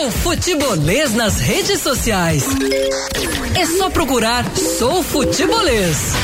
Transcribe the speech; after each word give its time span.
seu 0.00 0.10
futebolês 0.10 1.12
nas 1.12 1.40
redes 1.40 1.82
sociais. 1.82 2.46
É 3.54 3.66
só 3.66 3.90
procurar 3.90 4.46
Sou 4.56 5.02
Futebolês. 5.02 6.14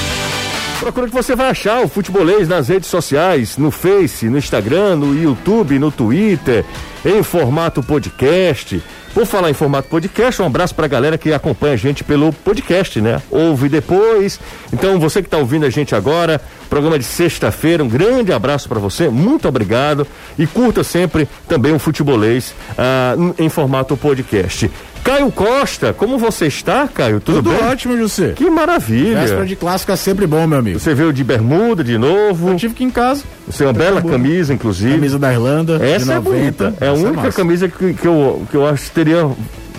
Procura 0.80 1.06
que 1.08 1.14
você 1.14 1.34
vai 1.34 1.49
achar 1.49 1.83
o 1.83 1.89
Futebolês 1.89 2.49
nas 2.49 2.68
redes 2.68 2.89
sociais, 2.89 3.57
no 3.57 3.71
Face, 3.71 4.28
no 4.28 4.36
Instagram, 4.36 4.96
no 4.96 5.21
YouTube, 5.21 5.78
no 5.78 5.91
Twitter, 5.91 6.64
em 7.05 7.23
formato 7.23 7.83
podcast. 7.83 8.82
Por 9.14 9.25
falar 9.25 9.48
em 9.48 9.55
formato 9.55 9.89
podcast, 9.89 10.43
um 10.43 10.47
abraço 10.47 10.75
pra 10.75 10.87
galera 10.87 11.16
que 11.16 11.33
acompanha 11.33 11.73
a 11.73 11.77
gente 11.77 12.05
pelo 12.05 12.30
podcast, 12.30 13.01
né? 13.01 13.23
Ouve 13.30 13.70
depois. 13.70 14.39
Então, 14.70 15.01
você 15.01 15.23
que 15.23 15.29
tá 15.29 15.39
ouvindo 15.39 15.65
a 15.65 15.70
gente 15.70 15.95
agora, 15.95 16.39
programa 16.69 16.98
de 16.98 17.05
sexta-feira, 17.06 17.83
um 17.83 17.88
grande 17.88 18.30
abraço 18.30 18.69
para 18.69 18.79
você, 18.79 19.09
muito 19.09 19.48
obrigado. 19.48 20.06
E 20.38 20.47
curta 20.47 20.84
sempre 20.84 21.27
também 21.48 21.73
o 21.73 21.79
futebolês 21.79 22.55
ah, 22.77 23.15
em 23.38 23.48
formato 23.48 23.97
podcast. 23.97 24.70
Caio 25.07 25.30
Costa, 25.30 25.92
como 25.92 26.19
você 26.19 26.48
está, 26.48 26.88
Caio? 26.88 27.20
Tudo, 27.20 27.37
Tudo 27.42 27.51
bem? 27.51 27.64
ótimo, 27.69 27.97
José. 27.97 28.33
Que 28.34 28.51
maravilha. 28.51 29.20
Véspera 29.20 29.47
de 29.47 29.55
clássico 29.55 29.92
é 29.92 29.97
sempre 29.97 30.27
bom, 30.27 30.45
meu 30.48 30.59
amigo. 30.59 30.80
Você 30.80 30.95
veio 30.95 31.12
de 31.12 31.23
bermuda 31.23 31.84
de 31.84 31.97
novo. 31.97 32.48
Eu 32.51 32.56
tive 32.56 32.74
que 32.74 32.83
ir 32.83 32.88
em 32.88 32.91
casa. 32.91 33.23
Você 33.48 33.62
é 33.62 33.66
uma 33.69 33.73
bela 33.73 34.02
camisa, 34.02 34.52
inclusive. 34.52 34.95
Camisa 34.95 35.16
da 35.16 35.33
Irlanda. 35.33 35.77
Essa 35.77 36.14
é 36.14 36.16
90. 36.16 36.20
bonita. 36.20 36.74
É 36.80 36.88
a 36.88 36.92
Essa 36.92 37.00
única 37.06 37.23
massa. 37.23 37.37
camisa 37.37 37.69
que, 37.69 37.95
que, 37.95 38.06
eu, 38.06 38.45
que 38.50 38.56
eu 38.56 38.66
acho 38.66 38.83
que 38.87 38.91
teria 38.91 39.30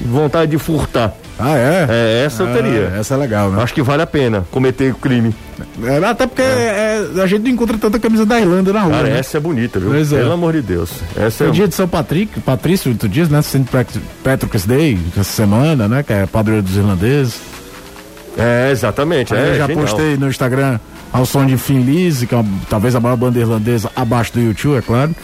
vontade 0.01 0.51
de 0.51 0.57
furtar. 0.57 1.13
Ah, 1.39 1.55
é? 1.55 1.85
É, 1.89 2.23
essa 2.25 2.43
eu 2.43 2.49
Ah, 2.49 2.53
teria. 2.53 2.93
Essa 2.99 3.13
é 3.13 3.17
legal, 3.17 3.51
né? 3.51 3.61
Acho 3.61 3.73
que 3.73 3.81
vale 3.83 4.01
a 4.01 4.07
pena 4.07 4.43
cometer 4.51 4.91
o 4.91 4.95
crime. 4.95 5.35
É, 5.83 5.97
até 6.03 6.25
porque 6.25 6.41
é, 6.41 7.05
a 7.21 7.27
gente 7.27 7.43
não 7.43 7.51
encontra 7.51 7.77
tanta 7.77 7.99
camisa 7.99 8.25
da 8.25 8.39
Irlanda 8.39 8.73
na 8.73 8.81
rua. 8.81 8.91
Cara, 8.93 9.09
né? 9.09 9.19
essa 9.19 9.37
é 9.37 9.39
bonita, 9.39 9.79
viu? 9.79 9.89
Pois 9.91 10.11
é. 10.11 10.17
Pelo 10.17 10.31
amor 10.31 10.53
de 10.53 10.61
Deus. 10.63 10.89
Essa 11.15 11.43
É 11.43 11.47
é 11.47 11.49
o 11.49 11.53
dia 11.53 11.67
de 11.67 11.75
São 11.75 11.87
Patrick, 11.87 12.39
Patrício, 12.39 12.93
tu 12.95 13.07
diz, 13.07 13.29
né? 13.29 13.41
St. 13.43 13.59
Pat- 13.71 13.99
Patrick's 14.23 14.65
Day, 14.65 14.97
essa 15.11 15.23
semana, 15.23 15.87
né? 15.87 16.01
Que 16.01 16.13
é 16.13 16.25
padroeiro 16.25 16.65
dos 16.65 16.75
irlandeses. 16.75 17.39
É, 18.37 18.69
exatamente. 18.71 19.33
É, 19.33 19.49
eu 19.51 19.55
já 19.55 19.67
genial. 19.67 19.85
postei 19.85 20.17
no 20.17 20.27
Instagram 20.27 20.79
ao 21.11 21.25
som 21.25 21.45
de 21.45 21.57
Finn 21.57 21.81
Lise, 21.83 22.27
que 22.27 22.35
é 22.35 22.37
uma- 22.37 22.59
talvez 22.69 22.95
a 22.95 22.99
maior 22.99 23.15
banda 23.15 23.39
irlandesa 23.39 23.89
abaixo 23.95 24.33
do 24.33 24.41
YouTube, 24.41 24.77
é 24.77 24.81
claro. 24.81 25.15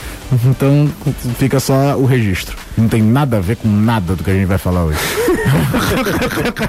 Então 0.46 0.90
fica 1.38 1.60
só 1.60 1.96
o 1.98 2.06
registro. 2.06 2.56
Não 2.78 2.88
tem 2.88 3.02
nada 3.02 3.38
a 3.38 3.40
ver 3.40 3.58
com 3.58 3.68
nada 3.68 4.16
do 4.16 4.24
que 4.24 4.32
a 4.32 4.34
gente 4.34 4.46
vai 4.46 4.58
falar 4.58 4.86
hoje. 4.86 4.98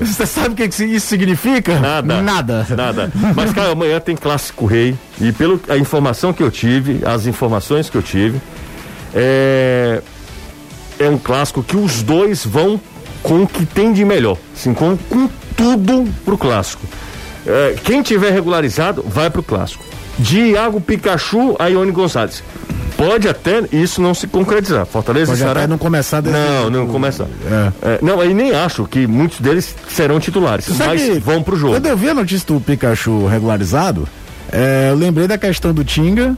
Você 0.00 0.26
sabe 0.26 0.50
o 0.50 0.54
que 0.68 0.84
isso 0.84 1.06
significa? 1.06 1.78
Nada. 1.78 2.22
Nada. 2.22 2.66
Nada. 2.76 3.12
Mas, 3.36 3.52
cara, 3.52 3.72
amanhã 3.72 4.00
tem 4.00 4.16
clássico 4.16 4.66
rei. 4.66 4.96
E 5.20 5.32
pela 5.32 5.58
a 5.68 5.76
informação 5.76 6.32
que 6.32 6.42
eu 6.42 6.50
tive, 6.50 7.00
as 7.06 7.26
informações 7.26 7.88
que 7.88 7.96
eu 7.96 8.02
tive, 8.02 8.40
é, 9.14 10.02
é 10.98 11.08
um 11.08 11.18
clássico 11.18 11.62
que 11.62 11.76
os 11.76 12.02
dois 12.02 12.44
vão 12.44 12.80
com 13.22 13.42
o 13.42 13.46
que 13.46 13.64
tem 13.64 13.92
de 13.92 14.04
melhor. 14.04 14.36
Assim, 14.54 14.74
com, 14.74 14.96
com 14.96 15.28
tudo 15.56 16.08
pro 16.24 16.36
clássico. 16.36 16.84
É, 17.46 17.74
quem 17.84 18.02
tiver 18.02 18.30
regularizado, 18.32 19.02
vai 19.06 19.28
pro 19.30 19.42
clássico. 19.42 19.84
De 20.18 20.38
Iago 20.50 20.80
Pikachu 20.80 21.56
a 21.58 21.66
Ione 21.68 21.90
Gonçalves. 21.90 22.42
Pode 22.96 23.26
até 23.28 23.64
isso 23.72 24.00
não 24.00 24.14
se 24.14 24.26
concretizar. 24.28 24.86
Fortaleza 24.86 25.32
Pode 25.32 25.40
estará... 25.40 25.60
até 25.60 25.66
não 25.66 25.78
começar 25.78 26.20
desse- 26.20 26.36
Não, 26.36 26.70
não 26.70 26.86
começar. 26.86 27.24
É. 27.82 27.94
É, 27.94 27.98
não, 28.02 28.20
aí 28.20 28.32
nem 28.32 28.52
acho 28.52 28.84
que 28.86 29.06
muitos 29.06 29.40
deles 29.40 29.74
serão 29.88 30.20
titulares, 30.20 30.66
Sabe 30.66 31.08
mas 31.10 31.18
vão 31.18 31.42
pro 31.42 31.56
jogo. 31.56 31.72
Quando 31.74 31.86
eu 31.86 31.96
vi 31.96 32.10
a 32.10 32.14
notícia 32.14 32.46
do 32.54 32.60
Pikachu 32.60 33.26
regularizado, 33.26 34.06
é, 34.52 34.90
eu 34.90 34.94
lembrei 34.96 35.26
da 35.26 35.36
questão 35.38 35.72
do 35.72 35.82
Tinga, 35.82 36.36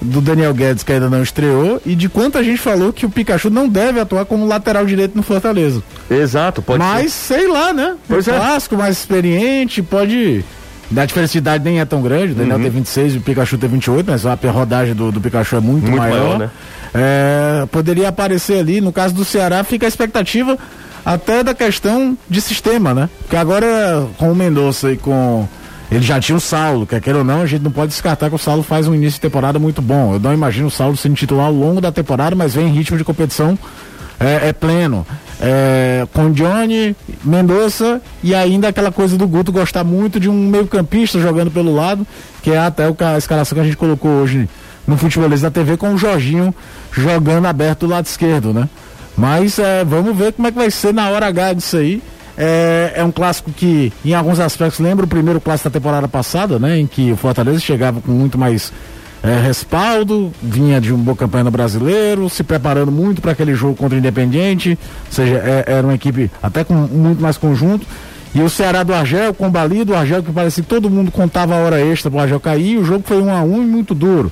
do 0.00 0.20
Daniel 0.20 0.54
Guedes, 0.54 0.82
que 0.84 0.92
ainda 0.92 1.10
não 1.10 1.22
estreou, 1.22 1.80
e 1.84 1.94
de 1.94 2.08
quanta 2.08 2.42
gente 2.44 2.58
falou 2.58 2.92
que 2.92 3.04
o 3.04 3.10
Pikachu 3.10 3.50
não 3.50 3.68
deve 3.68 3.98
atuar 3.98 4.24
como 4.24 4.46
lateral 4.46 4.86
direito 4.86 5.16
no 5.16 5.22
Fortaleza. 5.22 5.82
Exato, 6.10 6.62
pode 6.62 6.78
Mas, 6.78 7.12
ser. 7.12 7.34
sei 7.38 7.48
lá, 7.48 7.72
né? 7.72 7.96
Pois 8.08 8.28
é. 8.28 8.36
clássico, 8.36 8.76
mais 8.76 8.98
experiente, 8.98 9.82
pode. 9.82 10.44
Da 10.90 11.04
diferença 11.04 11.32
de 11.32 11.38
idade 11.38 11.64
nem 11.64 11.80
é 11.80 11.84
tão 11.84 12.00
grande, 12.00 12.32
o 12.32 12.34
Daniel 12.36 12.56
Uhum. 12.56 12.62
tem 12.62 12.70
26 12.70 13.14
e 13.14 13.18
o 13.18 13.20
Pikachu 13.20 13.58
tem 13.58 13.68
28, 13.68 14.10
mas 14.10 14.24
a 14.24 14.34
rodagem 14.50 14.94
do, 14.94 15.12
do 15.12 15.20
Pikachu 15.20 15.56
é 15.56 15.60
muito, 15.60 15.82
Muito 15.84 15.96
maior. 15.98 16.16
maior, 16.24 16.38
né? 16.38 16.50
É, 16.94 17.66
poderia 17.70 18.08
aparecer 18.08 18.58
ali, 18.58 18.80
no 18.80 18.90
caso 18.92 19.12
do 19.14 19.24
Ceará, 19.24 19.62
fica 19.64 19.86
a 19.86 19.88
expectativa 19.88 20.56
até 21.04 21.42
da 21.42 21.52
questão 21.54 22.16
de 22.30 22.40
sistema, 22.40 22.94
né? 22.94 23.08
Porque 23.20 23.36
agora, 23.36 24.06
com 24.16 24.32
o 24.32 24.34
Mendonça 24.34 24.90
e 24.92 24.96
com. 24.96 25.46
Ele 25.90 26.02
já 26.02 26.20
tinha 26.20 26.36
o 26.36 26.40
Saulo, 26.40 26.86
quer 26.86 27.00
queira 27.00 27.20
ou 27.20 27.24
não, 27.24 27.42
a 27.42 27.46
gente 27.46 27.62
não 27.62 27.70
pode 27.70 27.90
descartar 27.90 28.28
que 28.28 28.34
o 28.34 28.38
Saulo 28.38 28.62
faz 28.62 28.86
um 28.86 28.94
início 28.94 29.14
de 29.14 29.20
temporada 29.20 29.58
muito 29.58 29.80
bom. 29.80 30.14
Eu 30.14 30.20
não 30.20 30.34
imagino 30.34 30.66
o 30.66 30.70
Saulo 30.70 30.96
sendo 30.96 31.14
titular 31.14 31.46
ao 31.46 31.52
longo 31.52 31.80
da 31.80 31.90
temporada, 31.90 32.36
mas 32.36 32.54
vem 32.54 32.68
em 32.68 32.72
ritmo 32.72 32.98
de 32.98 33.04
competição 33.04 33.58
é, 34.20 34.48
é 34.48 34.52
pleno. 34.52 35.06
É, 35.40 36.06
com 36.12 36.32
Johnny, 36.32 36.96
Mendonça 37.22 38.02
e 38.24 38.34
ainda 38.34 38.68
aquela 38.68 38.90
coisa 38.90 39.16
do 39.16 39.26
Guto 39.26 39.52
gostar 39.52 39.84
muito 39.84 40.18
de 40.18 40.28
um 40.28 40.34
meio-campista 40.48 41.20
jogando 41.20 41.50
pelo 41.50 41.72
lado, 41.72 42.06
que 42.42 42.50
é 42.50 42.58
até 42.58 42.84
a 42.84 43.16
escalação 43.16 43.54
que 43.54 43.60
a 43.60 43.64
gente 43.64 43.76
colocou 43.76 44.10
hoje 44.10 44.48
no 44.86 44.96
futebolês 44.96 45.42
da 45.42 45.50
TV 45.50 45.76
com 45.76 45.94
o 45.94 45.98
Jorginho 45.98 46.52
jogando 46.90 47.46
aberto 47.46 47.86
do 47.86 47.92
lado 47.92 48.06
esquerdo, 48.06 48.52
né? 48.52 48.68
Mas 49.16 49.58
é, 49.58 49.84
vamos 49.84 50.16
ver 50.16 50.32
como 50.32 50.48
é 50.48 50.50
que 50.50 50.58
vai 50.58 50.70
ser 50.70 50.92
na 50.92 51.08
hora 51.10 51.26
H 51.26 51.52
disso 51.54 51.76
aí. 51.76 52.02
É, 52.40 52.92
é 52.94 53.04
um 53.04 53.10
clássico 53.10 53.50
que, 53.50 53.92
em 54.04 54.14
alguns 54.14 54.38
aspectos, 54.38 54.78
lembra 54.78 55.04
o 55.04 55.08
primeiro 55.08 55.40
clássico 55.40 55.68
da 55.68 55.72
temporada 55.72 56.06
passada, 56.06 56.56
né? 56.58 56.78
Em 56.78 56.86
que 56.86 57.10
o 57.10 57.16
Fortaleza 57.16 57.58
chegava 57.58 58.00
com 58.00 58.12
muito 58.12 58.38
mais 58.38 58.72
é, 59.24 59.40
respaldo, 59.40 60.32
vinha 60.40 60.80
de 60.80 60.92
um 60.92 60.96
boa 60.98 61.16
campanha 61.16 61.42
no 61.42 61.50
brasileiro, 61.50 62.30
se 62.30 62.44
preparando 62.44 62.92
muito 62.92 63.20
para 63.20 63.32
aquele 63.32 63.54
jogo 63.56 63.74
contra 63.74 63.96
o 63.96 63.98
Independiente, 63.98 64.78
ou 65.06 65.12
seja, 65.12 65.34
é- 65.34 65.64
era 65.66 65.84
uma 65.84 65.94
equipe 65.94 66.30
até 66.40 66.62
com 66.62 66.74
muito 66.74 67.20
mais 67.20 67.36
conjunto. 67.36 67.84
E 68.32 68.40
o 68.40 68.48
Ceará 68.48 68.84
do 68.84 68.94
Argel, 68.94 69.34
combalido, 69.34 69.92
o 69.92 69.96
Argel 69.96 70.22
que 70.22 70.30
parecia 70.30 70.62
que 70.62 70.68
todo 70.68 70.88
mundo 70.88 71.10
contava 71.10 71.56
a 71.56 71.58
hora 71.58 71.80
extra 71.80 72.08
para 72.10 72.18
o 72.18 72.22
Argel 72.22 72.38
cair, 72.38 72.78
o 72.78 72.84
jogo 72.84 73.02
foi 73.04 73.20
um 73.20 73.34
a 73.34 73.42
um 73.42 73.60
e 73.62 73.66
muito 73.66 73.94
duro. 73.94 74.30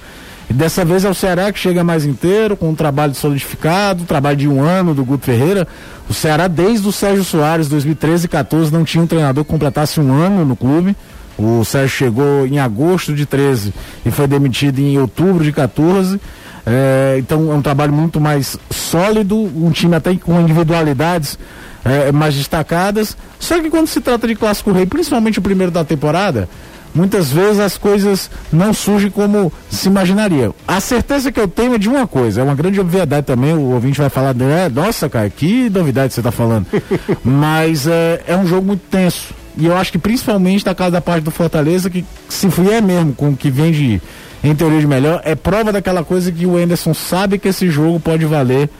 E 0.49 0.53
dessa 0.53 0.85
vez 0.85 1.05
é 1.05 1.11
o 1.11 1.15
Ceará 1.15 1.53
que 1.53 1.59
chega 1.59 1.83
mais 1.83 2.05
inteiro, 2.05 2.57
com 2.57 2.71
um 2.71 2.75
trabalho 2.75 3.15
solidificado, 3.15 4.05
trabalho 4.05 4.37
de 4.37 4.49
um 4.49 4.63
ano 4.63 4.95
do 4.95 5.05
Guto 5.05 5.25
Ferreira. 5.25 5.67
O 6.09 6.15
Ceará, 6.15 6.47
desde 6.47 6.87
o 6.87 6.93
Sérgio 6.93 7.25
Soares, 7.25 7.69
2013 7.69 8.27
e 8.27 8.29
14, 8.29 8.73
não 8.73 8.85
tinha 8.85 9.03
um 9.03 9.07
treinador 9.07 9.45
que 9.45 9.51
completasse 9.51 10.01
um 10.01 10.13
ano 10.13 10.45
no 10.45 10.55
clube. 10.55 10.97
O 11.37 11.65
Sérgio 11.65 11.91
chegou 11.97 12.47
em 12.47 12.59
agosto 12.59 13.13
de 13.13 13.27
13 13.27 13.75
e 14.05 14.11
foi 14.11 14.27
demitido 14.27 14.79
em 14.79 14.97
outubro 14.99 15.43
de 15.43 15.53
14. 15.53 16.21
É, 16.65 17.17
então 17.19 17.53
é 17.53 17.55
um 17.55 17.63
trabalho 17.63 17.93
muito 17.93 18.21
mais 18.21 18.59
sólido, 18.71 19.37
um 19.37 19.71
time 19.71 19.95
até 19.95 20.15
com 20.17 20.41
individualidades 20.41 21.39
é, 21.85 22.11
mais 22.11 22.35
destacadas. 22.35 23.17
Só 23.39 23.61
que 23.61 23.69
quando 23.69 23.87
se 23.87 24.01
trata 24.01 24.27
de 24.27 24.35
clássico 24.35 24.73
rei, 24.73 24.87
principalmente 24.87 25.39
o 25.39 25.43
primeiro 25.43 25.71
da 25.71 25.85
temporada, 25.85 26.49
muitas 26.97 27.31
vezes 27.31 27.61
as 27.61 27.77
coisas 27.77 28.31
não 28.51 28.73
surgem 28.73 29.11
como 29.11 29.53
se 29.71 29.89
imaginaria. 29.89 30.51
A 30.67 30.81
certeza 30.81 31.31
que 31.31 31.39
eu 31.39 31.47
tenho 31.47 31.75
é 31.75 31.79
de 31.79 31.89
uma 31.89 32.07
coisa, 32.07 32.41
é 32.41 32.45
uma 32.45 32.55
grande 32.55 32.81
obviedade 32.81 33.27
também, 33.27 33.53
o 33.53 33.73
ouvinte 33.73 33.99
vai 33.99 34.09
falar, 34.09 34.35
né, 34.35 34.69
nossa, 34.69 35.09
cara, 35.09 35.29
que 35.29 35.69
novidade 35.69 36.15
você 36.15 36.21
está 36.21 36.33
falando. 36.33 36.67
Mas 37.23 37.87
é, 37.87 38.23
é 38.27 38.37
um 38.37 38.47
jogo 38.47 38.67
muito 38.67 38.83
tenso. 38.91 39.35
E 39.59 39.67
eu 39.67 39.77
acho 39.77 39.93
que 39.93 39.99
principalmente 39.99 40.65
da 40.65 40.75
casa 40.75 40.93
da 40.93 41.01
parte 41.01 41.23
do 41.23 41.31
Fortaleza, 41.31 41.91
que 41.91 42.05
se 42.29 42.49
vier 42.49 42.83
mesmo 42.83 43.15
com 43.15 43.31
o 43.31 43.37
que 43.37 43.51
vem 43.51 43.73
de, 43.73 44.01
em 44.43 44.55
teoria 44.55 44.81
de 44.81 44.87
melhor, 44.87 45.21
é 45.25 45.35
prova 45.35 45.73
daquela 45.73 46.03
coisa 46.03 46.33
que 46.33 46.47
o 46.47 46.57
Anderson 46.57 46.95
sabe 46.95 47.39
que 47.39 47.49
esse 47.49 47.69
jogo 47.71 48.01
pode 48.01 48.25
valer 48.25 48.71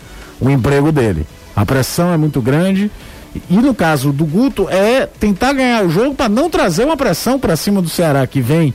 o 0.41 0.51
emprego 0.51 0.91
dele. 0.91 1.27
A 1.55 1.65
pressão 1.65 2.13
é 2.13 2.17
muito 2.17 2.41
grande. 2.43 2.91
E 3.49 3.57
no 3.57 3.75
caso 3.75 4.13
do 4.13 4.25
Guto, 4.25 4.69
é 4.69 5.07
tentar 5.07 5.53
ganhar 5.53 5.85
o 5.85 5.91
jogo 5.91 6.15
para 6.15 6.29
não 6.29 6.51
trazer 6.51 6.85
uma 6.85 6.97
pressão 6.97 7.39
para 7.39 7.57
cima 7.57 7.81
do 7.83 7.89
Ceará, 7.89 8.27
que 8.27 8.41
vem. 8.41 8.75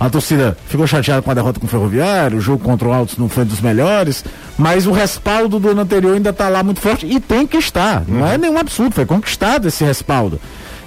A 0.00 0.08
torcida 0.08 0.56
ficou 0.68 0.86
chateada 0.86 1.22
com 1.22 1.30
a 1.30 1.34
derrota 1.34 1.58
com 1.58 1.66
o 1.66 1.68
Ferroviário, 1.68 2.38
o 2.38 2.40
jogo 2.40 2.62
contra 2.62 2.86
o 2.86 2.92
Altos 2.92 3.18
não 3.18 3.28
foi 3.28 3.44
dos 3.44 3.60
melhores, 3.60 4.24
mas 4.56 4.86
o 4.86 4.92
respaldo 4.92 5.58
do 5.58 5.70
ano 5.70 5.80
anterior 5.80 6.14
ainda 6.14 6.30
está 6.30 6.48
lá 6.48 6.62
muito 6.62 6.80
forte 6.80 7.04
e 7.04 7.18
tem 7.18 7.46
que 7.46 7.56
estar. 7.56 8.04
Não 8.06 8.24
é 8.24 8.38
nenhum 8.38 8.58
absurdo, 8.58 8.94
foi 8.94 9.04
conquistado 9.04 9.66
esse 9.66 9.82
respaldo. 9.82 10.40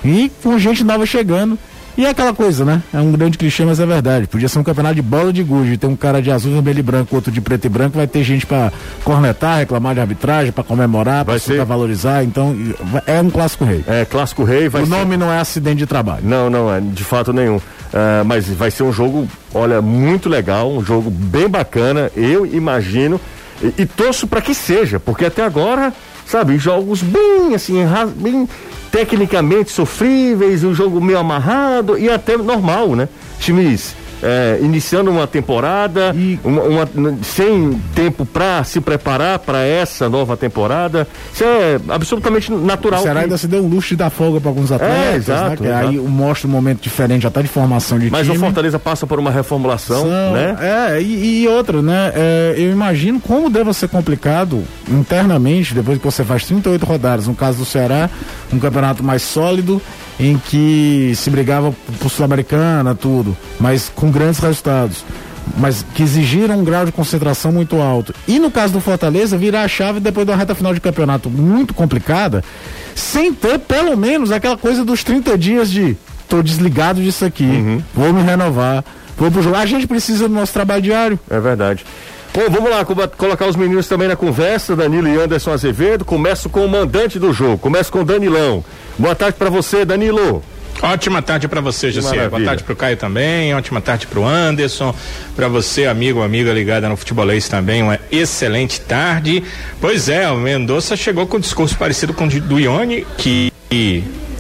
E 0.04 0.32
com 0.42 0.58
gente 0.58 0.84
nova 0.84 1.06
chegando. 1.06 1.60
E 1.98 2.06
é 2.06 2.10
aquela 2.10 2.34
coisa, 2.34 2.64
né? 2.64 2.82
É 2.94 3.00
um 3.00 3.12
grande 3.12 3.38
clichê, 3.38 3.66
mas 3.66 3.80
é 3.80 3.86
verdade. 3.86 4.26
Podia 4.28 4.48
ser 4.48 4.60
um 4.60 4.64
campeonato 4.64 4.96
de 4.96 5.02
bola 5.02 5.32
de 5.34 5.44
gude. 5.44 5.78
Tem 5.78 5.90
um 5.90 5.96
cara 5.96 6.22
de 6.22 6.32
azul, 6.32 6.54
vermelho 6.54 6.80
e 6.80 6.84
branco, 6.84 7.16
outro 7.16 7.32
de 7.32 7.42
preto 7.42 7.66
e 7.66 7.70
branco. 7.70 7.98
Vai 7.98 8.08
ter 8.08 8.24
gente 8.24 8.46
pra 8.46 8.72
cornetar, 9.04 9.60
reclamar 9.60 9.94
de 9.94 10.00
arbitragem, 10.00 10.52
pra 10.52 10.64
comemorar, 10.64 11.26
pra, 11.26 11.34
Vai 11.34 11.40
ser. 11.40 11.64
valorizar. 11.66 12.24
Então, 12.24 12.56
é 13.06 13.20
um 13.22 13.30
clássico 13.30 13.66
rei. 13.66 13.84
É, 13.88 14.06
clássico 14.06 14.44
rei 14.44 14.70
vai 14.70 14.84
o 14.84 14.86
ser. 14.86 14.92
nome 14.92 15.18
não 15.18 15.32
é 15.32 15.40
acidente 15.40 15.78
de 15.78 15.86
trabalho. 15.86 16.22
Não, 16.24 16.50
não 16.50 16.74
é, 16.74 16.80
de 16.80 17.04
fato 17.04 17.34
nenhum. 17.34 17.60
É, 17.94 18.24
mas 18.24 18.48
vai 18.48 18.72
ser 18.72 18.84
um 18.84 18.94
jogo, 18.94 19.28
olha, 19.54 19.82
muito 19.82 20.30
legal, 20.30 20.72
um 20.72 20.84
jogo 20.84 21.10
bem 21.12 21.50
bacana, 21.50 22.10
eu 22.16 22.46
imagino, 22.46 23.20
e, 23.62 23.82
e 23.82 23.86
torço 23.86 24.26
para 24.28 24.40
que 24.42 24.56
seja, 24.56 24.98
porque 24.98 25.26
até 25.26 25.44
agora, 25.44 25.94
sabe, 26.32 26.58
jogos 26.58 27.02
bem 27.04 27.54
assim, 27.54 27.80
bem 28.16 28.48
tecnicamente 28.90 29.70
sofríveis, 29.70 30.64
um 30.64 30.74
jogo 30.74 31.02
meio 31.02 31.20
amarrado 31.20 31.98
e 31.98 32.10
até 32.10 32.38
normal, 32.38 32.96
né? 32.96 33.10
Times 33.40 33.96
é, 34.22 34.60
iniciando 34.62 35.10
uma 35.12 35.28
temporada, 35.28 36.14
e... 36.16 36.40
uma, 36.44 36.62
uma, 36.64 37.18
sem 37.24 37.82
tempo 37.96 38.26
para 38.26 38.64
se 38.64 38.80
preparar 38.80 39.40
para 39.40 39.64
essa 39.64 40.08
nova 40.10 40.38
temporada. 40.38 41.08
Isso 41.34 41.44
é 41.44 41.80
absolutamente 41.90 42.52
natural. 42.52 43.02
Será 43.02 43.16
que... 43.16 43.20
ainda 43.26 43.38
se 43.38 43.48
deu 43.48 43.64
um 43.64 43.68
luxo 43.68 43.90
de 43.90 43.96
dar 43.98 44.10
folga 44.10 44.40
para 44.40 44.50
alguns 44.50 44.72
atletas, 44.72 44.98
é, 44.98 45.16
exato, 45.16 45.64
né? 45.64 45.70
Que 45.70 45.88
aí 45.88 45.98
mostra 45.98 46.48
um 46.48 46.52
momento 46.52 46.82
diferente 46.82 47.26
até 47.26 47.42
de 47.42 47.48
formação 47.48 47.98
de 47.98 48.10
Mas 48.10 48.26
time. 48.26 48.38
o 48.38 48.40
Fortaleza 48.40 48.80
passa 48.80 49.08
por 49.08 49.20
uma 49.20 49.32
reformulação, 49.32 50.04
São, 50.04 50.34
né? 50.34 50.58
É, 50.60 51.02
e, 51.02 51.44
e 51.44 51.48
outra, 51.48 51.82
né? 51.82 52.12
É, 52.16 52.54
eu 52.58 52.72
imagino 52.72 53.20
como 53.20 53.50
deve 53.50 53.74
ser 53.74 53.90
complicado 53.90 54.64
internamente, 54.90 55.74
depois 55.74 55.98
que 55.98 56.04
você 56.04 56.24
faz 56.24 56.46
38 56.46 56.86
rodadas, 56.86 57.28
no 57.28 57.36
caso 57.36 57.60
do 57.60 57.66
Ceará, 57.66 58.10
um 58.52 58.60
campeonato 58.60 59.04
mais 59.04 59.22
sólido, 59.22 59.82
em 60.20 60.38
que 60.38 61.14
se 61.16 61.30
brigava 61.30 61.74
por 62.00 62.10
Sul-Americana, 62.10 62.94
tudo, 62.96 63.36
mas 63.60 63.92
com 63.94 64.12
grandes 64.12 64.40
resultados 64.40 65.04
mas 65.58 65.86
que 65.96 66.04
exigiram 66.04 66.60
um 66.60 66.64
grau 66.64 66.86
de 66.86 66.92
concentração 66.92 67.52
muito 67.52 67.82
alto. 67.82 68.14
E 68.28 68.40
no 68.40 68.52
caso 68.52 68.74
do 68.74 68.80
Fortaleza, 68.80 69.38
virar 69.38 69.64
a 69.64 69.68
chave 69.68 70.00
depois 70.00 70.26
de 70.26 70.32
uma 70.32 70.38
reta 70.38 70.56
final 70.56 70.74
de 70.74 70.80
campeonato 70.80 71.30
muito 71.30 71.74
complicada, 71.74 72.44
sem 72.96 73.34
ter 73.34 73.60
pelo 73.60 73.98
menos 73.98 74.32
aquela 74.32 74.58
coisa 74.58 74.86
dos 74.86 75.04
30 75.04 75.38
dias 75.38 75.70
de 75.70 75.98
tô 76.28 76.42
desligado 76.42 77.02
disso 77.02 77.26
aqui, 77.26 77.44
uhum. 77.44 77.84
vou 77.94 78.14
me 78.14 78.22
renovar, 78.22 78.86
vou 79.18 79.30
pro 79.30 79.42
jogo. 79.42 79.56
A 79.56 79.66
gente 79.66 79.86
precisa 79.88 80.30
do 80.30 80.34
nosso 80.34 80.54
trabalho 80.54 80.82
diário. 80.82 81.20
É 81.30 81.40
verdade. 81.40 81.86
Bom, 82.34 82.50
vamos 82.50 82.70
lá, 82.70 82.86
colocar 82.86 83.46
os 83.46 83.58
meninos 83.58 83.90
também 83.90 84.08
na 84.08 84.16
conversa, 84.16 84.74
Danilo 84.74 85.08
e 85.10 85.18
Anderson 85.18 85.52
Azevedo. 85.52 86.06
Começo 86.06 86.50
com 86.50 86.66
o 86.66 86.70
mandante 86.70 87.20
do 87.20 87.34
jogo, 87.34 87.58
começo 87.58 87.92
com 87.92 88.00
o 88.00 88.06
Danilão. 88.06 88.64
Boa 88.98 89.14
tarde 89.14 89.38
para 89.38 89.50
você, 89.50 89.84
Danilo. 89.84 90.42
Ótima 90.82 91.22
tarde 91.22 91.48
para 91.50 91.60
você, 91.60 91.92
José. 91.92 92.30
Boa 92.30 92.44
tarde 92.44 92.64
para 92.64 92.74
o 92.74 92.76
Caio 92.76 92.96
também. 92.96 93.54
Ótima 93.54 93.82
tarde 93.82 94.08
para 94.08 94.20
o 94.20 94.26
Anderson. 94.26 94.96
Para 95.36 95.48
você, 95.50 95.86
amigo, 95.86 96.24
amiga 96.24 96.52
ligada 96.54 96.88
no 96.88 96.96
futebolês 96.96 97.50
também. 97.50 97.84
Uma 97.84 98.00
excelente 98.12 98.80
tarde. 98.80 99.44
Pois 99.80 100.08
é, 100.08 100.28
o 100.32 100.38
Mendonça 100.38 100.96
chegou 100.96 101.28
com 101.28 101.38
um 101.38 101.40
discurso 101.40 101.78
parecido 101.78 102.14
com 102.14 102.26
o 102.26 102.30
do 102.30 102.60
Ione, 102.60 103.06
que 103.18 103.52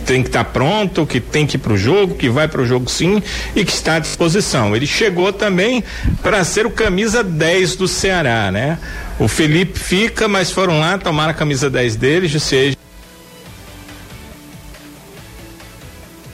tem 0.01 0.21
que 0.21 0.29
estar 0.29 0.43
tá 0.43 0.49
pronto, 0.49 1.05
que 1.05 1.19
tem 1.19 1.45
que 1.45 1.55
ir 1.55 1.59
para 1.59 1.73
o 1.73 1.77
jogo, 1.77 2.15
que 2.15 2.29
vai 2.29 2.47
para 2.47 2.61
o 2.61 2.65
jogo 2.65 2.89
sim 2.89 3.21
e 3.55 3.63
que 3.63 3.71
está 3.71 3.95
à 3.95 3.99
disposição. 3.99 4.75
Ele 4.75 4.87
chegou 4.87 5.31
também 5.31 5.83
para 6.21 6.43
ser 6.43 6.65
o 6.65 6.71
camisa 6.71 7.23
10 7.23 7.75
do 7.75 7.87
Ceará, 7.87 8.51
né? 8.51 8.77
O 9.19 9.27
Felipe 9.27 9.77
fica, 9.77 10.27
mas 10.27 10.51
foram 10.51 10.79
lá 10.79 10.97
tomar 10.97 11.29
a 11.29 11.33
camisa 11.33 11.69
10 11.69 11.95
dele, 11.95 12.27
José 12.27 12.73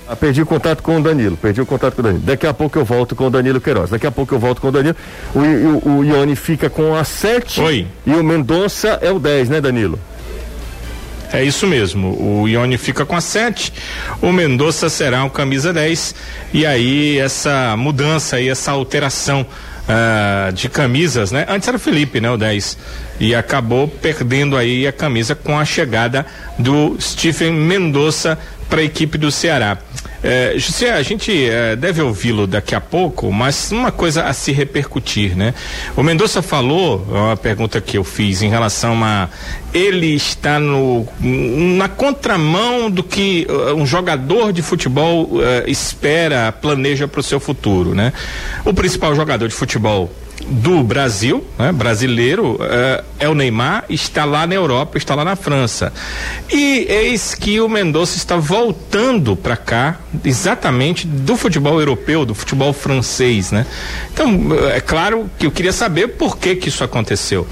Ah, 0.10 0.16
perdi 0.16 0.42
o 0.42 0.46
contato 0.46 0.81
com 0.81 0.98
o 0.98 1.04
Danilo, 1.04 1.36
perdi 1.36 1.60
o 1.60 1.66
contato 1.66 1.96
com 1.96 2.00
o 2.02 2.04
Danilo. 2.04 2.24
Daqui 2.24 2.48
a 2.48 2.54
pouco 2.54 2.80
eu 2.80 2.86
volto 2.86 3.14
com 3.14 3.28
o 3.28 3.30
Danilo 3.30 3.60
Queiroz. 3.60 3.90
Daqui 3.90 4.08
a 4.08 4.12
pouco 4.12 4.34
eu 4.34 4.40
volto 4.40 4.62
com 4.62 4.69
o 4.69 4.72
Danilo. 4.72 4.96
O, 5.36 5.40
o, 5.40 5.98
o 5.98 6.06
Ione 6.06 6.34
fica 6.38 6.69
com 6.69 6.96
a 6.96 7.04
7 7.04 7.62
e 8.06 8.12
o 8.12 8.24
Mendonça 8.24 9.00
é 9.02 9.12
o 9.12 9.19
10, 9.19 9.50
né, 9.50 9.60
Danilo? 9.60 10.00
É 11.32 11.44
isso 11.44 11.68
mesmo. 11.68 12.16
O 12.22 12.48
Ione 12.48 12.78
fica 12.78 13.06
com 13.06 13.16
a 13.16 13.22
7, 13.22 13.74
o 14.22 14.32
Mendonça 14.32 14.90
será 14.90 15.24
o 15.26 15.30
camisa 15.30 15.74
10. 15.74 16.16
E 16.54 16.66
aí, 16.66 17.20
essa 17.20 17.76
mudança 17.78 18.40
e 18.40 18.48
essa 18.48 18.72
alteração 18.72 19.46
uh, 19.88 20.52
de 20.54 20.70
camisas, 20.70 21.32
né? 21.32 21.46
Antes 21.50 21.68
era 21.68 21.78
o 21.78 21.80
Felipe, 21.80 22.22
né? 22.22 22.30
O 22.30 22.38
10. 22.38 22.78
E 23.20 23.34
acabou 23.34 23.88
perdendo 23.88 24.56
aí 24.56 24.88
a 24.88 24.92
camisa 24.92 25.36
com 25.36 25.58
a 25.58 25.66
chegada 25.66 26.26
do 26.58 26.98
Stephen 27.00 27.52
Mendonça 27.52 28.38
para 28.70 28.82
a 28.82 28.84
equipe 28.84 29.18
do 29.18 29.32
Ceará. 29.32 29.78
É, 30.24 30.54
José, 30.58 30.92
a 30.92 31.02
gente 31.04 31.48
é, 31.48 31.75
deve 31.75 32.02
ouvi-lo 32.02 32.48
daqui 32.48 32.74
a 32.74 32.81
pouco, 32.81 33.31
mas 33.31 33.72
uma 33.72 33.92
coisa 33.92 34.24
a 34.24 34.34
se 34.34 34.52
repercutir, 34.52 35.36
né? 35.36 35.54
O 35.96 36.02
Mendonça 36.02 36.42
falou, 36.42 37.06
uma 37.10 37.38
pergunta 37.38 37.80
que 37.80 37.98
eu 37.98 38.04
fiz 38.04 38.42
em 38.42 38.50
relação 38.50 39.04
a 39.04 39.30
ele 39.74 40.16
está 40.16 40.60
no, 40.60 41.08
na 41.19 41.88
contramão 41.88 42.90
do 42.90 43.04
que 43.04 43.46
uh, 43.50 43.75
um 43.75 43.86
jogador 43.86 44.52
de 44.52 44.62
futebol 44.62 45.25
uh, 45.25 45.42
espera, 45.68 46.52
planeja 46.52 47.08
para 47.08 47.19
o 47.19 47.24
seu 47.24 47.40
futuro, 47.40 47.94
né? 47.94 48.12
O 48.66 48.74
principal 48.74 49.14
jogador 49.16 49.48
de 49.48 49.54
futebol 49.54 50.12
do 50.50 50.84
Brasil, 50.84 51.46
né, 51.58 51.72
brasileiro, 51.72 52.54
uh, 52.54 53.04
é 53.20 53.28
o 53.28 53.36
Neymar, 53.36 53.86
está 53.90 54.26
lá 54.26 54.48
na 54.48 54.56
Europa, 54.56 54.98
está 54.98 55.14
lá 55.14 55.26
na 55.26 55.36
França. 55.36 55.92
E 56.52 56.86
eis 56.90 57.36
que 57.36 57.60
o 57.60 57.68
Mendonça 57.68 58.18
está 58.18 58.38
voltando 58.38 59.36
para 59.36 59.58
cá, 59.58 59.98
exatamente 60.24 61.06
do 61.06 61.36
futebol 61.36 61.80
europeu, 61.80 62.26
do 62.26 62.34
futebol 62.34 62.72
francês, 62.72 63.52
né? 63.52 63.66
Então, 64.14 64.48
é 64.74 64.80
claro 64.80 65.30
que 65.38 65.46
eu 65.46 65.52
queria 65.52 65.74
saber 65.74 66.10
por 66.10 66.38
que 66.38 66.56
que 66.56 66.70
isso 66.70 66.84
aconteceu. 66.84 67.48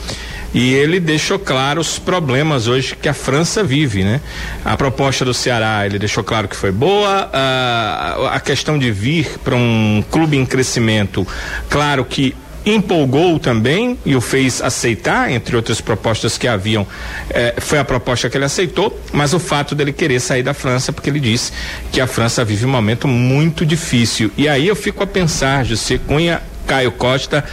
E 0.54 0.74
ele 0.74 1.02
deixou 1.02 1.38
claro 1.38 1.82
os 1.82 2.00
problemas 2.00 2.66
hoje 2.66 2.96
que 2.96 3.10
a 3.10 3.14
França 3.14 3.62
vive, 3.62 4.06
né? 4.06 4.22
A 4.64 4.78
proposta 4.78 5.26
do 5.26 5.34
Ceará, 5.34 5.86
ele 5.86 6.00
deixou 6.00 6.24
claro 6.24 6.48
que 6.48 6.56
foi 6.56 6.72
boa, 6.72 7.30
a, 7.34 8.36
a 8.36 8.40
questão 8.40 8.80
de 8.80 8.90
vir 8.90 9.38
para 9.44 9.54
um 9.54 10.02
clube 10.10 10.38
em 10.38 10.46
crescimento, 10.46 11.28
claro 11.70 12.06
que 12.06 12.34
empolgou 12.66 13.40
também 13.40 13.98
e 14.06 14.16
o 14.16 14.22
fez 14.22 14.62
aceitar, 14.62 15.32
entre 15.32 15.56
outras 15.56 15.80
propostas 15.80 16.38
que 16.38 16.48
haviam, 16.48 16.86
eh, 17.30 17.56
foi 17.60 17.78
a 17.78 17.86
proposta 17.86 18.30
que 18.30 18.38
ele 18.38 18.46
aceitou, 18.46 19.00
mas 19.14 19.34
o 19.34 19.40
fato 19.40 19.76
dele 19.76 19.94
querer 19.94 20.20
sair 20.20 20.42
da 20.44 20.54
França, 20.54 20.92
porque 20.92 21.10
ele 21.10 21.20
disse 21.20 21.52
que 21.92 22.02
a 22.02 22.08
França 22.08 22.44
vive 22.44 22.66
um 22.66 22.70
momento 22.70 23.08
muito 23.08 23.66
difícil. 23.66 24.32
E 24.38 24.50
aí 24.50 24.68
eu 24.68 24.76
fico 24.76 25.04
a 25.04 25.08
pensar, 25.08 25.64
José 25.64 26.00
Cunha, 26.00 26.42
Caio 26.66 26.92
Costa, 26.92 27.44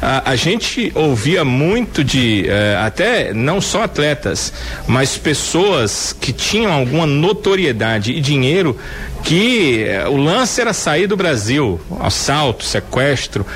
a, 0.00 0.30
a 0.30 0.36
gente 0.36 0.92
ouvia 0.94 1.44
muito 1.44 2.02
de 2.02 2.46
eh, 2.48 2.78
até 2.80 3.34
não 3.34 3.60
só 3.60 3.82
atletas, 3.82 4.52
mas 4.86 5.18
pessoas 5.18 6.14
que 6.18 6.32
tinham 6.32 6.72
alguma 6.72 7.06
notoriedade 7.06 8.12
e 8.12 8.20
dinheiro 8.20 8.76
que 9.22 9.84
eh, 9.84 10.08
o 10.08 10.16
lance 10.16 10.60
era 10.60 10.72
sair 10.72 11.06
do 11.06 11.16
Brasil, 11.16 11.80
assalto, 12.00 12.64
sequestro, 12.64 13.46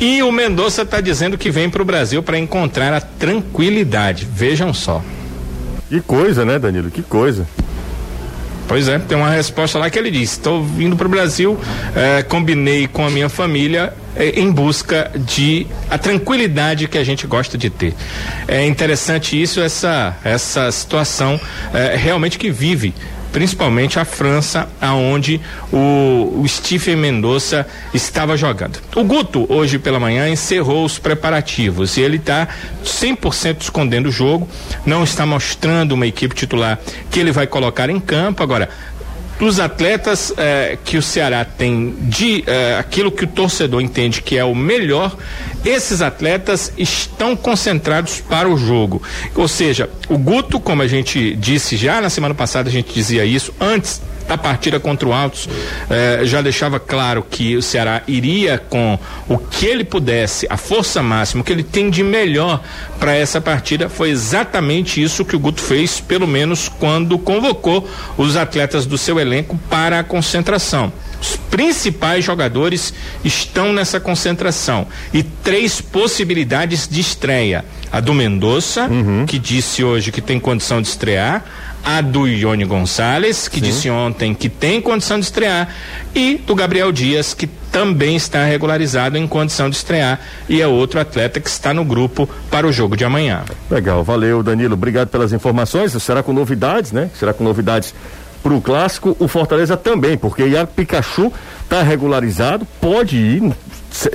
e 0.00 0.22
o 0.22 0.30
Mendonça 0.30 0.82
está 0.82 1.00
dizendo 1.00 1.38
que 1.38 1.50
vem 1.50 1.70
para 1.70 1.82
o 1.82 1.84
Brasil 1.84 2.22
para 2.22 2.38
encontrar 2.38 2.92
a 2.92 3.00
tranquilidade. 3.00 4.26
Vejam 4.30 4.74
só. 4.74 5.02
Que 5.88 6.00
coisa, 6.00 6.44
né, 6.44 6.58
Danilo? 6.58 6.90
Que 6.90 7.02
coisa. 7.02 7.46
Pois 8.66 8.88
é, 8.88 8.98
tem 8.98 9.16
uma 9.16 9.30
resposta 9.30 9.78
lá 9.78 9.90
que 9.90 9.98
ele 9.98 10.10
disse: 10.10 10.38
estou 10.38 10.62
vindo 10.62 10.96
para 10.96 11.06
o 11.06 11.10
Brasil, 11.10 11.58
eh, 11.94 12.22
combinei 12.22 12.86
com 12.86 13.06
a 13.06 13.10
minha 13.10 13.28
família 13.28 13.92
eh, 14.16 14.40
em 14.40 14.50
busca 14.50 15.10
de 15.14 15.66
a 15.90 15.98
tranquilidade 15.98 16.88
que 16.88 16.98
a 16.98 17.04
gente 17.04 17.26
gosta 17.26 17.56
de 17.56 17.70
ter. 17.70 17.94
É 18.46 18.66
interessante 18.66 19.40
isso, 19.40 19.60
essa 19.60 20.16
essa 20.24 20.70
situação 20.70 21.40
eh, 21.72 21.96
realmente 21.96 22.38
que 22.38 22.50
vive 22.50 22.94
principalmente 23.34 23.98
a 23.98 24.04
França, 24.04 24.68
aonde 24.80 25.40
o, 25.72 26.40
o 26.40 26.44
Stephen 26.46 26.94
Mendonça 26.94 27.66
estava 27.92 28.36
jogando. 28.36 28.78
O 28.94 29.02
Guto, 29.02 29.44
hoje 29.52 29.76
pela 29.76 29.98
manhã, 29.98 30.28
encerrou 30.28 30.84
os 30.84 31.00
preparativos 31.00 31.96
e 31.96 32.00
ele 32.00 32.18
está 32.18 32.46
100% 32.84 33.62
escondendo 33.62 34.08
o 34.08 34.12
jogo, 34.12 34.48
não 34.86 35.02
está 35.02 35.26
mostrando 35.26 35.92
uma 35.92 36.06
equipe 36.06 36.32
titular 36.32 36.78
que 37.10 37.18
ele 37.18 37.32
vai 37.32 37.44
colocar 37.44 37.90
em 37.90 37.98
campo. 37.98 38.40
Agora, 38.40 38.68
dos 39.38 39.58
atletas 39.58 40.32
eh, 40.36 40.78
que 40.84 40.96
o 40.96 41.02
Ceará 41.02 41.44
tem 41.44 41.94
de 42.00 42.44
eh, 42.46 42.76
aquilo 42.78 43.10
que 43.10 43.24
o 43.24 43.26
torcedor 43.26 43.80
entende 43.80 44.22
que 44.22 44.38
é 44.38 44.44
o 44.44 44.54
melhor, 44.54 45.16
esses 45.64 46.00
atletas 46.02 46.72
estão 46.76 47.34
concentrados 47.34 48.20
para 48.20 48.48
o 48.48 48.56
jogo. 48.56 49.02
Ou 49.34 49.48
seja, 49.48 49.88
o 50.08 50.16
Guto, 50.16 50.60
como 50.60 50.82
a 50.82 50.86
gente 50.86 51.34
disse 51.34 51.76
já 51.76 52.00
na 52.00 52.10
semana 52.10 52.34
passada, 52.34 52.68
a 52.68 52.72
gente 52.72 52.92
dizia 52.92 53.24
isso 53.24 53.52
antes 53.60 54.00
da 54.26 54.38
partida 54.38 54.80
contra 54.80 55.08
o 55.08 55.12
Altos 55.12 55.48
eh, 55.90 56.20
já 56.24 56.40
deixava 56.40 56.80
claro 56.80 57.24
que 57.28 57.56
o 57.56 57.62
Ceará 57.62 58.02
iria 58.06 58.58
com 58.58 58.98
o 59.28 59.38
que 59.38 59.66
ele 59.66 59.84
pudesse, 59.84 60.46
a 60.48 60.56
força 60.56 61.02
máxima, 61.02 61.42
o 61.42 61.44
que 61.44 61.52
ele 61.52 61.62
tem 61.62 61.90
de 61.90 62.02
melhor 62.02 62.62
para 62.98 63.14
essa 63.14 63.40
partida. 63.40 63.88
Foi 63.88 64.10
exatamente 64.10 65.02
isso 65.02 65.24
que 65.24 65.36
o 65.36 65.38
Guto 65.38 65.60
fez, 65.60 66.00
pelo 66.00 66.26
menos 66.26 66.68
quando 66.68 67.18
convocou 67.18 67.88
os 68.16 68.36
atletas 68.36 68.86
do 68.86 68.96
seu 68.96 69.18
elenco 69.20 69.58
para 69.68 70.00
a 70.00 70.04
concentração. 70.04 70.92
Os 71.20 71.36
principais 71.36 72.22
jogadores 72.22 72.92
estão 73.24 73.72
nessa 73.72 73.98
concentração 73.98 74.86
e 75.12 75.22
três 75.22 75.80
possibilidades 75.80 76.86
de 76.86 77.00
estreia: 77.00 77.64
a 77.90 77.98
do 77.98 78.12
Mendonça, 78.12 78.86
uhum. 78.86 79.24
que 79.26 79.38
disse 79.38 79.82
hoje 79.82 80.12
que 80.12 80.20
tem 80.20 80.38
condição 80.38 80.82
de 80.82 80.88
estrear, 80.88 81.42
a 81.84 82.00
do 82.00 82.26
Ione 82.26 82.64
Gonçalves, 82.64 83.46
que 83.48 83.60
Sim. 83.60 83.66
disse 83.66 83.90
ontem 83.90 84.34
que 84.34 84.48
tem 84.48 84.80
condição 84.80 85.18
de 85.18 85.26
estrear, 85.26 85.68
e 86.14 86.36
do 86.36 86.54
Gabriel 86.54 86.90
Dias, 86.90 87.34
que 87.34 87.46
também 87.46 88.14
está 88.14 88.44
regularizado 88.44 89.18
em 89.18 89.26
condição 89.26 89.68
de 89.68 89.76
estrear 89.76 90.20
e 90.48 90.62
é 90.62 90.66
outro 90.66 91.00
atleta 91.00 91.40
que 91.40 91.48
está 91.48 91.74
no 91.74 91.84
grupo 91.84 92.28
para 92.48 92.66
o 92.66 92.72
jogo 92.72 92.96
de 92.96 93.04
amanhã. 93.04 93.42
Legal, 93.68 94.04
valeu 94.04 94.44
Danilo, 94.44 94.74
obrigado 94.74 95.08
pelas 95.08 95.32
informações. 95.32 95.90
Será 96.00 96.22
com 96.22 96.32
novidades, 96.32 96.92
né? 96.92 97.10
Será 97.18 97.34
com 97.34 97.42
novidades 97.42 97.92
para 98.44 98.52
o 98.52 98.60
clássico, 98.60 99.16
o 99.18 99.26
Fortaleza 99.26 99.74
também, 99.76 100.18
porque 100.18 100.46
Iago 100.46 100.70
Pikachu 100.76 101.32
está 101.62 101.82
regularizado, 101.82 102.66
pode 102.78 103.16
ir, 103.16 103.52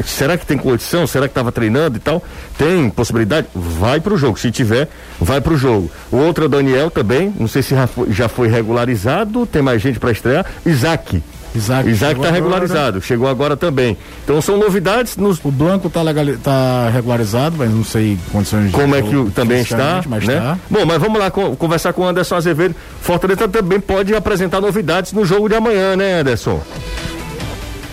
será 0.05 0.37
que 0.37 0.45
tem 0.45 0.57
condição? 0.57 1.05
Será 1.07 1.27
que 1.27 1.31
estava 1.31 1.51
treinando 1.51 1.97
e 1.97 1.99
tal? 1.99 2.23
Tem 2.57 2.89
possibilidade? 2.89 3.47
Vai 3.53 3.99
para 3.99 4.13
o 4.13 4.17
jogo. 4.17 4.39
Se 4.39 4.51
tiver, 4.51 4.89
vai 5.19 5.41
para 5.41 5.53
o 5.53 5.57
jogo. 5.57 5.91
O 6.11 6.17
outro 6.17 6.45
é 6.45 6.47
o 6.47 6.49
Daniel 6.49 6.89
também. 6.89 7.33
Não 7.39 7.47
sei 7.47 7.61
se 7.61 7.75
já 8.09 8.27
foi, 8.27 8.47
regularizado. 8.47 9.45
Tem 9.45 9.61
mais 9.61 9.81
gente 9.81 9.99
para 9.99 10.11
estrear. 10.11 10.45
Isaac. 10.65 11.21
Isaac, 11.55 11.89
Isaac 11.89 12.19
está 12.19 12.31
regularizado, 12.31 13.01
chegou 13.01 13.27
agora 13.27 13.57
também. 13.57 13.97
Então 14.23 14.39
são 14.41 14.57
novidades. 14.57 15.17
Nos... 15.17 15.43
O 15.43 15.51
Blanco 15.51 15.87
está 15.87 16.01
tá 16.43 16.89
regularizado, 16.93 17.55
mas 17.57 17.71
não 17.71 17.83
sei 17.83 18.19
condições 18.31 18.71
Como 18.71 18.95
é 18.95 19.01
que 19.01 19.15
o, 19.15 19.31
também 19.31 19.61
está, 19.61 20.03
mas 20.07 20.25
né? 20.25 20.39
Tá. 20.39 20.59
Bom, 20.69 20.85
mas 20.85 21.01
vamos 21.01 21.19
lá 21.19 21.31
com, 21.31 21.55
conversar 21.55 21.91
com 21.93 22.03
o 22.03 22.05
Anderson 22.05 22.35
Azevedo. 22.35 22.75
Fortaleza 23.01 23.47
também 23.47 23.79
pode 23.79 24.13
apresentar 24.13 24.61
novidades 24.61 25.11
no 25.11 25.25
jogo 25.25 25.49
de 25.49 25.55
amanhã, 25.55 25.95
né, 25.95 26.19
Anderson? 26.19 26.61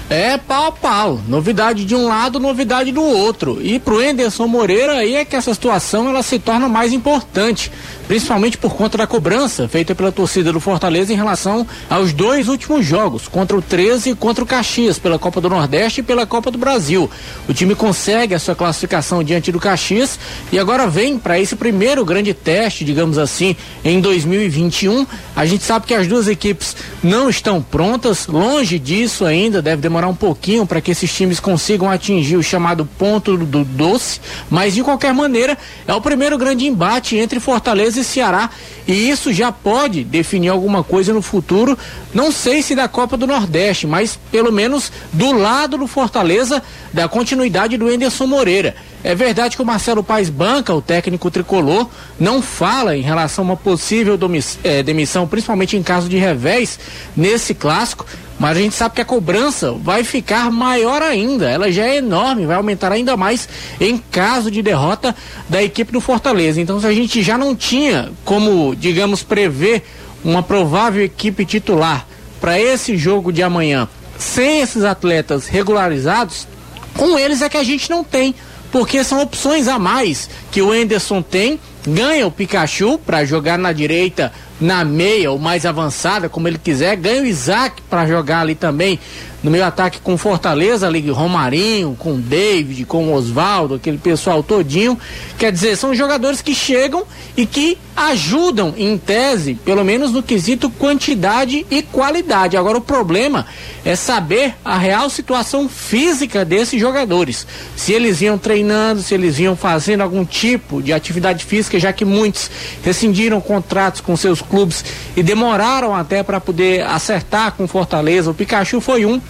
É 0.09 0.39
pau 0.39 0.67
a 0.67 0.73
pau. 0.73 1.21
Novidade 1.27 1.85
de 1.85 1.95
um 1.95 2.07
lado, 2.07 2.39
novidade 2.39 2.93
do 2.93 3.03
outro. 3.03 3.59
E 3.61 3.79
pro 3.81 4.03
Enderson 4.03 4.47
Moreira 4.47 4.99
aí 4.99 5.17
é 5.17 5.25
que 5.25 5.35
essa 5.35 5.53
situação 5.53 6.09
ela 6.09 6.23
se 6.23 6.39
torna 6.39 6.69
mais 6.69 6.93
importante 6.93 7.73
principalmente 8.07 8.57
por 8.57 8.75
conta 8.75 8.99
da 8.99 9.07
cobrança 9.07 9.69
feita 9.69 9.95
pela 9.95 10.13
torcida 10.13 10.53
do 10.53 10.61
Fortaleza 10.61 11.13
em 11.13 11.17
relação 11.17 11.67
aos 11.91 12.13
dois 12.13 12.49
últimos 12.49 12.85
jogos, 12.85 13.29
contra 13.29 13.57
o 13.57 13.63
13 13.63 14.11
e 14.11 14.15
contra 14.15 14.45
o 14.45 14.47
Caxias, 14.47 14.99
pela 14.99 15.19
Copa 15.19 15.41
do 15.41 15.49
Nordeste 15.49 16.01
e 16.01 16.03
pela 16.03 16.27
Copa 16.27 16.51
do 16.51 16.59
Brasil. 16.59 17.11
O 17.49 17.55
time 17.55 17.75
consegue 17.75 18.35
a 18.35 18.39
sua 18.39 18.55
classificação 18.55 19.23
diante 19.23 19.51
do 19.51 19.59
Caxias 19.59 20.19
e 20.53 20.59
agora 20.59 20.87
vem 20.87 21.19
para 21.19 21.39
esse 21.39 21.57
primeiro 21.57 22.05
grande 22.05 22.33
teste, 22.33 22.85
digamos 22.85 23.19
assim, 23.19 23.57
em 23.85 24.01
2021. 24.01 25.07
A 25.35 25.45
gente 25.45 25.65
sabe 25.65 25.87
que 25.87 25.95
as 25.95 26.07
duas 26.07 26.29
equipes 26.29 26.77
não 27.03 27.29
estão 27.29 27.61
prontas, 27.61 28.27
longe 28.27 28.79
disso 28.79 29.25
ainda, 29.25 29.61
deve 29.61 29.83
demorar 29.83 30.09
um 30.09 30.15
pouquinho 30.15 30.67
para 30.67 30.81
que 30.81 30.91
esses 30.91 31.13
times 31.13 31.41
consigam 31.41 31.91
atingir 31.91 32.37
o 32.37 32.43
chamado 32.43 32.87
ponto 32.99 33.37
do 33.37 33.65
doce, 33.65 34.21
mas 34.51 34.75
de 34.75 34.83
qualquer 34.83 35.13
maneira 35.13 35.59
é 35.87 35.95
o 35.95 36.01
primeiro 36.01 36.39
grande 36.39 36.67
embate 36.67 37.17
entre 37.17 37.41
Fortaleza 37.41 37.96
Fortaleza 37.97 38.01
e 38.01 38.05
Ceará. 38.05 38.51
E 38.87 39.11
isso 39.11 39.33
já 39.33 39.51
pode 39.51 40.05
definir 40.05 40.49
alguma 40.49 40.85
coisa 40.85 41.13
no 41.13 41.21
futuro, 41.21 41.77
não 42.15 42.31
sei 42.31 42.63
se 42.63 42.75
da 42.75 42.87
Copa 42.87 43.17
do 43.17 43.27
Nordeste, 43.27 43.85
mas 43.85 44.17
pelo 44.31 44.53
menos 44.53 44.93
do 45.13 45.33
lado 45.33 45.77
do 45.77 45.89
Fortaleza, 45.89 46.63
da 46.93 47.09
continuidade 47.09 47.77
do 47.77 47.91
Enderson 47.91 48.27
Moreira. 48.27 48.77
É 49.03 49.15
verdade 49.15 49.57
que 49.57 49.63
o 49.63 49.67
Marcelo 49.67 50.05
Paes 50.05 50.31
Banca, 50.31 50.73
o 50.73 50.81
técnico 50.81 51.31
tricolor, 51.31 51.89
não 52.19 52.41
fala 52.41 52.97
em 52.97 53.03
relação 53.03 53.45
a 53.45 53.49
uma 53.49 53.57
possível 53.57 54.19
é, 54.63 54.83
demissão, 54.83 55.27
principalmente 55.27 55.77
em 55.77 55.83
caso 55.83 56.09
de 56.09 56.17
revés, 56.17 56.79
nesse 57.17 57.55
clássico. 57.55 58.07
Mas 58.39 58.57
a 58.57 58.61
gente 58.61 58.75
sabe 58.75 58.95
que 58.95 59.01
a 59.01 59.05
cobrança 59.05 59.73
vai 59.73 60.05
ficar 60.05 60.51
maior 60.51 61.01
ainda. 61.01 61.49
Ela 61.49 61.73
já 61.73 61.87
é 61.87 61.97
enorme, 61.97 62.45
vai 62.45 62.57
aumentar 62.57 62.93
ainda 62.93 63.17
mais 63.17 63.49
em 63.81 63.97
caso 63.97 64.51
de 64.51 64.61
derrota 64.63 65.17
da 65.49 65.63
equipe 65.63 65.91
do 65.91 66.01
Fortaleza. 66.01 66.61
Então, 66.61 66.79
se 66.79 66.87
a 66.87 66.93
gente 66.93 67.23
já 67.23 67.39
não 67.39 67.57
tinha 67.57 68.11
como, 68.25 68.77
digamos, 68.77 69.23
prever 69.23 69.83
uma 70.23 70.43
provável 70.43 71.03
equipe 71.03 71.47
titular 71.47 72.07
para 72.41 72.61
esse 72.61 72.97
jogo 72.97 73.33
de 73.33 73.43
amanhã, 73.43 73.89
sem 74.19 74.61
esses 74.61 74.85
atletas 74.85 75.47
regularizados, 75.47 76.47
com 76.95 77.19
eles 77.19 77.43
é 77.43 77.49
que 77.49 77.57
a 77.57 77.63
gente 77.63 77.89
não 77.89 78.05
tem, 78.05 78.35
porque 78.71 79.03
são 79.05 79.23
opções 79.23 79.69
a 79.69 79.79
mais 79.79 80.29
que 80.51 80.61
o 80.61 80.75
Enderson 80.75 81.23
tem. 81.23 81.59
Ganha 81.87 82.27
o 82.27 82.31
Pikachu 82.31 82.99
para 82.99 83.25
jogar 83.25 83.57
na 83.57 83.73
direita 83.73 84.33
na 84.61 84.85
meia 84.85 85.31
ou 85.31 85.39
mais 85.39 85.65
avançada, 85.65 86.29
como 86.29 86.49
ele 86.49 86.59
quiser. 86.59 86.97
Ganha 86.97 87.23
o 87.23 87.27
Isaac 87.27 87.81
para 87.83 88.07
jogar 88.07 88.41
ali 88.41 88.55
também 88.55 88.99
no 89.47 89.53
meio 89.53 89.65
ataque 89.65 90.01
com 90.01 90.19
Fortaleza, 90.19 90.89
ali 90.89 91.09
Romarinho, 91.09 91.95
com 91.97 92.19
David, 92.19 92.85
com 92.85 93.15
Oswaldo, 93.15 93.77
aquele 93.77 93.97
pessoal 93.97 94.43
todinho. 94.43 94.99
Quer 95.39 95.53
dizer, 95.53 95.77
são 95.77 95.95
jogadores 95.95 96.43
que 96.43 96.53
chegam 96.53 97.05
e 97.37 97.47
que 97.47 97.79
ajudam, 97.95 98.75
em 98.77 98.99
tese, 98.99 99.55
pelo 99.55 99.85
menos 99.85 100.11
no 100.11 100.21
quesito 100.21 100.69
quantidade 100.69 101.65
e 101.71 101.81
qualidade. 101.81 102.57
Agora, 102.57 102.79
o 102.79 102.81
problema 102.81 103.47
é 103.85 103.95
saber 103.95 104.57
a 104.65 104.77
real 104.77 105.09
situação 105.09 105.69
física 105.69 106.45
desses 106.45 106.81
jogadores. 106.81 107.47
Se 107.77 107.93
eles 107.93 108.21
iam 108.21 108.37
treinando, 108.37 109.01
se 109.01 109.15
eles 109.15 109.39
iam 109.39 109.55
fazendo 109.55 110.01
algum 110.01 110.25
tipo 110.25 110.83
de 110.83 110.93
atividade 110.93 111.45
física, 111.45 111.79
já 111.79 111.93
que 111.93 112.05
muitos 112.05 112.51
rescindiram 112.83 113.41
contratos 113.41 114.01
com 114.01 114.17
seus 114.17 114.43
clubes 114.43 114.85
e 115.17 115.23
demoraram 115.23 115.95
até 115.95 116.25
para 116.25 116.41
poder 116.41 116.83
acertar 116.83 117.53
com 117.53 117.69
Fortaleza. 117.69 118.29
O 118.29 118.35
Pikachu 118.35 118.81
foi 118.81 119.07
um 119.07 119.21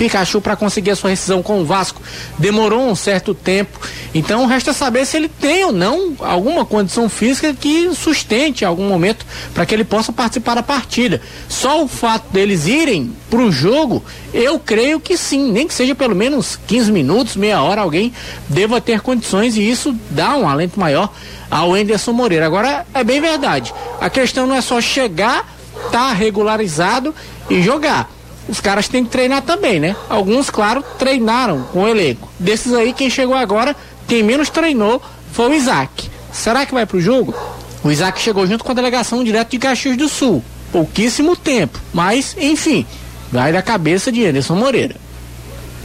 Pikachu 0.00 0.40
para 0.40 0.56
conseguir 0.56 0.92
a 0.92 0.96
sua 0.96 1.10
rescisão 1.10 1.42
com 1.42 1.60
o 1.60 1.64
Vasco 1.66 2.00
demorou 2.38 2.88
um 2.88 2.94
certo 2.94 3.34
tempo. 3.34 3.78
Então 4.14 4.46
resta 4.46 4.72
saber 4.72 5.04
se 5.04 5.18
ele 5.18 5.28
tem 5.28 5.66
ou 5.66 5.72
não 5.72 6.14
alguma 6.20 6.64
condição 6.64 7.06
física 7.06 7.52
que 7.52 7.94
sustente 7.94 8.64
algum 8.64 8.88
momento 8.88 9.26
para 9.52 9.66
que 9.66 9.74
ele 9.74 9.84
possa 9.84 10.10
participar 10.10 10.54
da 10.54 10.62
partida. 10.62 11.20
Só 11.50 11.84
o 11.84 11.86
fato 11.86 12.32
deles 12.32 12.66
irem 12.66 13.12
para 13.28 13.42
o 13.42 13.52
jogo, 13.52 14.02
eu 14.32 14.58
creio 14.58 14.98
que 14.98 15.18
sim, 15.18 15.52
nem 15.52 15.68
que 15.68 15.74
seja 15.74 15.94
pelo 15.94 16.16
menos 16.16 16.58
15 16.66 16.90
minutos, 16.90 17.36
meia 17.36 17.60
hora, 17.60 17.82
alguém 17.82 18.10
deva 18.48 18.80
ter 18.80 19.02
condições 19.02 19.54
e 19.54 19.70
isso 19.70 19.94
dá 20.08 20.34
um 20.34 20.48
alento 20.48 20.80
maior 20.80 21.12
ao 21.50 21.76
Enderson 21.76 22.12
Moreira. 22.12 22.46
Agora 22.46 22.86
é 22.94 23.04
bem 23.04 23.20
verdade. 23.20 23.74
A 24.00 24.08
questão 24.08 24.46
não 24.46 24.54
é 24.54 24.62
só 24.62 24.80
chegar, 24.80 25.46
tá 25.92 26.10
regularizado 26.14 27.14
e 27.50 27.62
jogar 27.62 28.08
os 28.48 28.60
caras 28.60 28.88
têm 28.88 29.04
que 29.04 29.10
treinar 29.10 29.42
também, 29.42 29.78
né? 29.78 29.94
Alguns, 30.08 30.50
claro, 30.50 30.84
treinaram 30.98 31.62
com 31.72 31.82
o 31.82 31.88
elenco. 31.88 32.28
Desses 32.38 32.72
aí, 32.72 32.92
quem 32.92 33.10
chegou 33.10 33.34
agora, 33.34 33.76
quem 34.08 34.22
menos 34.22 34.50
treinou 34.50 35.00
foi 35.32 35.50
o 35.50 35.54
Isaac. 35.54 36.10
Será 36.32 36.66
que 36.66 36.74
vai 36.74 36.86
pro 36.86 37.00
jogo? 37.00 37.34
O 37.82 37.90
Isaac 37.90 38.20
chegou 38.20 38.46
junto 38.46 38.64
com 38.64 38.72
a 38.72 38.74
delegação 38.74 39.24
direto 39.24 39.50
de 39.50 39.58
Caxias 39.58 39.96
do 39.96 40.08
Sul. 40.08 40.42
Pouquíssimo 40.72 41.34
tempo, 41.34 41.78
mas, 41.92 42.36
enfim, 42.38 42.86
vai 43.32 43.52
da 43.52 43.62
cabeça 43.62 44.12
de 44.12 44.24
Anderson 44.24 44.54
Moreira. 44.54 44.96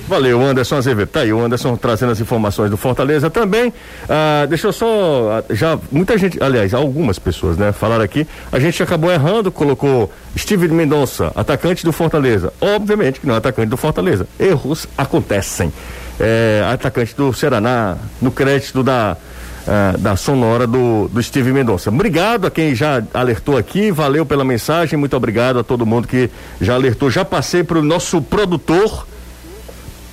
Valeu, 0.08 0.40
Anderson 0.40 0.76
Azevedo. 0.76 1.08
Tá 1.08 1.22
aí, 1.22 1.34
o 1.34 1.44
Anderson 1.44 1.76
trazendo 1.76 2.12
as 2.12 2.20
informações 2.20 2.70
do 2.70 2.78
Fortaleza 2.78 3.30
também. 3.30 3.74
Ah, 4.08 4.46
deixa 4.48 4.68
eu 4.68 4.74
só. 4.74 5.40
Ah, 5.40 5.54
já, 5.54 5.80
muita 5.92 6.16
gente, 6.18 6.42
aliás, 6.42 6.74
algumas 6.76 7.18
pessoas, 7.18 7.58
né, 7.58 7.72
falaram 7.72 8.04
aqui. 8.04 8.28
A 8.52 8.60
gente 8.60 8.82
acabou 8.84 9.12
errando, 9.12 9.52
colocou 9.52 10.12
Steve 10.38 10.68
Mendonça, 10.68 11.32
atacante 11.36 11.84
do 11.84 11.92
Fortaleza. 11.92 12.54
Obviamente 12.62 13.20
que 13.20 13.26
não 13.26 13.34
é 13.34 13.38
atacante 13.38 13.68
do 13.68 13.78
Fortaleza. 13.78 14.28
Erros 14.40 14.88
acontecem. 14.96 15.74
É, 16.20 16.64
atacante 16.72 17.16
do 17.16 17.34
Ceará, 17.34 17.98
no 18.22 18.32
crédito 18.32 18.84
da. 18.84 19.18
Uh, 19.66 19.98
da 19.98 20.16
sonora 20.16 20.68
do, 20.68 21.08
do 21.08 21.24
Steve 21.24 21.52
Mendonça. 21.52 21.90
Obrigado 21.90 22.46
a 22.46 22.52
quem 22.52 22.76
já 22.76 23.02
alertou 23.12 23.58
aqui, 23.58 23.90
valeu 23.90 24.24
pela 24.24 24.46
mensagem, 24.46 24.96
muito 24.96 25.18
obrigado 25.18 25.58
a 25.58 25.64
todo 25.64 25.88
mundo 25.88 26.08
que 26.08 26.30
já 26.62 26.76
alertou. 26.76 27.10
Já 27.10 27.26
passei 27.26 27.64
para 27.64 27.80
o 27.80 27.82
nosso 27.82 28.22
produtor, 28.22 29.08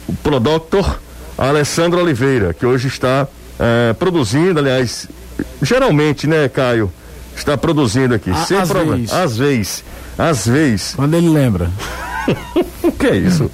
o 0.08 0.12
Prodoctor 0.14 0.98
Alessandro 1.36 2.00
Oliveira, 2.00 2.54
que 2.54 2.66
hoje 2.66 2.88
está 2.88 3.26
é, 3.58 3.92
produzindo, 3.94 4.58
aliás, 4.58 5.08
geralmente, 5.60 6.26
né, 6.26 6.48
Caio? 6.48 6.92
Está 7.36 7.56
produzindo 7.56 8.14
aqui. 8.14 8.30
A, 8.30 8.34
sem 8.36 8.58
às 8.58 8.68
problema. 8.68 8.96
Vezes. 8.96 9.12
Às 9.12 9.38
vezes. 9.38 9.84
Às 10.18 10.46
vezes. 10.46 10.94
Quando 10.94 11.14
ele 11.14 11.28
lembra. 11.28 11.70
que 12.98 13.06
é 13.06 13.16
isso? 13.16 13.50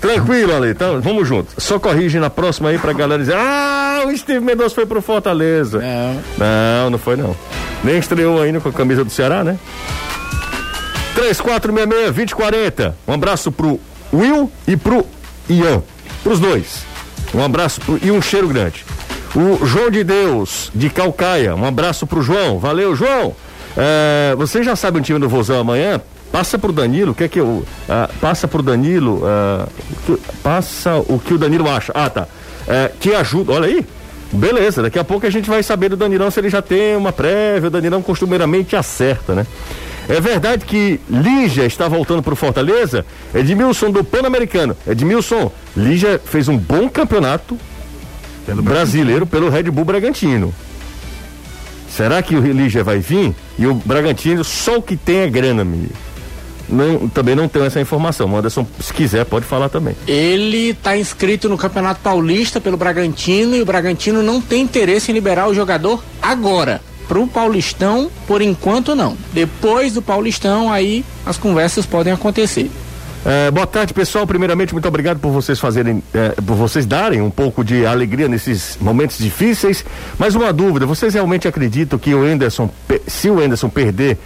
Tranquilo, 0.00 0.54
Ale, 0.54 0.70
então 0.70 1.00
vamos 1.00 1.28
junto. 1.28 1.52
Só 1.58 1.78
corrige 1.78 2.18
na 2.18 2.30
próxima 2.30 2.70
aí 2.70 2.78
pra 2.78 2.92
galera 2.92 3.20
dizer: 3.22 3.36
Ah, 3.36 4.02
o 4.06 4.16
Steve 4.16 4.40
Mendonça 4.40 4.74
foi 4.74 4.86
pro 4.86 5.00
Fortaleza. 5.02 5.78
Não. 5.78 6.22
Não, 6.38 6.90
não 6.90 6.98
foi 6.98 7.16
não. 7.16 7.36
Nem 7.84 7.98
estreou 7.98 8.40
ainda 8.40 8.60
com 8.60 8.68
a 8.70 8.72
camisa 8.72 9.04
do 9.04 9.10
Ceará, 9.10 9.44
né? 9.44 9.58
3466-2040. 11.16 12.92
Um 13.06 13.12
abraço 13.12 13.52
pro 13.52 13.80
Will 14.12 14.50
e 14.66 14.76
pro 14.76 15.06
Ian. 15.48 15.82
Pros 16.22 16.40
dois. 16.40 16.84
Um 17.34 17.42
abraço 17.42 17.80
pro, 17.80 17.98
e 18.02 18.10
um 18.10 18.20
cheiro 18.20 18.48
grande. 18.48 18.84
O 19.34 19.64
João 19.66 19.90
de 19.90 20.02
Deus, 20.02 20.70
de 20.74 20.88
Calcaia. 20.88 21.54
Um 21.54 21.64
abraço 21.64 22.06
pro 22.06 22.22
João. 22.22 22.58
Valeu, 22.58 22.96
João. 22.96 23.34
É, 23.76 24.34
você 24.36 24.62
já 24.62 24.74
sabe 24.74 24.98
o 24.98 25.02
time 25.02 25.18
do 25.18 25.28
Vozão 25.28 25.60
amanhã? 25.60 26.00
Passa 26.32 26.58
pro 26.58 26.72
Danilo, 26.72 27.12
o 27.12 27.14
que 27.14 27.24
é 27.24 27.28
que 27.28 27.38
eu. 27.38 27.46
Uh, 27.46 27.64
passa 28.20 28.48
pro 28.48 28.62
Danilo. 28.62 29.22
Uh, 29.22 29.68
que, 30.04 30.18
passa 30.42 30.96
o 30.96 31.18
que 31.18 31.34
o 31.34 31.38
Danilo 31.38 31.68
acha. 31.68 31.92
Ah, 31.94 32.10
tá. 32.10 32.22
Uh, 32.22 32.96
que 32.98 33.14
ajuda. 33.14 33.52
Olha 33.52 33.66
aí. 33.66 33.86
Beleza, 34.32 34.82
daqui 34.82 34.98
a 34.98 35.04
pouco 35.04 35.24
a 35.24 35.30
gente 35.30 35.48
vai 35.48 35.62
saber 35.62 35.88
do 35.88 35.96
Danilão 35.96 36.30
se 36.30 36.40
ele 36.40 36.50
já 36.50 36.60
tem 36.60 36.96
uma 36.96 37.12
prévia. 37.12 37.68
O 37.68 37.70
Danilão 37.70 38.02
costumeiramente 38.02 38.74
acerta, 38.74 39.34
né? 39.34 39.46
É 40.08 40.20
verdade 40.20 40.64
que 40.64 41.00
Lígia 41.10 41.66
está 41.66 41.88
voltando 41.88 42.22
para 42.22 42.32
o 42.32 42.36
Fortaleza? 42.36 43.04
Edmilson 43.34 43.90
do 43.90 44.04
Pan-Americano. 44.04 44.76
Edmilson, 44.86 45.50
Lígia 45.76 46.20
fez 46.24 46.48
um 46.48 46.56
bom 46.56 46.88
campeonato 46.88 47.58
pelo 48.44 48.62
brasileiro 48.62 49.26
pelo 49.26 49.48
Red 49.50 49.64
Bull 49.64 49.84
Bragantino. 49.84 50.54
Será 51.88 52.22
que 52.22 52.36
o 52.36 52.40
Lígia 52.40 52.84
vai 52.84 52.98
vir? 52.98 53.34
E 53.58 53.66
o 53.66 53.74
Bragantino, 53.74 54.44
só 54.44 54.76
o 54.76 54.82
que 54.82 54.96
tem 54.96 55.18
é 55.18 55.28
grana, 55.28 55.64
menino. 55.64 55.90
não, 56.68 57.08
também 57.08 57.34
não 57.34 57.48
tenho 57.48 57.64
essa 57.64 57.80
informação. 57.80 58.30
O 58.30 58.36
Anderson, 58.36 58.66
se 58.78 58.92
quiser, 58.92 59.24
pode 59.24 59.46
falar 59.46 59.68
também. 59.68 59.96
Ele 60.06 60.70
está 60.70 60.96
inscrito 60.96 61.48
no 61.48 61.56
Campeonato 61.56 62.00
Paulista 62.00 62.60
pelo 62.60 62.76
Bragantino 62.76 63.56
e 63.56 63.62
o 63.62 63.66
Bragantino 63.66 64.22
não 64.22 64.40
tem 64.40 64.62
interesse 64.62 65.10
em 65.10 65.14
liberar 65.14 65.48
o 65.48 65.54
jogador 65.54 66.04
agora. 66.20 66.80
Para 67.08 67.20
o 67.20 67.26
Paulistão, 67.26 68.10
por 68.26 68.42
enquanto 68.42 68.94
não. 68.94 69.16
Depois 69.32 69.94
do 69.94 70.02
Paulistão, 70.02 70.72
aí 70.72 71.04
as 71.24 71.38
conversas 71.38 71.86
podem 71.86 72.12
acontecer. 72.12 72.70
É, 73.24 73.50
boa 73.50 73.66
tarde, 73.66 73.92
pessoal. 73.92 74.24
Primeiramente, 74.24 74.72
muito 74.72 74.86
obrigado 74.86 75.18
por 75.18 75.32
vocês 75.32 75.58
fazerem, 75.58 76.00
é, 76.14 76.28
por 76.28 76.54
vocês 76.54 76.86
darem 76.86 77.20
um 77.20 77.30
pouco 77.30 77.64
de 77.64 77.84
alegria 77.84 78.28
nesses 78.28 78.78
momentos 78.80 79.18
difíceis. 79.18 79.84
Mas 80.16 80.36
uma 80.36 80.52
dúvida: 80.52 80.86
vocês 80.86 81.14
realmente 81.14 81.48
acreditam 81.48 81.98
que 81.98 82.14
o 82.14 82.24
Enderson, 82.24 82.70
se 83.08 83.28
o 83.28 83.42
Enderson 83.42 83.68
perder, 83.68 84.16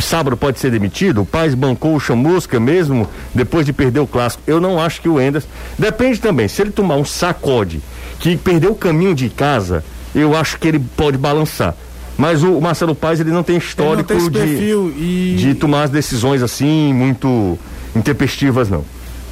sábado 0.00 0.36
pode 0.36 0.58
ser 0.58 0.70
demitido? 0.70 1.22
O 1.22 1.26
Paz 1.26 1.54
bancou 1.54 1.94
o 1.94 2.00
Chamusca 2.00 2.58
mesmo 2.58 3.08
depois 3.34 3.64
de 3.64 3.72
perder 3.72 4.00
o 4.00 4.06
clássico. 4.06 4.42
Eu 4.46 4.60
não 4.60 4.80
acho 4.80 5.00
que 5.00 5.08
o 5.08 5.20
Enderson. 5.20 5.48
Depende 5.78 6.20
também. 6.20 6.48
Se 6.48 6.62
ele 6.62 6.70
tomar 6.70 6.96
um 6.96 7.04
sacode 7.04 7.80
que 8.18 8.36
perdeu 8.36 8.72
o 8.72 8.76
caminho 8.76 9.14
de 9.14 9.28
casa, 9.28 9.84
eu 10.14 10.36
acho 10.36 10.58
que 10.58 10.66
ele 10.66 10.80
pode 10.96 11.16
balançar. 11.16 11.76
Mas 12.18 12.42
o 12.42 12.60
Marcelo 12.60 12.96
Paz 12.96 13.20
ele 13.20 13.30
não 13.30 13.44
tem 13.44 13.56
histórico 13.56 14.12
não 14.12 14.28
tem 14.28 14.56
de, 14.56 14.64
e... 14.98 15.36
de 15.38 15.54
tomar 15.54 15.84
as 15.84 15.90
decisões 15.90 16.42
assim 16.42 16.92
muito 16.92 17.56
intempestivas, 17.94 18.68
não. 18.68 18.84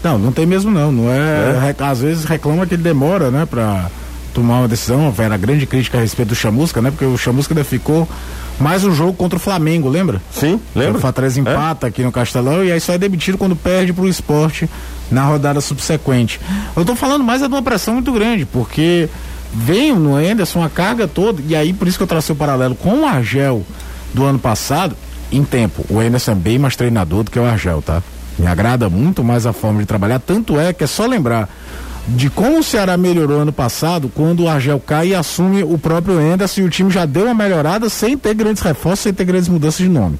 Não, 0.04 0.16
não 0.16 0.30
tem 0.30 0.46
mesmo 0.46 0.70
não. 0.70 0.92
Não 0.92 1.10
é, 1.10 1.74
é? 1.76 1.84
Às 1.84 2.00
vezes 2.00 2.24
reclama 2.24 2.64
que 2.64 2.74
ele 2.74 2.82
demora, 2.84 3.28
né, 3.28 3.44
para 3.44 3.90
tomar 4.32 4.60
uma 4.60 4.68
decisão. 4.68 5.12
Era 5.18 5.36
grande 5.36 5.66
crítica 5.66 5.98
a 5.98 6.00
respeito 6.00 6.28
do 6.28 6.34
Chamusca, 6.36 6.80
né? 6.80 6.92
Porque 6.92 7.04
o 7.04 7.18
Chamusca 7.18 7.52
ainda 7.52 7.64
ficou 7.64 8.08
mais 8.60 8.84
um 8.84 8.94
jogo 8.94 9.14
contra 9.14 9.36
o 9.36 9.40
Flamengo, 9.40 9.88
lembra? 9.88 10.22
Sim, 10.30 10.60
lembra. 10.74 10.98
O 10.98 11.00
Fatrez 11.00 11.36
empata 11.36 11.86
é? 11.86 11.88
aqui 11.88 12.02
no 12.02 12.12
Castelão 12.12 12.64
e 12.64 12.70
aí 12.70 12.80
só 12.80 12.92
é 12.92 12.98
demitido 12.98 13.36
quando 13.36 13.56
perde 13.56 13.92
pro 13.92 14.06
esporte 14.06 14.70
na 15.10 15.24
rodada 15.24 15.60
subsequente. 15.60 16.40
Eu 16.76 16.84
tô 16.84 16.94
falando 16.94 17.24
mais 17.24 17.42
é 17.42 17.48
de 17.48 17.54
uma 17.54 17.62
pressão 17.62 17.94
muito 17.94 18.12
grande, 18.12 18.44
porque 18.44 19.08
vem 19.56 19.94
no 19.94 20.20
Enderson 20.20 20.62
a 20.62 20.68
carga 20.68 21.08
toda, 21.08 21.42
e 21.46 21.56
aí 21.56 21.72
por 21.72 21.88
isso 21.88 21.96
que 21.96 22.02
eu 22.02 22.06
tracei 22.06 22.34
o 22.34 22.36
paralelo 22.36 22.74
com 22.74 23.00
o 23.00 23.06
Argel 23.06 23.64
do 24.12 24.24
ano 24.24 24.38
passado, 24.38 24.94
em 25.32 25.42
tempo. 25.42 25.84
O 25.88 26.02
Enderson 26.02 26.32
é 26.32 26.34
bem 26.34 26.58
mais 26.58 26.76
treinador 26.76 27.24
do 27.24 27.30
que 27.30 27.38
o 27.38 27.44
Argel, 27.44 27.80
tá? 27.80 28.02
Me 28.38 28.46
agrada 28.46 28.90
muito 28.90 29.24
mais 29.24 29.46
a 29.46 29.52
forma 29.52 29.80
de 29.80 29.86
trabalhar, 29.86 30.18
tanto 30.18 30.60
é 30.60 30.72
que 30.72 30.84
é 30.84 30.86
só 30.86 31.06
lembrar 31.06 31.48
de 32.06 32.30
como 32.30 32.60
o 32.60 32.62
Ceará 32.62 32.96
melhorou 32.96 33.40
ano 33.40 33.52
passado, 33.52 34.10
quando 34.14 34.44
o 34.44 34.48
Argel 34.48 34.78
cai 34.78 35.08
e 35.08 35.14
assume 35.14 35.64
o 35.64 35.76
próprio 35.76 36.20
Enderson 36.20 36.60
e 36.60 36.64
o 36.64 36.70
time 36.70 36.90
já 36.90 37.04
deu 37.04 37.24
uma 37.24 37.34
melhorada 37.34 37.88
sem 37.88 38.16
ter 38.16 38.34
grandes 38.34 38.62
reforços, 38.62 39.00
sem 39.00 39.12
ter 39.12 39.24
grandes 39.24 39.48
mudanças 39.48 39.78
de 39.78 39.88
nome. 39.88 40.18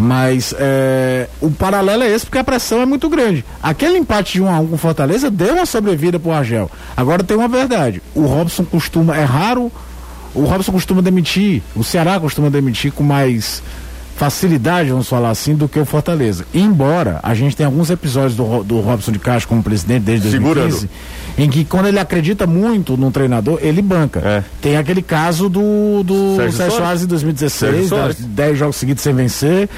Mas 0.00 0.54
é, 0.58 1.28
o 1.42 1.50
paralelo 1.50 2.02
é 2.02 2.10
esse 2.10 2.24
porque 2.24 2.38
a 2.38 2.44
pressão 2.44 2.80
é 2.80 2.86
muito 2.86 3.06
grande. 3.10 3.44
Aquele 3.62 3.98
empate 3.98 4.32
de 4.32 4.40
1 4.40 4.46
um 4.46 4.48
a 4.48 4.58
1 4.58 4.62
um 4.62 4.66
com 4.68 4.78
Fortaleza 4.78 5.30
deu 5.30 5.52
uma 5.52 5.66
sobrevida 5.66 6.18
pro 6.18 6.32
Argel. 6.32 6.70
Agora 6.96 7.22
tem 7.22 7.36
uma 7.36 7.48
verdade. 7.48 8.00
O 8.14 8.22
Robson 8.22 8.64
costuma, 8.64 9.14
é 9.14 9.24
raro, 9.24 9.70
o 10.34 10.44
Robson 10.44 10.72
costuma 10.72 11.02
demitir, 11.02 11.60
o 11.76 11.84
Ceará 11.84 12.18
costuma 12.18 12.48
demitir 12.48 12.92
com 12.92 13.04
mais 13.04 13.62
facilidade, 14.20 14.90
vamos 14.90 15.08
falar 15.08 15.30
assim, 15.30 15.54
do 15.54 15.66
que 15.66 15.80
o 15.80 15.84
Fortaleza. 15.86 16.44
Embora 16.52 17.20
a 17.22 17.32
gente 17.32 17.56
tenha 17.56 17.66
alguns 17.66 17.88
episódios 17.88 18.36
do, 18.36 18.62
do 18.62 18.78
Robson 18.80 19.12
de 19.12 19.18
Castro 19.18 19.48
como 19.48 19.62
presidente 19.62 20.02
desde 20.02 20.28
2015, 20.28 20.70
Segurando. 20.70 20.90
em 21.38 21.48
que 21.48 21.64
quando 21.64 21.86
ele 21.86 21.98
acredita 21.98 22.46
muito 22.46 22.98
num 22.98 23.10
treinador, 23.10 23.58
ele 23.62 23.80
banca. 23.80 24.20
É. 24.22 24.44
Tem 24.60 24.76
aquele 24.76 25.00
caso 25.00 25.48
do, 25.48 26.02
do 26.02 26.36
Sérgio, 26.36 26.52
Sérgio 26.58 26.76
Soares 26.76 27.02
em 27.02 27.06
2016, 27.06 27.90
10 28.18 28.58
jogos 28.58 28.76
seguidos 28.76 29.02
sem 29.02 29.14
vencer. 29.14 29.70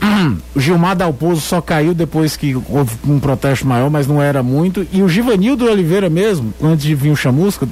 O 0.54 0.60
Gilmar 0.60 0.96
Dalpozo 0.96 1.40
só 1.40 1.60
caiu 1.60 1.94
depois 1.94 2.36
que 2.36 2.54
houve 2.68 2.96
um 3.06 3.20
protesto 3.20 3.66
maior, 3.66 3.90
mas 3.90 4.06
não 4.06 4.20
era 4.20 4.42
muito. 4.42 4.86
E 4.92 5.02
o 5.02 5.08
Givanildo 5.08 5.66
Oliveira 5.66 6.08
mesmo, 6.08 6.52
antes 6.62 6.84
de 6.84 6.94
vir 6.94 7.10
o 7.10 7.16
Chamusca, 7.16 7.68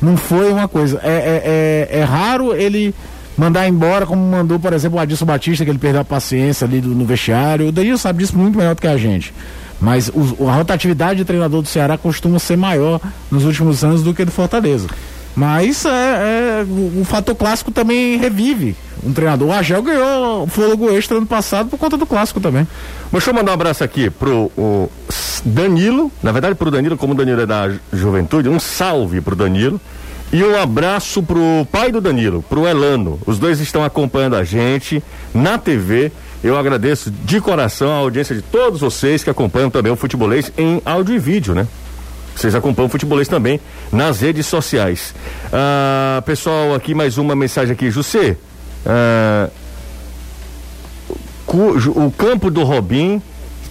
não 0.00 0.16
foi 0.16 0.52
uma 0.52 0.68
coisa. 0.68 1.00
É, 1.02 1.88
é, 1.88 1.96
é, 1.96 2.00
é 2.00 2.04
raro 2.04 2.54
ele 2.54 2.94
mandar 3.36 3.68
embora, 3.68 4.06
como 4.06 4.22
mandou, 4.22 4.58
por 4.58 4.72
exemplo, 4.72 4.98
o 4.98 5.00
Adilson 5.00 5.26
Batista, 5.26 5.64
que 5.64 5.70
ele 5.70 5.78
perdeu 5.78 6.00
a 6.00 6.04
paciência 6.04 6.66
ali 6.66 6.80
do, 6.80 6.88
no 6.88 7.04
vestiário. 7.04 7.68
O 7.68 7.72
Danilo 7.72 7.98
sabe 7.98 8.20
disso 8.20 8.36
muito 8.36 8.56
melhor 8.56 8.74
do 8.74 8.80
que 8.80 8.88
a 8.88 8.96
gente. 8.96 9.32
Mas 9.80 10.08
o, 10.08 10.48
a 10.48 10.54
rotatividade 10.54 11.18
de 11.18 11.24
treinador 11.24 11.62
do 11.62 11.68
Ceará 11.68 11.98
costuma 11.98 12.38
ser 12.38 12.56
maior 12.56 13.00
nos 13.30 13.44
últimos 13.44 13.84
anos 13.84 14.02
do 14.02 14.14
que 14.14 14.24
do 14.24 14.30
Fortaleza. 14.30 14.88
Mas 15.36 15.84
é, 15.84 15.90
é 15.90 16.64
o, 16.66 17.02
o, 17.02 17.04
fator 17.04 17.34
clássico 17.34 17.70
também 17.70 18.16
revive. 18.16 18.74
Um 19.04 19.12
treinador, 19.12 19.48
o 19.48 19.52
Agel 19.52 19.82
ganhou 19.82 20.44
o 20.44 20.46
fôlego 20.46 20.88
extra 20.90 21.18
ano 21.18 21.26
passado 21.26 21.68
por 21.68 21.78
conta 21.78 21.98
do 21.98 22.06
clássico 22.06 22.40
também. 22.40 22.66
Deixa 23.12 23.30
eu 23.30 23.34
mandar 23.34 23.50
um 23.50 23.54
abraço 23.54 23.84
aqui 23.84 24.08
pro 24.08 24.50
Danilo, 25.44 26.10
na 26.22 26.32
verdade 26.32 26.54
pro 26.54 26.70
Danilo, 26.70 26.96
como 26.96 27.12
o 27.12 27.16
Danilo 27.16 27.42
é 27.42 27.46
da 27.46 27.70
juventude, 27.92 28.48
um 28.48 28.58
salve 28.58 29.20
pro 29.20 29.36
Danilo. 29.36 29.78
E 30.32 30.42
um 30.42 30.60
abraço 30.60 31.22
pro 31.22 31.66
pai 31.70 31.92
do 31.92 32.00
Danilo, 32.00 32.42
pro 32.42 32.66
Elano. 32.66 33.18
Os 33.26 33.38
dois 33.38 33.60
estão 33.60 33.84
acompanhando 33.84 34.36
a 34.36 34.44
gente 34.44 35.02
na 35.32 35.56
TV. 35.56 36.10
Eu 36.42 36.58
agradeço 36.58 37.10
de 37.10 37.40
coração 37.40 37.90
a 37.90 37.96
audiência 37.98 38.34
de 38.34 38.42
todos 38.42 38.80
vocês 38.80 39.22
que 39.22 39.30
acompanham 39.30 39.70
também 39.70 39.92
o 39.92 39.96
futebolês 39.96 40.52
em 40.58 40.82
áudio 40.84 41.14
e 41.14 41.18
vídeo, 41.18 41.54
né? 41.54 41.66
Vocês 42.34 42.54
acompanham 42.54 42.88
o 42.88 42.90
futebolês 42.90 43.28
também 43.28 43.60
nas 43.90 44.20
redes 44.20 44.46
sociais. 44.46 45.14
Ah, 45.52 46.22
pessoal, 46.26 46.74
aqui 46.74 46.94
mais 46.94 47.16
uma 47.18 47.34
mensagem 47.34 47.72
aqui. 47.72 47.90
José, 47.90 48.36
ah, 48.84 49.48
o 51.46 52.10
campo 52.10 52.50
do 52.50 52.62
Robin 52.62 53.22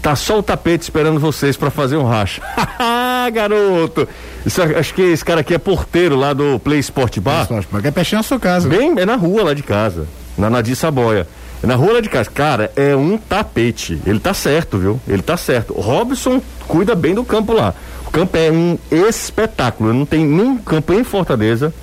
Tá 0.05 0.15
só 0.15 0.37
o 0.37 0.43
tapete 0.43 0.83
esperando 0.83 1.19
vocês 1.19 1.57
para 1.57 1.71
fazer 1.71 1.97
um 1.97 2.03
racha. 2.03 2.39
garoto! 3.29 4.07
Isso, 4.45 4.61
acho 4.61 4.93
que 4.93 5.01
esse 5.01 5.23
cara 5.23 5.41
aqui 5.41 5.53
é 5.53 5.57
porteiro 5.57 6.15
lá 6.15 6.33
do 6.33 6.59
Play 6.59 6.79
Sport 6.79 7.19
Bar. 7.19 7.43
Sport 7.43 7.67
Bar, 7.71 7.81
é 7.85 7.91
pertinho 7.91 8.21
da 8.21 8.27
sua 8.27 8.39
casa. 8.39 8.67
Bem, 8.67 8.93
é 8.97 9.05
na 9.05 9.15
rua 9.15 9.43
lá 9.43 9.53
de 9.53 9.63
casa. 9.63 10.07
Na 10.37 10.49
Nadir 10.49 10.75
Saboia. 10.75 11.27
É 11.63 11.67
na 11.67 11.75
rua 11.75 11.93
lá 11.93 12.01
de 12.01 12.09
casa. 12.09 12.29
Cara, 12.29 12.71
é 12.75 12.95
um 12.95 13.17
tapete. 13.17 13.99
Ele 14.05 14.19
tá 14.19 14.33
certo, 14.33 14.77
viu? 14.77 14.99
Ele 15.07 15.21
tá 15.21 15.37
certo. 15.37 15.73
Robson 15.73 16.41
cuida 16.67 16.93
bem 16.93 17.15
do 17.15 17.23
campo 17.23 17.53
lá. 17.53 17.73
O 18.05 18.11
campo 18.11 18.37
é 18.37 18.51
um 18.51 18.77
espetáculo. 18.91 19.93
Não 19.93 20.05
tem 20.05 20.25
nenhum 20.25 20.57
campo 20.57 20.93
em 20.93 21.03
Fortaleza 21.03 21.73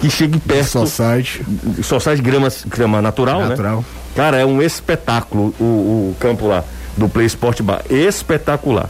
que 0.00 0.08
chegue 0.08 0.38
perto. 0.38 0.68
Só 0.68 0.86
site. 0.86 1.44
Só 1.82 2.00
site 2.00 2.22
grama, 2.22 2.48
grama 2.66 3.02
natural, 3.02 3.46
natural, 3.46 3.76
né? 3.78 3.84
Cara, 4.16 4.38
é 4.38 4.46
um 4.46 4.60
espetáculo 4.62 5.54
o, 5.60 5.64
o 5.64 6.16
campo 6.18 6.46
lá 6.48 6.64
do 6.96 7.08
Play 7.08 7.26
Sport 7.26 7.62
Bar. 7.62 7.82
Espetacular. 7.88 8.88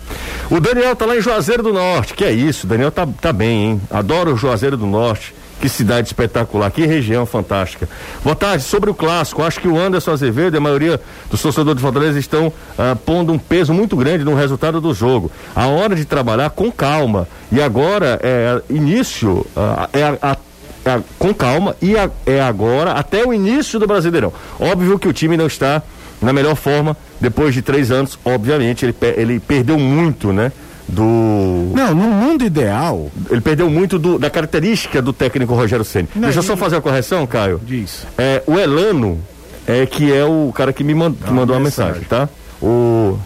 O 0.51 0.61
Daniel 0.61 0.97
tá 0.97 1.07
lá 1.07 1.17
em 1.17 1.21
Juazeiro 1.21 1.63
do 1.63 1.73
Norte. 1.73 2.15
Que 2.15 2.25
é 2.25 2.33
isso, 2.33 2.67
Daniel 2.67 2.91
tá, 2.91 3.07
tá 3.21 3.33
bem, 3.33 3.65
hein? 3.65 3.83
Adoro 3.91 4.35
o 4.35 4.37
Juazeiro 4.37 4.77
do 4.77 4.87
Norte. 4.87 5.35
Que 5.61 5.69
cidade 5.69 6.09
espetacular, 6.09 6.71
que 6.71 6.87
região 6.87 7.27
fantástica. 7.27 7.87
Boa 8.25 8.35
tarde, 8.35 8.65
sobre 8.65 8.89
o 8.89 8.95
clássico, 8.95 9.43
acho 9.43 9.61
que 9.61 9.69
o 9.69 9.79
Anderson 9.79 10.13
Azevedo 10.13 10.55
e 10.55 10.57
a 10.57 10.61
maioria 10.61 10.99
dos 11.31 11.43
torcedores 11.43 11.77
de 11.77 11.83
Fortaleza 11.83 12.19
estão 12.19 12.51
ah, 12.79 12.97
pondo 12.97 13.31
um 13.31 13.39
peso 13.39 13.75
muito 13.75 13.95
grande 13.95 14.25
no 14.25 14.35
resultado 14.35 14.81
do 14.81 14.95
jogo. 14.95 15.31
A 15.55 15.67
hora 15.67 15.95
de 15.95 16.07
trabalhar 16.07 16.49
com 16.49 16.73
calma. 16.73 17.29
E 17.53 17.61
agora 17.61 18.19
é 18.23 18.63
início, 18.71 19.45
ah, 19.55 19.87
é 19.93 20.05
a, 20.05 20.19
a 20.23 20.37
é, 20.83 20.99
com 21.19 21.35
calma 21.35 21.77
e 21.83 21.95
a, 21.97 22.09
é 22.25 22.41
agora 22.41 22.93
até 22.93 23.23
o 23.23 23.35
início 23.35 23.79
do 23.79 23.87
Brasileirão. 23.87 24.33
Óbvio 24.59 24.99
que 24.99 25.09
o 25.09 25.13
time 25.13 25.37
não 25.37 25.47
está 25.47 25.83
na 26.23 26.33
melhor 26.33 26.57
forma, 26.57 26.97
depois 27.21 27.55
de 27.55 27.63
três 27.63 27.91
anos, 27.91 28.19
obviamente, 28.25 28.85
ele, 28.85 28.95
ele 29.17 29.41
perdeu 29.41 29.79
muito, 29.79 30.33
né? 30.33 30.51
Do. 30.89 31.73
Não, 31.73 31.95
no 31.95 32.11
mundo 32.11 32.45
ideal. 32.45 33.11
Ele 33.31 33.41
perdeu 33.41 33.71
muito 33.71 33.99
do, 33.99 34.19
da 34.19 34.29
característica 34.29 35.01
do 35.01 35.13
técnico 35.13 35.55
Rogério 35.55 35.85
Ceni. 35.85 36.09
Deixa 36.15 36.41
eu 36.41 36.43
só 36.43 36.57
fazer 36.57 36.77
a 36.77 36.81
correção, 36.81 37.27
Caio. 37.27 37.61
Diz. 37.65 38.07
É, 38.19 38.43
o 38.47 38.59
Elano 38.59 39.21
é 39.67 39.87
que 39.87 40.13
é 40.13 40.25
o 40.25 40.51
cara 40.53 40.73
que 40.73 40.83
me 40.83 40.95
mand, 40.95 41.15
que 41.15 41.33
mandou 41.33 41.55
a 41.55 41.61
mensagem, 41.61 42.03
tá? 42.03 42.29
O. 42.61 43.17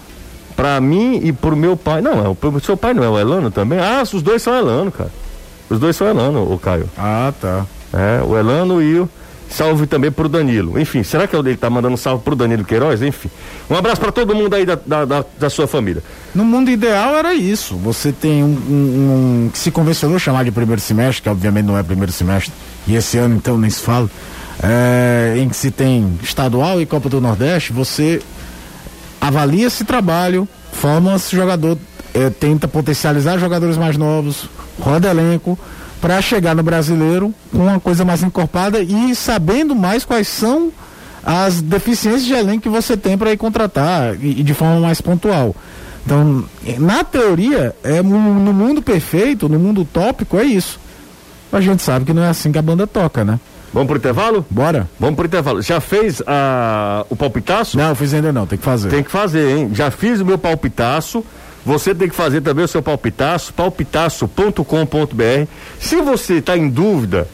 Pra 0.55 0.81
mim 0.81 1.21
e 1.23 1.33
pro 1.33 1.57
meu 1.57 1.77
pai. 1.77 2.03
Não, 2.03 2.25
é, 2.25 2.29
o 2.29 2.61
seu 2.61 2.77
pai 2.77 2.93
não 2.93 3.03
é 3.03 3.09
o 3.09 3.19
Elano 3.19 3.51
também? 3.51 3.79
Ah, 3.79 4.03
os 4.03 4.23
dois 4.23 4.43
são 4.43 4.55
Elano, 4.55 4.93
cara. 4.93 5.11
Os 5.71 5.79
dois 5.79 5.97
são 5.97 6.07
Elano, 6.07 6.53
o 6.53 6.59
Caio. 6.59 6.89
Ah, 6.99 7.33
tá. 7.41 7.65
É, 7.93 8.23
o 8.23 8.37
Elano 8.37 8.83
e 8.83 9.01
o. 9.01 9.09
Salve 9.55 9.87
também 9.87 10.11
pro 10.11 10.29
Danilo. 10.29 10.81
Enfim, 10.81 11.05
será 11.05 11.29
que 11.29 11.37
é 11.37 11.43
que 11.43 11.57
tá 11.57 11.71
mandando 11.71 11.97
salve 11.97 12.25
pro 12.25 12.35
Danilo 12.35 12.65
Queiroz? 12.65 13.01
Enfim. 13.03 13.31
Um 13.71 13.77
abraço 13.77 14.01
para 14.01 14.11
todo 14.11 14.35
mundo 14.35 14.53
aí 14.53 14.67
da, 14.67 14.75
da, 14.75 15.05
da, 15.05 15.25
da, 15.39 15.49
sua 15.49 15.69
família. 15.69 16.03
No 16.35 16.45
mundo 16.45 16.73
ideal 16.73 17.15
era 17.15 17.33
isso. 17.33 17.77
Você 17.77 18.11
tem 18.11 18.43
um, 18.43 18.49
um, 18.49 19.45
um, 19.47 19.51
que 19.53 19.59
se 19.59 19.71
convencionou 19.71 20.19
chamar 20.19 20.45
de 20.45 20.51
primeiro 20.51 20.81
semestre, 20.81 21.23
que 21.23 21.29
obviamente 21.29 21.67
não 21.67 21.79
é 21.79 21.85
primeiro 21.85 22.11
semestre, 22.11 22.53
e 22.85 22.97
esse 22.97 23.17
ano 23.17 23.37
então 23.37 23.57
nem 23.57 23.71
se 23.71 23.81
fala, 23.81 24.11
é, 24.61 25.37
em 25.39 25.49
que 25.49 25.55
se 25.55 25.71
tem 25.71 26.19
estadual 26.21 26.81
e 26.81 26.87
Copa 26.87 27.09
do 27.09 27.21
Nordeste, 27.21 27.73
você 27.73 28.21
avalia 29.21 29.69
esse 29.69 29.85
trabalho, 29.85 30.49
forma 30.73 31.15
esse 31.15 31.37
jogador, 31.37 31.79
é, 32.13 32.29
tenta 32.29 32.67
potencializar 32.67 33.39
jogadores 33.39 33.77
mais 33.77 33.97
novos, 33.97 34.49
roda 34.81 35.09
elenco 35.09 35.57
para 36.05 36.21
chegar 36.21 36.55
no 36.55 36.63
brasileiro 36.63 37.35
com 37.51 37.61
uma 37.61 37.81
coisa 37.81 38.05
mais 38.05 38.23
encorpada 38.23 38.79
e 38.83 39.15
sabendo 39.15 39.75
mais 39.75 40.05
quais 40.05 40.29
são 40.29 40.71
as 41.25 41.63
deficiências 41.63 42.27
de 42.27 42.35
elenco 42.35 42.65
que 42.65 42.69
você 42.69 42.95
tem 42.95 43.17
para 43.17 43.33
ir 43.33 43.39
contratar 43.39 44.15
e, 44.23 44.41
e, 44.41 44.43
de 44.43 44.53
forma 44.53 44.81
mais 44.81 45.01
pontual. 45.01 45.57
Então, 46.05 46.45
na 46.79 47.03
teoria, 47.05 47.75
é 47.83 48.03
no 48.03 48.19
mundo 48.19 48.83
perfeito, 48.83 49.49
no 49.49 49.59
mundo 49.59 49.81
utópico, 49.81 50.37
é 50.37 50.45
isso. 50.45 50.79
A 51.51 51.63
gente 51.63 51.83
sabe 51.83 52.05
que 52.05 52.13
não 52.13 52.23
é 52.23 52.29
assim 52.29 52.53
que 52.53 52.59
a 52.59 52.63
banda 52.63 52.87
toca, 52.87 53.25
né? 53.25 53.41
Vamos 53.73 53.89
pro 53.89 53.97
intervalo? 53.97 54.45
Bora. 54.51 54.87
Vamos 55.01 55.17
pro 55.17 55.25
intervalo. 55.25 55.63
Já 55.63 55.81
fez 55.81 56.23
a, 56.27 57.07
o 57.09 57.17
palpitaço? 57.17 57.79
Não, 57.79 57.95
fiz 57.95 58.13
ainda 58.13 58.31
não, 58.31 58.47
tem 58.47 58.59
que 58.59 58.65
fazer. 58.65 58.91
Tem 58.91 59.03
que 59.03 59.11
fazer, 59.11 59.57
hein? 59.57 59.71
Já 59.73 59.91
fiz 59.91 60.21
o 60.21 60.27
meu 60.27 60.37
palpitaço. 60.37 61.25
Você 61.65 61.95
tem 61.95 62.09
que 62.09 62.15
fazer 62.15 62.43
também 62.43 62.65
o 62.65 62.69
seu 62.69 62.83
palpitaço, 62.83 63.53
palpitaço.com.br. 63.55 65.49
Se 65.81 65.97
você 66.03 66.35
está 66.35 66.57
em 66.57 66.69
dúvida 66.69 67.27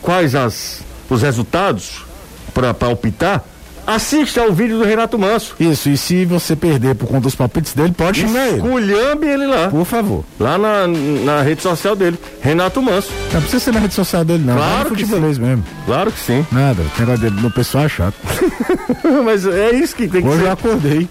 quais 0.00 0.34
as, 0.34 0.82
os 1.10 1.20
resultados 1.20 2.04
para 2.54 2.72
palpitar, 2.72 3.44
Assista 3.86 4.40
ao 4.40 4.52
vídeo 4.52 4.78
do 4.78 4.84
Renato 4.84 5.18
Manso. 5.18 5.54
Isso, 5.60 5.90
e 5.90 5.96
se 5.96 6.24
você 6.24 6.56
perder 6.56 6.94
por 6.94 7.06
conta 7.06 7.20
dos 7.22 7.34
palpites 7.34 7.74
dele, 7.74 7.92
pode 7.92 8.20
xingar 8.20 8.48
ele. 8.48 8.56
Esculhambe 8.56 9.26
ele 9.26 9.46
lá. 9.46 9.68
Por 9.68 9.84
favor. 9.84 10.24
Lá 10.40 10.56
na, 10.56 10.86
na 10.86 11.42
rede 11.42 11.60
social 11.62 11.94
dele, 11.94 12.18
Renato 12.40 12.80
Manso. 12.80 13.10
Não 13.32 13.40
precisa 13.40 13.64
ser 13.64 13.72
na 13.72 13.80
rede 13.80 13.94
social 13.94 14.24
dele, 14.24 14.42
não. 14.44 14.56
Claro 14.56 14.94
que 14.94 15.06
sim. 15.06 15.20
mesmo. 15.20 15.64
Claro 15.84 16.10
que 16.10 16.18
sim. 16.20 16.46
Nada, 16.50 16.82
o 16.82 17.00
negócio 17.00 17.20
dele 17.20 17.40
no 17.40 17.50
pessoal 17.50 17.84
é 17.84 17.88
chato. 17.88 18.14
Mas 19.24 19.46
é 19.46 19.72
isso 19.72 19.94
que 19.94 20.08
tem 20.08 20.22
que 20.22 20.28
Hoje 20.28 20.38
ser. 20.40 20.46
eu 20.46 20.52
acordei. 20.52 21.08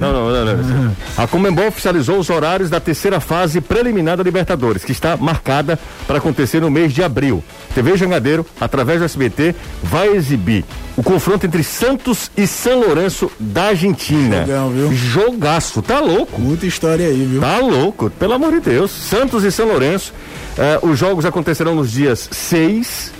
Não, 0.00 0.12
não, 0.12 0.30
não, 0.30 0.44
não, 0.44 0.56
não. 0.56 0.96
A 1.16 1.26
Comembol 1.26 1.68
oficializou 1.68 2.18
os 2.18 2.30
horários 2.30 2.70
da 2.70 2.80
terceira 2.80 3.20
fase 3.20 3.60
preliminar 3.60 4.16
da 4.16 4.22
Libertadores, 4.22 4.84
que 4.84 4.92
está 4.92 5.16
marcada 5.16 5.78
para 6.06 6.18
acontecer 6.18 6.60
no 6.60 6.70
mês 6.70 6.92
de 6.92 7.02
abril. 7.02 7.44
TV 7.76 7.94
Jangadeiro, 7.94 8.46
através 8.58 9.00
do 9.00 9.04
SBT, 9.04 9.54
vai 9.82 10.08
exibir 10.08 10.64
o 10.96 11.02
confronto 11.02 11.44
entre 11.44 11.62
Santos 11.62 12.30
e 12.34 12.46
São 12.46 12.80
Lourenço 12.80 13.30
da 13.38 13.64
Argentina. 13.64 14.46
Jogão, 14.46 14.70
viu? 14.70 14.92
Jogaço, 14.94 15.82
tá 15.82 16.00
louco. 16.00 16.40
Muita 16.40 16.64
história 16.64 17.06
aí, 17.06 17.26
viu? 17.30 17.38
Tá 17.38 17.58
louco, 17.58 18.08
pelo 18.08 18.32
amor 18.32 18.52
de 18.52 18.60
Deus. 18.60 18.90
Santos 18.90 19.44
e 19.44 19.52
São 19.52 19.66
Lourenço. 19.68 20.14
eh, 20.56 20.78
os 20.80 20.98
jogos 20.98 21.26
acontecerão 21.26 21.74
nos 21.74 21.92
dias 21.92 22.30
6 22.32 23.12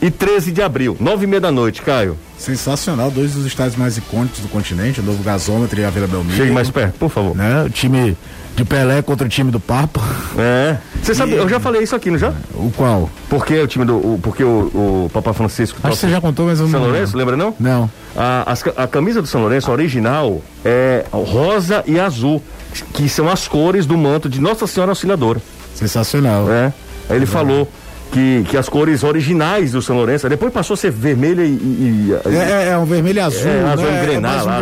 e 0.00 0.10
13 0.10 0.52
de 0.52 0.62
abril, 0.62 0.96
nove 0.98 1.24
e 1.24 1.26
meia 1.26 1.42
da 1.42 1.52
noite, 1.52 1.82
Caio. 1.82 2.16
Sensacional, 2.38 3.10
dois 3.10 3.34
dos 3.34 3.44
estádios 3.44 3.76
mais 3.76 3.98
icônicos 3.98 4.40
do 4.40 4.48
continente, 4.48 5.00
o 5.00 5.02
novo 5.02 5.22
gasômetro 5.22 5.78
e 5.78 5.84
a 5.84 5.90
Vila 5.90 6.06
Belmiro. 6.06 6.34
Chegue 6.34 6.52
mais 6.52 6.70
perto, 6.70 6.94
por 6.98 7.10
favor. 7.10 7.36
Né? 7.36 7.64
O 7.64 7.68
time 7.68 8.16
de 8.58 8.64
Pelé 8.64 9.00
contra 9.02 9.24
o 9.24 9.30
time 9.30 9.50
do 9.52 9.60
Papa. 9.60 10.00
É. 10.36 10.76
Você 11.00 11.14
sabe, 11.14 11.34
eu 11.34 11.48
já 11.48 11.60
falei 11.60 11.82
isso 11.82 11.94
aqui, 11.94 12.10
não 12.10 12.18
já? 12.18 12.32
O 12.54 12.72
qual? 12.76 13.08
Porque 13.30 13.56
o 13.60 13.66
time 13.68 13.84
do. 13.84 13.96
O, 13.96 14.20
porque 14.20 14.42
o, 14.42 14.48
o 15.06 15.10
Papa 15.12 15.32
Francisco. 15.32 15.78
Acho 15.82 15.94
que 15.94 16.00
você 16.00 16.08
já 16.10 16.20
contou, 16.20 16.46
mas 16.46 16.58
eu 16.58 16.66
não 16.66 16.72
São. 16.72 16.80
Lourenço, 16.82 17.16
lembra 17.16 17.36
não? 17.36 17.54
Não. 17.58 17.88
A, 18.16 18.54
ca- 18.56 18.72
a 18.76 18.86
camisa 18.88 19.22
do 19.22 19.28
São 19.28 19.40
Lourenço 19.42 19.70
original 19.70 20.42
é 20.64 21.04
rosa 21.12 21.84
e 21.86 22.00
azul, 22.00 22.42
que 22.92 23.08
são 23.08 23.28
as 23.28 23.46
cores 23.46 23.86
do 23.86 23.96
manto 23.96 24.28
de 24.28 24.40
Nossa 24.40 24.66
Senhora 24.66 24.90
Auxiliadora. 24.90 25.40
Sensacional. 25.74 26.50
É. 26.50 26.72
Aí 27.08 27.16
ele 27.16 27.26
falou 27.26 27.70
que, 28.12 28.44
que 28.48 28.56
as 28.56 28.68
cores 28.68 29.02
originais 29.04 29.72
do 29.72 29.82
São 29.82 29.96
Lourenço, 29.96 30.28
depois 30.28 30.52
passou 30.52 30.74
a 30.74 30.76
ser 30.76 30.90
vermelha 30.90 31.42
e. 31.42 31.48
e- 31.50 32.14
e- 32.26 32.34
É, 32.34 32.38
é, 32.38 32.68
é 32.70 32.78
um 32.78 32.84
vermelho 32.84 33.18
e 33.18 33.20
azul, 33.20 33.50
É, 33.50 33.62
azul 33.64 33.84
né? 33.86 34.02
engrenar 34.02 34.30
é 34.32 34.34
mais 34.34 34.42
um 34.42 34.46
lá, 34.48 34.52
né? 34.56 34.60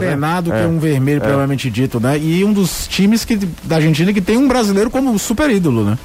que 0.50 0.56
É. 0.58 0.66
um 0.66 0.78
vermelho, 0.78 1.20
provavelmente 1.20 1.70
dito, 1.70 2.00
né? 2.00 2.18
E 2.18 2.44
um 2.44 2.52
dos 2.52 2.86
times 2.88 3.24
que, 3.24 3.36
da 3.64 3.76
Argentina 3.76 4.12
que 4.12 4.20
tem 4.20 4.36
um 4.36 4.48
brasileiro 4.48 4.90
como 4.90 5.16
super 5.18 5.48
ídolo, 5.50 5.84
né? 5.84 5.98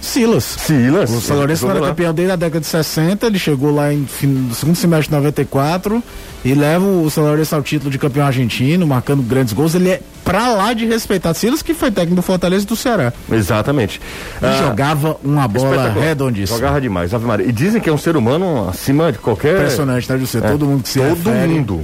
Silas. 0.00 0.44
Silas. 0.44 1.10
O 1.10 1.20
São 1.20 1.36
Lourenço 1.36 1.68
era 1.70 1.80
campeão 1.80 2.12
desde 2.14 2.32
a 2.32 2.36
década 2.36 2.60
de 2.60 2.66
60, 2.66 3.26
ele 3.26 3.38
chegou 3.38 3.74
lá 3.74 3.92
em 3.92 4.06
fin- 4.06 4.26
no 4.26 4.54
segundo 4.54 4.76
semestre 4.76 5.08
de 5.08 5.14
94 5.16 6.02
e 6.44 6.54
leva 6.54 6.84
o 6.86 7.10
São 7.10 7.24
Lourenço 7.24 7.54
ao 7.54 7.62
título 7.62 7.90
de 7.90 7.98
campeão 7.98 8.26
argentino, 8.26 8.86
marcando 8.86 9.22
grandes 9.22 9.52
gols. 9.52 9.74
Ele 9.74 9.90
é 9.90 10.00
pra 10.24 10.48
lá 10.54 10.72
de 10.72 10.86
respeitar. 10.86 11.34
Silas, 11.34 11.60
que 11.62 11.74
foi 11.74 11.90
técnico 11.90 12.16
do 12.16 12.22
Fortaleza 12.22 12.64
e 12.64 12.66
do 12.66 12.76
Ceará. 12.76 13.12
Exatamente. 13.30 14.00
E 14.40 14.46
Ah, 14.46 14.64
jogava 14.68 15.16
uma 15.22 15.46
bola 15.46 15.90
redondíssima. 15.92 16.58
Jogava 16.58 16.80
demais, 16.80 17.12
Ave 17.12 17.26
Maria. 17.26 17.46
E 17.46 17.52
dizem 17.52 17.80
que 17.80 17.90
é 17.90 17.92
um 17.92 17.98
ser 17.98 18.16
humano 18.16 18.68
acima 18.70 19.12
de 19.12 19.18
qualquer. 19.18 19.56
Impressionante, 19.56 20.10
né, 20.10 20.18
José? 20.18 20.40
Todo 20.40 20.64
mundo 20.66 20.82
que 20.82 20.88
se 20.88 20.98
Todo 20.98 21.30
refere. 21.30 21.48
mundo. 21.52 21.80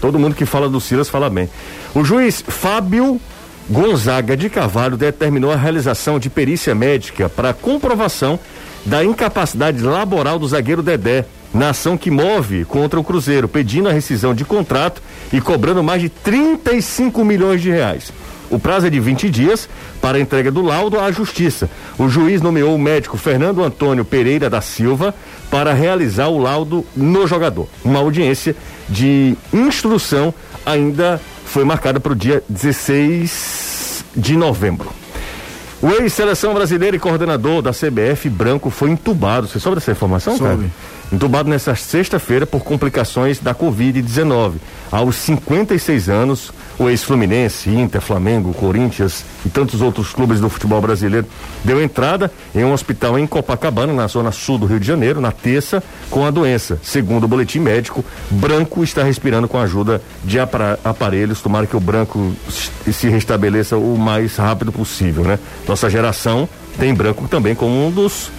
Todo 0.00 0.18
mundo 0.18 0.34
que 0.34 0.44
fala 0.46 0.68
do 0.68 0.80
Silas 0.80 1.08
fala 1.08 1.28
bem. 1.30 1.48
O 1.94 2.02
juiz 2.02 2.42
Fábio 2.48 3.20
Gonzaga 3.72 4.36
de 4.36 4.50
Carvalho 4.50 4.98
determinou 4.98 5.50
a 5.50 5.56
realização 5.56 6.18
de 6.18 6.28
perícia 6.28 6.74
médica 6.74 7.30
para 7.30 7.54
comprovação 7.54 8.38
da 8.84 9.02
incapacidade 9.02 9.80
laboral 9.80 10.38
do 10.38 10.46
zagueiro 10.46 10.82
Dedé 10.82 11.24
na 11.54 11.70
ação 11.70 11.96
que 11.96 12.10
move 12.10 12.66
contra 12.66 13.00
o 13.00 13.04
Cruzeiro, 13.04 13.48
pedindo 13.48 13.88
a 13.88 13.92
rescisão 13.92 14.34
de 14.34 14.44
contrato 14.44 15.02
e 15.32 15.40
cobrando 15.40 15.82
mais 15.82 16.02
de 16.02 16.10
35 16.10 17.24
milhões 17.24 17.62
de 17.62 17.70
reais. 17.70 18.12
O 18.50 18.58
prazo 18.58 18.88
é 18.88 18.90
de 18.90 19.00
20 19.00 19.30
dias 19.30 19.66
para 20.02 20.18
a 20.18 20.20
entrega 20.20 20.50
do 20.50 20.60
laudo 20.60 21.00
à 21.00 21.10
Justiça. 21.10 21.70
O 21.98 22.10
juiz 22.10 22.42
nomeou 22.42 22.74
o 22.74 22.78
médico 22.78 23.16
Fernando 23.16 23.64
Antônio 23.64 24.04
Pereira 24.04 24.50
da 24.50 24.60
Silva 24.60 25.14
para 25.50 25.72
realizar 25.72 26.28
o 26.28 26.36
laudo 26.36 26.84
no 26.94 27.26
jogador. 27.26 27.66
Uma 27.82 28.00
audiência 28.00 28.54
de 28.86 29.34
instrução 29.50 30.34
ainda 30.64 31.20
foi 31.44 31.64
marcada 31.64 32.00
para 32.00 32.12
o 32.12 32.16
dia 32.16 32.42
16 32.48 34.04
de 34.16 34.36
novembro. 34.36 34.90
O 35.80 35.90
ex-seleção 35.90 36.54
brasileira 36.54 36.96
e 36.96 36.98
coordenador 36.98 37.60
da 37.60 37.72
CBF, 37.72 38.30
Branco, 38.30 38.70
foi 38.70 38.90
entubado. 38.90 39.48
Você 39.48 39.58
soube 39.58 39.76
dessa 39.76 39.90
informação, 39.90 40.38
cara? 40.38 40.60
Entubado 41.12 41.50
nesta 41.50 41.74
sexta-feira 41.74 42.46
por 42.46 42.64
complicações 42.64 43.38
da 43.38 43.54
Covid-19. 43.54 44.54
Aos 44.90 45.16
56 45.16 46.08
anos, 46.08 46.50
o 46.78 46.88
ex-Fluminense, 46.88 47.68
Inter, 47.68 48.00
Flamengo, 48.00 48.54
Corinthians 48.54 49.22
e 49.44 49.50
tantos 49.50 49.82
outros 49.82 50.14
clubes 50.14 50.40
do 50.40 50.48
futebol 50.48 50.80
brasileiro 50.80 51.26
deu 51.62 51.82
entrada 51.82 52.32
em 52.54 52.64
um 52.64 52.72
hospital 52.72 53.18
em 53.18 53.26
Copacabana, 53.26 53.92
na 53.92 54.06
zona 54.06 54.32
sul 54.32 54.56
do 54.56 54.64
Rio 54.64 54.80
de 54.80 54.86
Janeiro, 54.86 55.20
na 55.20 55.30
terça, 55.30 55.82
com 56.08 56.24
a 56.24 56.30
doença. 56.30 56.78
Segundo 56.82 57.24
o 57.24 57.28
boletim 57.28 57.58
médico, 57.58 58.02
Branco 58.30 58.82
está 58.82 59.02
respirando 59.02 59.46
com 59.46 59.58
a 59.58 59.64
ajuda 59.64 60.00
de 60.24 60.38
aparelhos. 60.38 61.42
Tomara 61.42 61.66
que 61.66 61.76
o 61.76 61.80
Branco 61.80 62.32
se 62.90 63.08
restabeleça 63.10 63.76
o 63.76 63.98
mais 63.98 64.36
rápido 64.36 64.72
possível, 64.72 65.24
né? 65.24 65.38
Nossa 65.68 65.90
geração 65.90 66.48
tem 66.78 66.94
Branco 66.94 67.28
também 67.28 67.54
como 67.54 67.86
um 67.86 67.90
dos 67.90 68.30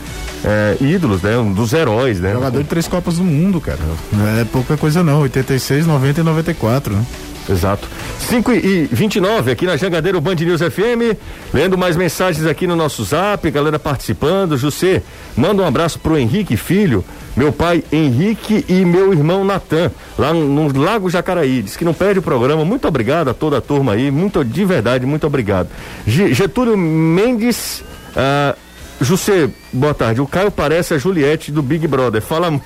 é, 0.43 0.77
ídolos, 0.81 1.21
né? 1.21 1.37
Um 1.37 1.51
dos 1.53 1.73
heróis, 1.73 2.19
né? 2.19 2.33
Jogador 2.33 2.61
de 2.61 2.67
três 2.69 2.87
Copas 2.87 3.17
do 3.17 3.23
Mundo, 3.23 3.61
cara. 3.61 3.79
Não 4.11 4.27
é 4.39 4.43
pouca 4.45 4.75
coisa 4.77 5.03
não. 5.03 5.21
86, 5.21 5.85
90 5.87 6.21
e 6.21 6.23
94, 6.23 6.93
né? 6.93 7.05
Exato. 7.49 7.89
5 8.29 8.53
e 8.53 8.87
29 8.89 9.51
aqui 9.51 9.65
na 9.65 9.75
Jangadeiro 9.75 10.21
Band 10.21 10.35
News 10.35 10.61
FM. 10.61 11.17
Lendo 11.53 11.77
mais 11.77 11.97
mensagens 11.97 12.45
aqui 12.45 12.65
no 12.65 12.75
nosso 12.75 13.03
zap, 13.03 13.49
galera 13.51 13.77
participando. 13.77 14.57
José, 14.57 15.01
manda 15.35 15.61
um 15.61 15.65
abraço 15.67 15.99
pro 15.99 16.17
Henrique 16.17 16.55
Filho, 16.55 17.03
meu 17.35 17.51
pai 17.51 17.83
Henrique 17.91 18.63
e 18.69 18.85
meu 18.85 19.11
irmão 19.11 19.43
Natan, 19.43 19.91
lá 20.17 20.33
no, 20.33 20.71
Lago 20.79 21.09
Jacaraí. 21.09 21.61
Diz 21.61 21.75
que 21.75 21.83
não 21.83 21.93
perde 21.93 22.19
o 22.19 22.21
programa. 22.21 22.63
Muito 22.63 22.87
obrigado 22.87 23.29
a 23.29 23.33
toda 23.33 23.57
a 23.57 23.61
turma 23.61 23.91
aí. 23.91 24.09
Muito 24.09 24.41
de 24.45 24.63
verdade, 24.63 25.05
muito 25.05 25.27
obrigado. 25.27 25.67
Ge- 26.07 26.33
Getúlio 26.33 26.77
Mendes. 26.77 27.83
Ah, 28.15 28.55
José, 29.01 29.49
boa 29.71 29.93
tarde. 29.93 30.21
O 30.21 30.27
Caio 30.27 30.49
parece 30.51 30.93
a 30.93 30.97
Juliette 30.97 31.51
do 31.51 31.61
Big 31.61 31.85
Brother. 31.87 32.21
Fala. 32.21 32.49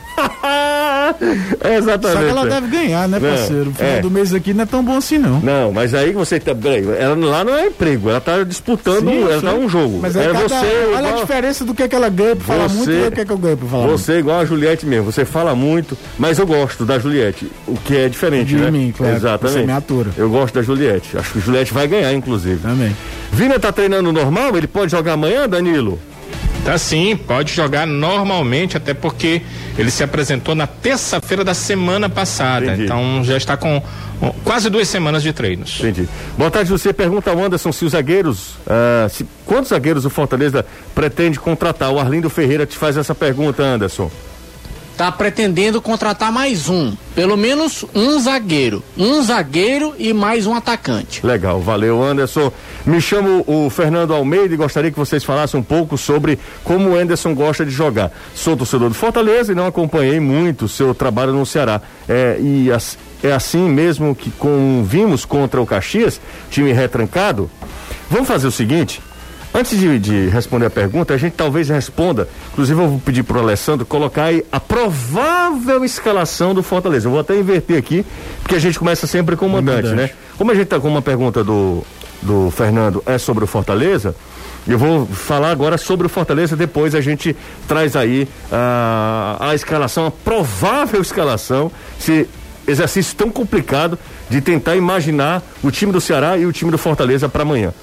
é 1.62 1.76
exatamente. 1.78 2.20
Só 2.20 2.24
que 2.24 2.30
ela 2.30 2.46
deve 2.46 2.68
ganhar, 2.68 3.08
né, 3.08 3.18
Não, 3.20 3.30
parceiro? 3.30 3.70
O 3.70 3.74
final 3.74 3.92
é. 3.94 4.02
do 4.02 4.12
mês 4.12 4.34
aqui 4.34 4.54
não 4.54 4.64
é 4.64 4.66
tão 4.66 4.84
bom 4.84 4.98
assim, 4.98 5.18
não. 5.18 5.40
Não, 5.40 5.72
mas 5.72 5.94
aí 5.96 6.12
você 6.12 6.40
tá. 6.40 6.54
Peraí, 6.54 6.86
ela 7.00 7.16
lá 7.16 7.44
não 7.44 7.56
é 7.56 7.68
emprego, 7.68 8.10
ela 8.10 8.22
tá 8.22 8.44
disputando, 8.44 9.10
Sim, 9.10 9.24
ela 9.24 9.40
sim. 9.40 9.46
tá 9.48 9.54
um 9.54 9.68
jogo. 9.70 10.00
Mas 10.02 10.16
aí 10.16 10.28
é 10.28 10.34
cada- 10.34 10.48
você. 10.48 10.56
olha 10.56 10.98
a 10.98 11.10
igual- 11.10 11.22
diferença 11.22 11.66
do 11.66 11.74
que, 11.74 11.84
é 11.84 11.88
que 11.88 11.96
ela 11.96 12.10
ganha 12.10 12.36
pra 12.36 12.46
falar 12.46 12.68
Você- 12.68 12.76
muito 12.78 12.92
e 12.92 13.08
o 13.08 13.12
que, 13.12 13.22
é 13.22 13.26
que 13.26 13.32
eu 13.32 13.38
ganho 13.38 13.58
pra 13.58 13.68
falar 13.70 13.88
muito. 13.88 13.98
Você 14.00 14.14
é 14.14 14.20
igual 14.20 14.40
a 14.40 14.46
Juliette 14.46 14.86
mesmo, 14.86 15.06
você 15.12 15.26
fala 15.26 15.56
muito, 15.56 15.98
mas 16.20 16.38
eu 16.38 16.46
gosto 16.46 16.86
da 16.86 17.00
Juliette, 17.00 17.50
o 17.68 17.76
que 17.78 17.96
é 17.96 18.10
diferente, 18.10 18.50
De 18.50 18.58
né? 18.58 18.70
mim, 18.70 18.94
claro, 18.96 19.16
Exatamente. 19.16 19.60
você 19.60 19.66
me 19.66 19.72
atura. 19.74 20.12
Eu 20.18 20.30
gosto 20.30 20.54
da 20.54 20.62
Juliette, 20.62 21.18
acho 21.18 21.32
que 21.32 21.40
a 21.40 21.42
Juliette 21.42 21.74
vai 21.74 21.88
ganhar, 21.88 22.14
inclusive. 22.14 22.60
Também. 22.62 22.96
Vina 23.32 23.58
tá 23.60 23.72
treinando 23.72 24.12
normal? 24.12 24.56
Ele 24.56 24.68
pode 24.68 24.92
jogar 24.92 25.14
amanhã, 25.14 25.48
Danilo? 25.50 25.98
Tá 26.68 26.78
sim, 26.78 27.16
pode 27.16 27.54
jogar 27.54 27.88
normalmente, 27.88 28.76
até 28.76 28.94
porque 28.94 29.42
ele 29.78 29.90
se 29.90 30.04
apresentou 30.04 30.54
na 30.54 30.68
terça-feira 30.68 31.42
da 31.42 31.54
semana 31.54 32.10
passada. 32.10 32.66
Entendi. 32.66 32.84
Então 32.84 33.24
já 33.24 33.38
está 33.38 33.56
com 33.56 33.82
ó, 34.22 34.32
quase 34.44 34.70
duas 34.70 34.86
semanas 34.90 35.24
de 35.24 35.32
treinos. 35.32 35.80
Entendi. 35.80 36.10
Boa 36.38 36.52
tarde, 36.52 36.70
você 36.70 36.92
pergunta 36.92 37.32
ao 37.32 37.42
Anderson 37.42 37.72
se 37.72 37.86
os 37.86 37.94
zagueiros, 37.94 38.56
ah, 38.68 39.08
se, 39.10 39.26
quantos 39.46 39.70
zagueiros 39.70 40.04
o 40.04 40.10
Fortaleza 40.10 40.66
pretende 40.94 41.40
contratar? 41.40 41.90
O 41.90 42.00
Arlindo 42.00 42.30
Ferreira 42.30 42.66
te 42.66 42.78
faz 42.78 42.98
essa 42.98 43.16
pergunta, 43.16 43.64
Anderson. 43.64 44.12
Está 44.98 45.12
pretendendo 45.12 45.80
contratar 45.80 46.32
mais 46.32 46.68
um, 46.68 46.92
pelo 47.14 47.38
menos 47.38 47.86
um 47.94 48.20
zagueiro, 48.20 48.84
um 48.98 49.22
zagueiro 49.22 49.94
e 50.00 50.12
mais 50.12 50.48
um 50.48 50.56
atacante. 50.56 51.24
Legal, 51.24 51.62
valeu 51.62 52.02
Anderson. 52.02 52.52
Me 52.84 53.00
chamo 53.00 53.44
o 53.46 53.70
Fernando 53.70 54.12
Almeida 54.12 54.56
e 54.56 54.58
gostaria 54.58 54.90
que 54.90 54.98
vocês 54.98 55.24
falassem 55.24 55.60
um 55.60 55.64
pouco 55.64 56.00
sobre 56.00 56.40
como 56.64 56.90
o 56.90 56.98
Anderson 56.98 57.36
gosta 57.36 57.64
de 57.64 57.70
jogar. 57.70 58.12
Sou 58.34 58.58
torcedor 58.58 58.90
do 58.90 58.96
Fortaleza 58.96 59.52
e 59.52 59.56
não 59.56 59.68
acompanhei 59.68 60.20
muito 60.20 60.66
o 60.66 60.68
seu 60.68 60.96
trabalho 60.96 61.32
no 61.32 61.46
Ceará. 61.46 61.80
É, 62.10 62.40
e 62.42 62.72
as, 62.72 62.98
é 63.24 63.32
assim 63.32 63.70
mesmo 63.70 64.16
que 64.16 64.32
com, 64.32 64.84
vimos 64.84 65.26
contra 65.26 65.62
o 65.62 65.68
Caxias, 65.68 66.20
time 66.50 66.74
retrancado. 66.74 67.52
Vamos 68.10 68.28
fazer 68.28 68.48
o 68.48 68.52
seguinte, 68.52 69.00
Antes 69.58 69.80
de, 69.80 69.98
de, 69.98 70.28
responder 70.28 70.68
a 70.68 70.70
pergunta, 70.70 71.16
a 71.16 71.18
gente 71.18 71.34
talvez 71.34 71.68
responda. 71.70 72.30
Inclusive, 72.54 72.80
eu 72.80 72.88
vou 72.90 73.00
pedir 73.00 73.24
para 73.24 73.38
o 73.38 73.40
Alessandro 73.40 73.88
colocar 73.88 74.26
aí 74.26 74.46
a 74.52 74.60
provável 74.60 75.84
escalação 75.84 76.54
do 76.54 76.62
Fortaleza. 76.62 77.08
Eu 77.08 77.12
vou 77.12 77.20
até 77.20 77.36
inverter 77.36 77.76
aqui, 77.76 78.06
porque 78.44 78.54
a 78.54 78.60
gente 78.60 78.78
começa 78.78 79.08
sempre 79.08 79.36
com 79.36 79.48
o 79.48 79.50
mandante, 79.50 79.90
né? 79.90 80.12
Como 80.38 80.52
a 80.52 80.54
gente 80.54 80.66
está 80.66 80.80
com 80.80 80.88
uma 80.88 81.02
pergunta 81.02 81.44
do, 81.44 81.84
do 82.22 82.52
Fernando 82.52 83.02
é 83.04 83.18
sobre 83.18 83.46
o 83.46 83.48
Fortaleza, 83.48 84.16
eu 84.68 84.78
vou 84.78 85.08
falar 85.08 85.50
agora 85.50 85.76
sobre 85.76 86.06
o 86.06 86.10
Fortaleza, 86.10 86.56
depois 86.56 86.94
a 86.94 87.02
gente 87.02 87.36
traz 87.68 87.96
aí 87.96 88.28
a, 88.52 89.38
a 89.40 89.56
escalação, 89.56 90.06
a 90.06 90.12
provável 90.12 91.02
escalação, 91.02 91.72
se 91.98 92.30
exercício 92.68 93.16
tão 93.16 93.32
complicado 93.32 93.98
de 94.30 94.40
tentar 94.40 94.76
imaginar 94.76 95.42
o 95.64 95.72
time 95.72 95.92
do 95.92 96.00
Ceará 96.00 96.38
e 96.38 96.46
o 96.46 96.52
time 96.52 96.70
do 96.70 96.78
Fortaleza 96.78 97.28
para 97.28 97.42
amanhã. 97.42 97.74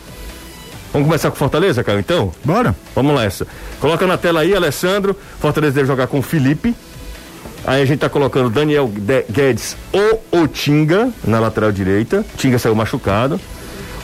Vamos 0.94 1.08
começar 1.08 1.28
com 1.28 1.36
Fortaleza, 1.36 1.82
Caio, 1.82 1.98
então? 1.98 2.32
Bora. 2.44 2.72
Vamos 2.94 3.16
lá, 3.16 3.24
essa. 3.24 3.44
Coloca 3.80 4.06
na 4.06 4.16
tela 4.16 4.42
aí, 4.42 4.54
Alessandro. 4.54 5.16
Fortaleza 5.40 5.74
deve 5.74 5.88
jogar 5.88 6.06
com 6.06 6.22
Felipe. 6.22 6.72
Aí 7.66 7.82
a 7.82 7.84
gente 7.84 7.98
tá 7.98 8.08
colocando 8.08 8.48
Daniel 8.48 8.86
Guedes 9.28 9.76
ou 9.90 10.22
o 10.30 10.46
Tinga 10.46 11.10
na 11.26 11.40
lateral 11.40 11.72
direita. 11.72 12.24
Tinga 12.36 12.60
saiu 12.60 12.76
machucado. 12.76 13.40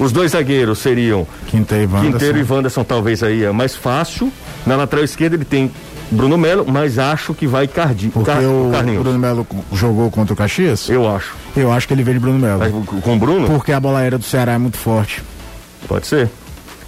Os 0.01 0.11
dois 0.11 0.33
zagueiros 0.33 0.81
seriam 0.81 1.25
Quinteiro 1.47 1.85
e 1.85 1.87
Wanderson. 1.87 2.13
Quinteiro 2.13 2.39
e 2.39 2.43
Wanderson, 2.43 2.83
talvez 2.83 3.23
aí 3.23 3.45
é 3.45 3.53
mais 3.53 3.77
fácil. 3.77 4.33
Na 4.67 4.75
lateral 4.75 5.05
esquerda 5.05 5.37
ele 5.37 5.45
tem 5.45 5.71
Bruno 6.11 6.37
Melo, 6.37 6.67
mas 6.67 6.99
acho 6.99 7.35
que 7.35 7.47
vai 7.47 7.69
Cardi, 7.69 8.09
Porque 8.09 8.33
Car, 8.33 8.43
o 8.43 8.71
Carlinhos. 8.73 9.03
Bruno 9.05 9.19
Melo 9.21 9.47
jogou 9.73 10.11
contra 10.11 10.35
o 10.35 10.37
Caxias? 10.37 10.89
Eu 10.89 11.09
acho. 11.09 11.37
Eu 11.57 11.71
acho 11.71 11.87
que 11.87 11.95
ele 11.95 12.03
veio 12.03 12.19
de 12.19 12.21
Bruno 12.21 12.41
Melo. 12.41 12.59
Mas 12.59 12.73
com 13.01 13.15
o 13.15 13.19
Bruno? 13.19 13.47
Porque 13.47 13.71
a 13.71 13.79
bola 13.79 14.01
aérea 14.01 14.19
do 14.19 14.25
Ceará 14.25 14.55
é 14.55 14.59
muito 14.59 14.77
forte. 14.77 15.23
Pode 15.87 16.09
ser. 16.09 16.29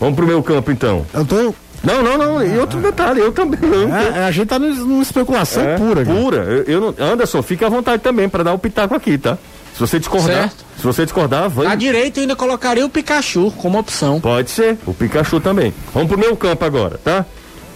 Vamos 0.02 0.16
pro 0.16 0.26
meu 0.26 0.42
campo 0.42 0.72
então. 0.72 1.06
Eu 1.14 1.24
tô. 1.24 1.54
Não, 1.84 2.02
não, 2.02 2.18
não. 2.18 2.44
E 2.44 2.58
outro 2.58 2.80
detalhe, 2.80 3.20
eu 3.20 3.30
também. 3.30 3.58
Eu 3.62 3.88
É, 3.94 4.24
a 4.26 4.30
gente 4.32 4.48
tá 4.48 4.58
num- 4.58 4.74
numa 4.74 5.02
especulação 5.02 5.62
É, 5.62 5.76
pura. 5.76 6.04
cara. 6.04 6.18
Pura. 6.20 6.36
Eu, 6.38 6.62
eu 6.64 6.80
não- 6.80 7.06
Anderson, 7.12 7.40
fica 7.40 7.66
à 7.66 7.68
vontade 7.70 8.02
também 8.02 8.28
para 8.28 8.42
dar 8.42 8.52
o 8.52 8.58
pitaco 8.58 8.96
aqui, 8.96 9.16
tá? 9.16 9.38
Se 9.74 9.78
você 9.78 10.00
discordar, 10.00 10.48
Certo. 10.48 10.64
se 10.76 10.82
você 10.82 11.04
discordar, 11.04 11.48
vai. 11.48 11.66
À 11.68 11.76
direita 11.76 12.18
eu 12.18 12.22
ainda 12.22 12.34
colocaria 12.34 12.84
o 12.84 12.88
Pikachu 12.88 13.52
como 13.58 13.78
opção. 13.78 14.20
Pode 14.20 14.50
ser, 14.50 14.76
o 14.86 14.92
Pikachu 14.92 15.38
também. 15.38 15.72
Vamos 15.94 16.08
pro 16.08 16.18
meu 16.18 16.36
campo 16.36 16.64
agora, 16.64 16.98
tá? 17.02 17.24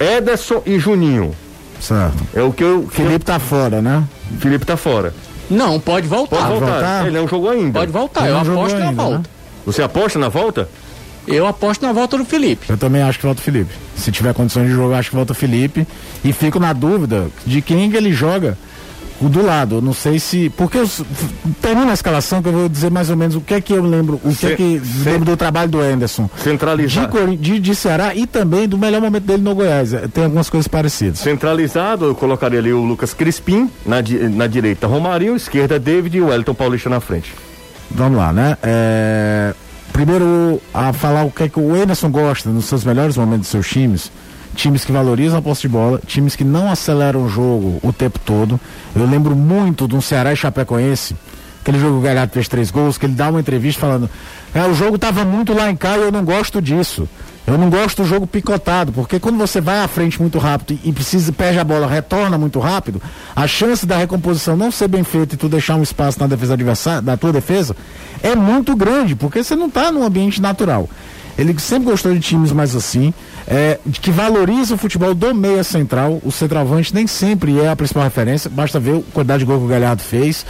Ederson 0.00 0.62
e 0.66 0.78
Juninho. 0.80 1.32
Certo. 1.80 2.16
É 2.34 2.42
o 2.42 2.52
que 2.52 2.64
eu. 2.64 2.80
que 2.90 3.00
eu- 3.00 3.06
Felipe 3.06 3.24
tá 3.24 3.38
fora, 3.38 3.80
né? 3.80 4.02
Felipe 4.40 4.64
tá 4.66 4.76
fora. 4.76 5.14
Não, 5.48 5.78
pode 5.78 6.08
voltar. 6.08 6.36
Pode 6.36 6.48
voltar. 6.50 6.66
voltar? 6.72 7.06
Ele 7.06 7.16
não 7.18 7.28
jogou 7.28 7.50
ainda. 7.50 7.78
Pode 7.78 7.92
voltar, 7.92 8.20
Ele 8.22 8.30
eu 8.30 8.44
não 8.44 8.52
aposto 8.52 8.78
na 8.78 8.88
ainda, 8.88 9.02
volta. 9.02 9.18
né? 9.18 9.24
Você 9.64 9.82
aposta 9.82 10.18
na 10.18 10.28
volta? 10.28 10.68
Eu 11.26 11.46
aposto 11.46 11.82
na 11.84 11.92
volta 11.92 12.16
do 12.16 12.24
Felipe. 12.24 12.66
Eu 12.70 12.76
também 12.76 13.02
acho 13.02 13.18
que 13.18 13.26
volta 13.26 13.40
o 13.40 13.44
Felipe. 13.44 13.72
Se 13.96 14.12
tiver 14.12 14.32
condições 14.34 14.66
de 14.68 14.72
jogar, 14.74 14.98
acho 14.98 15.10
que 15.10 15.16
volta 15.16 15.32
o 15.32 15.36
Felipe. 15.36 15.86
E 16.24 16.32
fico 16.32 16.58
na 16.60 16.72
dúvida 16.72 17.26
de 17.44 17.60
quem 17.62 17.90
que 17.90 17.96
ele 17.96 18.12
joga 18.12 18.56
o 19.20 19.28
do 19.28 19.42
lado. 19.44 19.76
Eu 19.76 19.82
não 19.82 19.92
sei 19.94 20.18
se. 20.18 20.50
Porque 20.50 20.76
eu 20.78 20.88
termina 21.60 21.90
a 21.90 21.94
escalação 21.94 22.42
que 22.42 22.48
eu 22.48 22.52
vou 22.52 22.68
dizer 22.68 22.90
mais 22.90 23.08
ou 23.10 23.16
menos 23.16 23.34
o 23.34 23.40
que 23.40 23.54
é 23.54 23.60
que 23.60 23.72
eu 23.72 23.82
lembro, 23.82 24.20
o 24.22 24.28
que 24.28 24.34
Cê- 24.36 24.52
é 24.52 24.56
que 24.56 24.80
cê- 25.02 25.10
lembro 25.10 25.24
do 25.24 25.36
trabalho 25.36 25.70
do 25.70 25.80
Anderson. 25.80 26.28
De, 26.36 26.42
Centralizado. 26.42 27.08
Cori- 27.08 27.36
de, 27.36 27.58
de 27.58 27.74
Ceará 27.74 28.14
e 28.14 28.26
também 28.26 28.68
do 28.68 28.76
melhor 28.78 29.00
momento 29.00 29.24
dele 29.24 29.42
no 29.42 29.54
Goiás. 29.54 29.92
É, 29.94 30.06
Tem 30.06 30.24
algumas 30.24 30.48
coisas 30.50 30.68
parecidas. 30.68 31.18
Centralizado, 31.20 32.04
eu 32.04 32.14
colocaria 32.14 32.58
ali 32.58 32.72
o 32.72 32.84
Lucas 32.84 33.12
Crispim, 33.14 33.70
na, 33.84 33.96
na 34.34 34.46
direita 34.46 34.86
Romarinho, 34.86 35.34
esquerda 35.34 35.78
David 35.80 36.18
e 36.18 36.20
o 36.20 36.26
Wellington 36.28 36.54
Paulista 36.54 36.88
na 36.90 37.00
frente. 37.00 37.32
Vamos 37.90 38.18
lá, 38.18 38.32
né? 38.32 38.56
É, 38.62 39.54
Primeiro, 39.96 40.60
a 40.74 40.92
falar 40.92 41.24
o 41.24 41.30
que 41.30 41.44
é 41.44 41.48
que 41.48 41.58
o 41.58 41.74
Anderson 41.74 42.10
gosta 42.10 42.50
nos 42.50 42.66
seus 42.66 42.84
melhores 42.84 43.16
momentos 43.16 43.44
dos 43.44 43.48
seus 43.48 43.66
times. 43.66 44.12
Times 44.54 44.84
que 44.84 44.92
valorizam 44.92 45.38
a 45.38 45.42
posse 45.42 45.62
de 45.62 45.68
bola, 45.68 45.98
times 46.06 46.36
que 46.36 46.44
não 46.44 46.70
aceleram 46.70 47.24
o 47.24 47.30
jogo 47.30 47.80
o 47.82 47.90
tempo 47.94 48.18
todo. 48.18 48.60
Eu 48.94 49.06
lembro 49.06 49.34
muito 49.34 49.88
de 49.88 49.96
um 49.96 50.02
Ceará 50.02 50.34
e 50.34 50.36
Chapecoense, 50.36 51.16
aquele 51.62 51.78
jogo 51.78 51.94
que 51.94 51.98
o 52.00 52.02
Galhardo 52.02 52.30
fez 52.34 52.46
três 52.46 52.70
gols, 52.70 52.98
que 52.98 53.06
ele 53.06 53.14
dá 53.14 53.30
uma 53.30 53.40
entrevista 53.40 53.80
falando: 53.80 54.10
é, 54.54 54.62
o 54.66 54.74
jogo 54.74 54.96
estava 54.96 55.24
muito 55.24 55.54
lá 55.54 55.70
em 55.70 55.76
cá 55.76 55.96
e 55.96 56.02
eu 56.02 56.12
não 56.12 56.26
gosto 56.26 56.60
disso. 56.60 57.08
Eu 57.46 57.56
não 57.56 57.70
gosto 57.70 58.02
do 58.02 58.08
jogo 58.08 58.26
picotado, 58.26 58.90
porque 58.90 59.20
quando 59.20 59.38
você 59.38 59.60
vai 59.60 59.78
à 59.78 59.86
frente 59.86 60.20
muito 60.20 60.36
rápido 60.36 60.80
e 60.82 60.92
precisa, 60.92 61.32
perde 61.32 61.60
a 61.60 61.64
bola, 61.64 61.86
retorna 61.86 62.36
muito 62.36 62.58
rápido, 62.58 63.00
a 63.36 63.46
chance 63.46 63.86
da 63.86 63.96
recomposição 63.96 64.56
não 64.56 64.72
ser 64.72 64.88
bem 64.88 65.04
feita 65.04 65.36
e 65.36 65.38
tu 65.38 65.48
deixar 65.48 65.76
um 65.76 65.82
espaço 65.82 66.18
na 66.18 66.26
defesa 66.26 66.54
adversária, 66.54 67.00
da 67.00 67.16
tua 67.16 67.32
defesa, 67.32 67.76
é 68.20 68.34
muito 68.34 68.74
grande, 68.74 69.14
porque 69.14 69.44
você 69.44 69.54
não 69.54 69.68
está 69.68 69.92
num 69.92 70.02
ambiente 70.02 70.42
natural. 70.42 70.88
Ele 71.38 71.58
sempre 71.60 71.90
gostou 71.90 72.14
de 72.14 72.20
times 72.20 72.50
mais 72.50 72.74
assim, 72.74 73.12
é, 73.46 73.78
que 74.00 74.10
valoriza 74.10 74.74
o 74.74 74.78
futebol 74.78 75.14
do 75.14 75.34
meia 75.34 75.62
central. 75.62 76.18
O 76.24 76.32
centroavante 76.32 76.94
nem 76.94 77.06
sempre 77.06 77.60
é 77.60 77.68
a 77.68 77.76
principal 77.76 78.04
referência, 78.04 78.50
basta 78.50 78.80
ver 78.80 78.96
a 78.96 79.12
quantidade 79.12 79.40
de 79.40 79.44
gol 79.44 79.58
que 79.58 79.64
o 79.64 79.68
Galhardo 79.68 80.02
fez. 80.02 80.46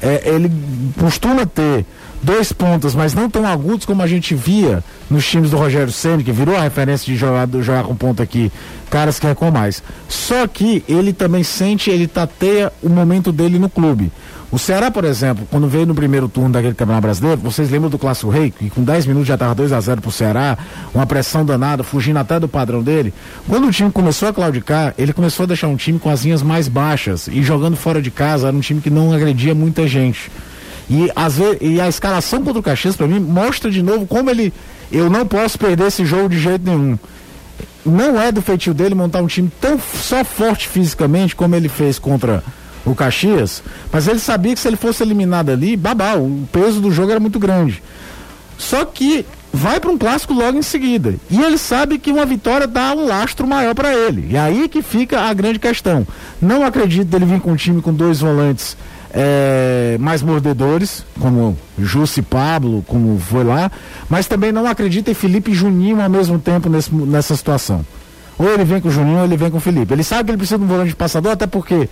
É, 0.00 0.22
ele 0.30 0.50
costuma 0.98 1.44
ter 1.44 1.84
dois 2.22 2.52
pontas, 2.52 2.94
mas 2.94 3.14
não 3.14 3.28
tão 3.28 3.46
agudos 3.46 3.86
como 3.86 4.02
a 4.02 4.06
gente 4.06 4.34
via 4.34 4.82
nos 5.10 5.26
times 5.28 5.50
do 5.50 5.56
Rogério 5.56 5.92
Ceni, 5.92 6.22
que 6.22 6.32
virou 6.32 6.56
a 6.56 6.62
referência 6.62 7.06
de 7.06 7.16
jogar, 7.18 7.48
jogar 7.60 7.84
com 7.84 7.94
ponta 7.94 8.22
aqui, 8.22 8.52
caras 8.90 9.18
que 9.18 9.34
com 9.34 9.50
mais. 9.50 9.82
Só 10.08 10.46
que 10.46 10.84
ele 10.88 11.12
também 11.12 11.42
sente, 11.42 11.90
ele 11.90 12.06
tateia 12.06 12.72
o 12.82 12.88
momento 12.88 13.32
dele 13.32 13.58
no 13.58 13.68
clube. 13.68 14.12
O 14.52 14.58
Ceará, 14.58 14.90
por 14.90 15.04
exemplo, 15.04 15.46
quando 15.48 15.68
veio 15.68 15.86
no 15.86 15.94
primeiro 15.94 16.28
turno 16.28 16.50
daquele 16.50 16.74
Campeonato 16.74 17.02
Brasileiro, 17.02 17.40
vocês 17.40 17.70
lembram 17.70 17.88
do 17.88 17.96
Clássico 17.96 18.30
Rei, 18.30 18.50
que 18.50 18.68
com 18.68 18.82
10 18.82 19.06
minutos 19.06 19.28
já 19.28 19.34
estava 19.34 19.54
2 19.54 19.72
a 19.72 19.80
0 19.80 20.00
pro 20.00 20.10
Ceará, 20.10 20.58
uma 20.92 21.06
pressão 21.06 21.44
danada, 21.44 21.84
fugindo 21.84 22.18
até 22.18 22.40
do 22.40 22.48
padrão 22.48 22.82
dele. 22.82 23.14
Quando 23.48 23.68
o 23.68 23.70
time 23.70 23.92
começou 23.92 24.28
a 24.28 24.32
claudicar, 24.32 24.92
ele 24.98 25.12
começou 25.12 25.44
a 25.44 25.46
deixar 25.46 25.68
um 25.68 25.76
time 25.76 26.00
com 26.00 26.10
as 26.10 26.24
linhas 26.24 26.42
mais 26.42 26.66
baixas 26.66 27.28
e 27.28 27.44
jogando 27.44 27.76
fora 27.76 28.02
de 28.02 28.10
casa, 28.10 28.48
era 28.48 28.56
um 28.56 28.60
time 28.60 28.80
que 28.80 28.90
não 28.90 29.12
agredia 29.12 29.54
muita 29.54 29.86
gente. 29.86 30.32
E, 30.90 31.08
às 31.14 31.36
vezes, 31.36 31.58
e 31.60 31.80
a 31.80 31.88
escalação 31.88 32.42
contra 32.42 32.58
o 32.58 32.62
Caxias, 32.62 32.96
para 32.96 33.06
mim, 33.06 33.20
mostra 33.20 33.70
de 33.70 33.80
novo 33.80 34.08
como 34.08 34.28
ele. 34.28 34.52
Eu 34.90 35.08
não 35.08 35.24
posso 35.24 35.56
perder 35.56 35.86
esse 35.86 36.04
jogo 36.04 36.28
de 36.28 36.40
jeito 36.40 36.68
nenhum. 36.68 36.98
Não 37.86 38.20
é 38.20 38.32
do 38.32 38.42
feitio 38.42 38.74
dele 38.74 38.96
montar 38.96 39.22
um 39.22 39.28
time 39.28 39.50
tão 39.60 39.78
só 39.78 40.24
forte 40.24 40.66
fisicamente 40.66 41.36
como 41.36 41.54
ele 41.54 41.68
fez 41.68 41.96
contra 41.96 42.42
o 42.84 42.94
Caxias, 42.94 43.62
mas 43.92 44.08
ele 44.08 44.18
sabia 44.18 44.54
que 44.54 44.60
se 44.60 44.66
ele 44.66 44.76
fosse 44.76 45.02
eliminado 45.02 45.50
ali, 45.50 45.76
babá, 45.76 46.14
o 46.14 46.48
peso 46.50 46.80
do 46.80 46.90
jogo 46.90 47.12
era 47.12 47.20
muito 47.20 47.38
grande. 47.38 47.80
Só 48.58 48.84
que 48.84 49.24
vai 49.52 49.78
para 49.78 49.90
um 49.90 49.98
clássico 49.98 50.34
logo 50.34 50.58
em 50.58 50.62
seguida. 50.62 51.14
E 51.30 51.40
ele 51.40 51.56
sabe 51.56 51.98
que 51.98 52.10
uma 52.10 52.26
vitória 52.26 52.66
dá 52.66 52.92
um 52.92 53.06
lastro 53.06 53.46
maior 53.46 53.74
para 53.74 53.94
ele. 53.94 54.28
E 54.30 54.36
aí 54.36 54.68
que 54.68 54.82
fica 54.82 55.20
a 55.20 55.32
grande 55.32 55.58
questão. 55.58 56.06
Não 56.42 56.64
acredito 56.64 57.06
dele 57.06 57.24
vir 57.24 57.40
com 57.40 57.52
um 57.52 57.56
time 57.56 57.80
com 57.80 57.92
dois 57.92 58.20
volantes 58.20 58.76
é, 59.12 59.96
mais 59.98 60.22
mordedores, 60.22 61.04
como 61.18 61.56
Jussi 61.78 62.22
Pablo, 62.22 62.84
como 62.86 63.18
foi 63.18 63.44
lá, 63.44 63.70
mas 64.08 64.26
também 64.26 64.52
não 64.52 64.66
acredito 64.66 65.10
em 65.10 65.14
Felipe 65.14 65.50
e 65.50 65.54
Juninho 65.54 66.00
ao 66.00 66.08
mesmo 66.08 66.38
tempo 66.38 66.68
nesse, 66.68 66.94
nessa 66.94 67.36
situação. 67.36 67.84
Ou 68.38 68.48
ele 68.48 68.64
vem 68.64 68.80
com 68.80 68.88
o 68.88 68.90
Juninho 68.90 69.18
ou 69.18 69.24
ele 69.24 69.36
vem 69.36 69.50
com 69.50 69.58
o 69.58 69.60
Felipe. 69.60 69.92
Ele 69.92 70.04
sabe 70.04 70.24
que 70.24 70.30
ele 70.30 70.38
precisa 70.38 70.58
de 70.58 70.64
um 70.64 70.68
volante 70.68 70.90
de 70.90 70.96
passador, 70.96 71.32
até 71.32 71.46
porque 71.46 71.88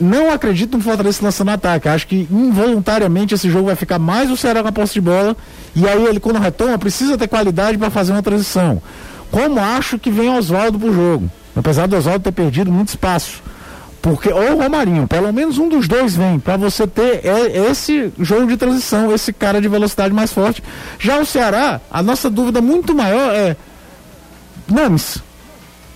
não 0.00 0.32
acredito 0.32 0.76
no 0.76 0.82
Fortaleza 0.82 1.20
lançando 1.22 1.50
ataque. 1.50 1.88
Acho 1.88 2.06
que 2.06 2.26
involuntariamente 2.30 3.34
esse 3.34 3.50
jogo 3.50 3.66
vai 3.66 3.76
ficar 3.76 3.98
mais 3.98 4.30
o 4.30 4.36
Ceará 4.36 4.62
com 4.62 4.68
a 4.68 4.72
posse 4.72 4.94
de 4.94 5.00
bola. 5.00 5.36
E 5.76 5.86
aí 5.86 6.04
ele, 6.06 6.18
quando 6.18 6.38
retoma, 6.38 6.78
precisa 6.78 7.16
ter 7.16 7.28
qualidade 7.28 7.78
para 7.78 7.90
fazer 7.90 8.12
uma 8.12 8.22
transição. 8.22 8.82
Como 9.30 9.60
acho 9.60 9.98
que 9.98 10.10
vem 10.10 10.30
Oswaldo 10.30 10.78
pro 10.78 10.92
jogo. 10.92 11.30
Apesar 11.54 11.86
do 11.86 11.96
Oswaldo 11.96 12.24
ter 12.24 12.32
perdido 12.32 12.72
muito 12.72 12.88
espaço. 12.88 13.42
Porque, 14.00 14.32
ou 14.32 14.52
o 14.52 14.62
Romarinho, 14.62 15.08
pelo 15.08 15.32
menos 15.32 15.58
um 15.58 15.68
dos 15.68 15.88
dois 15.88 16.14
vem, 16.14 16.38
para 16.38 16.56
você 16.56 16.86
ter 16.86 17.20
é, 17.24 17.68
esse 17.70 18.12
jogo 18.18 18.46
de 18.46 18.56
transição, 18.56 19.12
esse 19.12 19.32
cara 19.32 19.60
de 19.60 19.68
velocidade 19.68 20.14
mais 20.14 20.32
forte. 20.32 20.62
Já 20.98 21.18
o 21.18 21.26
Ceará, 21.26 21.80
a 21.90 22.02
nossa 22.02 22.30
dúvida 22.30 22.60
muito 22.60 22.94
maior 22.94 23.34
é. 23.34 23.56
Names. 24.70 25.22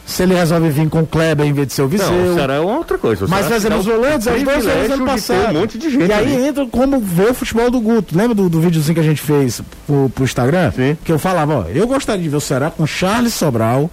Se 0.04 0.24
ele 0.24 0.34
resolve 0.34 0.68
vir 0.68 0.88
com 0.90 1.00
o 1.00 1.06
Kleber 1.06 1.46
em 1.46 1.52
vez 1.52 1.68
de 1.68 1.74
ser 1.74 1.82
o 1.82 1.88
Viseu. 1.88 2.10
Não, 2.10 2.32
o 2.32 2.34
Ceará 2.34 2.54
é 2.54 2.60
uma 2.60 2.76
outra 2.76 2.98
coisa. 2.98 3.26
Mas 3.28 3.46
Ceará 3.46 3.54
fazendo 3.54 3.76
os 3.78 3.86
dá 3.86 3.92
o 3.92 3.96
volantes, 3.96 4.26
é 4.26 4.32
os 4.32 4.42
dois 4.42 4.56
privilégio 4.58 4.94
ano 4.94 5.06
passado. 5.06 5.56
um 5.56 5.60
monte 5.60 5.78
de 5.78 5.90
gente 5.90 6.06
e 6.06 6.12
aí 6.12 6.34
ali. 6.34 6.46
entra 6.48 6.66
como 6.66 6.98
ver 6.98 7.30
o 7.30 7.34
futebol 7.34 7.70
do 7.70 7.80
Guto. 7.80 8.18
Lembra 8.18 8.34
do, 8.34 8.48
do 8.48 8.60
videozinho 8.60 8.94
que 8.94 9.00
a 9.00 9.04
gente 9.04 9.22
fez 9.22 9.62
pro, 9.86 10.10
pro 10.10 10.24
Instagram? 10.24 10.72
Sim. 10.72 10.98
Que 11.04 11.12
eu 11.12 11.18
falava, 11.18 11.60
ó, 11.60 11.64
eu 11.68 11.86
gostaria 11.86 12.22
de 12.22 12.28
ver 12.28 12.36
o 12.36 12.40
Ceará 12.40 12.70
com 12.70 12.84
Charles 12.84 13.32
Sobral, 13.32 13.88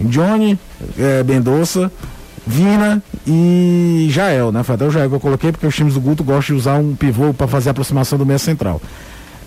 Johnny 0.00 0.58
eh, 0.98 1.24
Mendonça, 1.24 1.90
Vina 2.46 3.02
e 3.26 4.08
Jael, 4.10 4.52
né? 4.52 4.62
Foi 4.62 4.74
até 4.74 4.86
o 4.86 4.90
Jael 4.90 5.08
que 5.08 5.16
eu 5.16 5.20
coloquei, 5.20 5.50
porque 5.50 5.66
os 5.66 5.74
times 5.74 5.94
do 5.94 6.00
Guto 6.00 6.22
gostam 6.22 6.54
de 6.54 6.60
usar 6.60 6.74
um 6.74 6.94
pivô 6.94 7.32
para 7.32 7.48
fazer 7.48 7.70
a 7.70 7.72
aproximação 7.72 8.18
do 8.18 8.26
meia 8.26 8.38
central. 8.38 8.80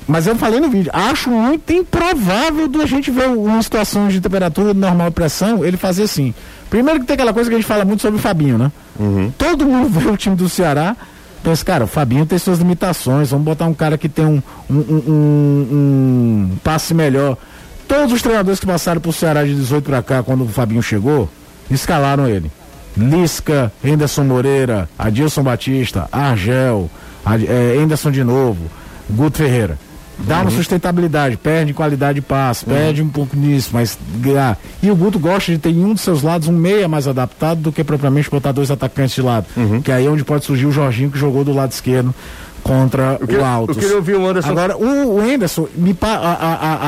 Mas 0.07 0.25
eu 0.25 0.35
falei 0.37 0.59
no 0.61 0.69
vídeo, 0.69 0.89
acho 0.93 1.29
muito 1.29 1.73
improvável 1.73 2.69
a 2.81 2.85
gente 2.85 3.11
ver 3.11 3.27
uma 3.27 3.61
situação 3.61 4.07
de 4.07 4.21
temperatura 4.21 4.73
normal 4.73 5.11
pressão, 5.11 5.65
ele 5.65 5.75
fazer 5.75 6.03
assim. 6.03 6.33
Primeiro 6.69 7.01
que 7.01 7.05
tem 7.05 7.15
aquela 7.15 7.33
coisa 7.33 7.49
que 7.49 7.55
a 7.55 7.59
gente 7.59 7.67
fala 7.67 7.83
muito 7.83 8.01
sobre 8.01 8.17
o 8.17 8.21
Fabinho, 8.21 8.57
né? 8.57 8.71
Uhum. 8.97 9.31
Todo 9.37 9.65
mundo 9.65 9.89
vê 9.89 10.09
o 10.09 10.15
time 10.15 10.35
do 10.35 10.47
Ceará, 10.47 10.95
pensa, 11.43 11.63
cara, 11.63 11.83
o 11.83 11.87
Fabinho 11.87 12.25
tem 12.25 12.39
suas 12.39 12.59
limitações, 12.59 13.31
vamos 13.31 13.43
botar 13.43 13.65
um 13.65 13.73
cara 13.73 13.97
que 13.97 14.07
tem 14.07 14.25
um, 14.25 14.41
um, 14.69 14.75
um, 14.75 15.03
um, 15.07 16.51
um 16.51 16.57
passe 16.63 16.93
melhor. 16.93 17.37
Todos 17.85 18.13
os 18.13 18.21
treinadores 18.21 18.61
que 18.61 18.65
passaram 18.65 19.01
pro 19.01 19.11
Ceará 19.11 19.43
de 19.43 19.53
18 19.53 19.83
para 19.83 20.01
cá, 20.01 20.23
quando 20.23 20.45
o 20.45 20.47
Fabinho 20.47 20.81
chegou, 20.81 21.29
escalaram 21.69 22.27
ele. 22.27 22.49
Lisca, 22.97 23.71
Henderson 23.83 24.23
Moreira, 24.23 24.89
Adilson 24.97 25.43
Batista, 25.43 26.07
Argel, 26.11 26.89
Ad, 27.25 27.45
é, 27.47 27.77
Henderson 27.81 28.11
de 28.11 28.23
novo, 28.23 28.65
Guto 29.09 29.37
Ferreira. 29.37 29.77
Dá 30.19 30.41
uma 30.41 30.49
sustentabilidade, 30.49 31.37
perde 31.37 31.75
qualidade 31.75 32.15
de 32.15 32.21
passe, 32.25 32.65
perde 32.65 33.03
um 33.03 33.07
pouco 33.07 33.35
nisso, 33.37 33.69
mas 33.71 33.99
ah, 34.35 34.57
e 34.81 34.89
o 34.89 34.95
Guto 34.95 35.19
gosta 35.19 35.51
de 35.51 35.59
ter 35.59 35.69
em 35.69 35.85
um 35.85 35.93
dos 35.93 36.01
seus 36.01 36.23
lados 36.23 36.47
um 36.47 36.51
meia 36.53 36.87
mais 36.87 37.07
adaptado 37.07 37.61
do 37.61 37.71
que 37.71 37.83
propriamente 37.83 38.27
botar 38.27 38.51
dois 38.51 38.71
atacantes 38.71 39.13
de 39.13 39.21
lado. 39.21 39.45
Que 39.83 39.91
aí 39.91 40.07
é 40.07 40.09
onde 40.09 40.23
pode 40.25 40.43
surgir 40.43 40.65
o 40.65 40.71
Jorginho 40.71 41.11
que 41.11 41.19
jogou 41.19 41.43
do 41.43 41.53
lado 41.53 41.71
esquerdo 41.71 42.15
contra 42.63 43.17
Eu 43.21 43.27
queria, 43.27 43.43
o 43.43 43.45
Altos. 43.45 43.75
eu 43.77 43.81
queria 43.81 43.95
ouvir 43.97 44.15
o 44.15 44.27
Anderson. 44.27 44.49
Agora, 44.49 44.75
o, 44.75 45.17
o 45.17 45.21
Anderson, 45.21 45.67
me 45.75 45.95
a, 46.01 46.07
a, 46.07 46.33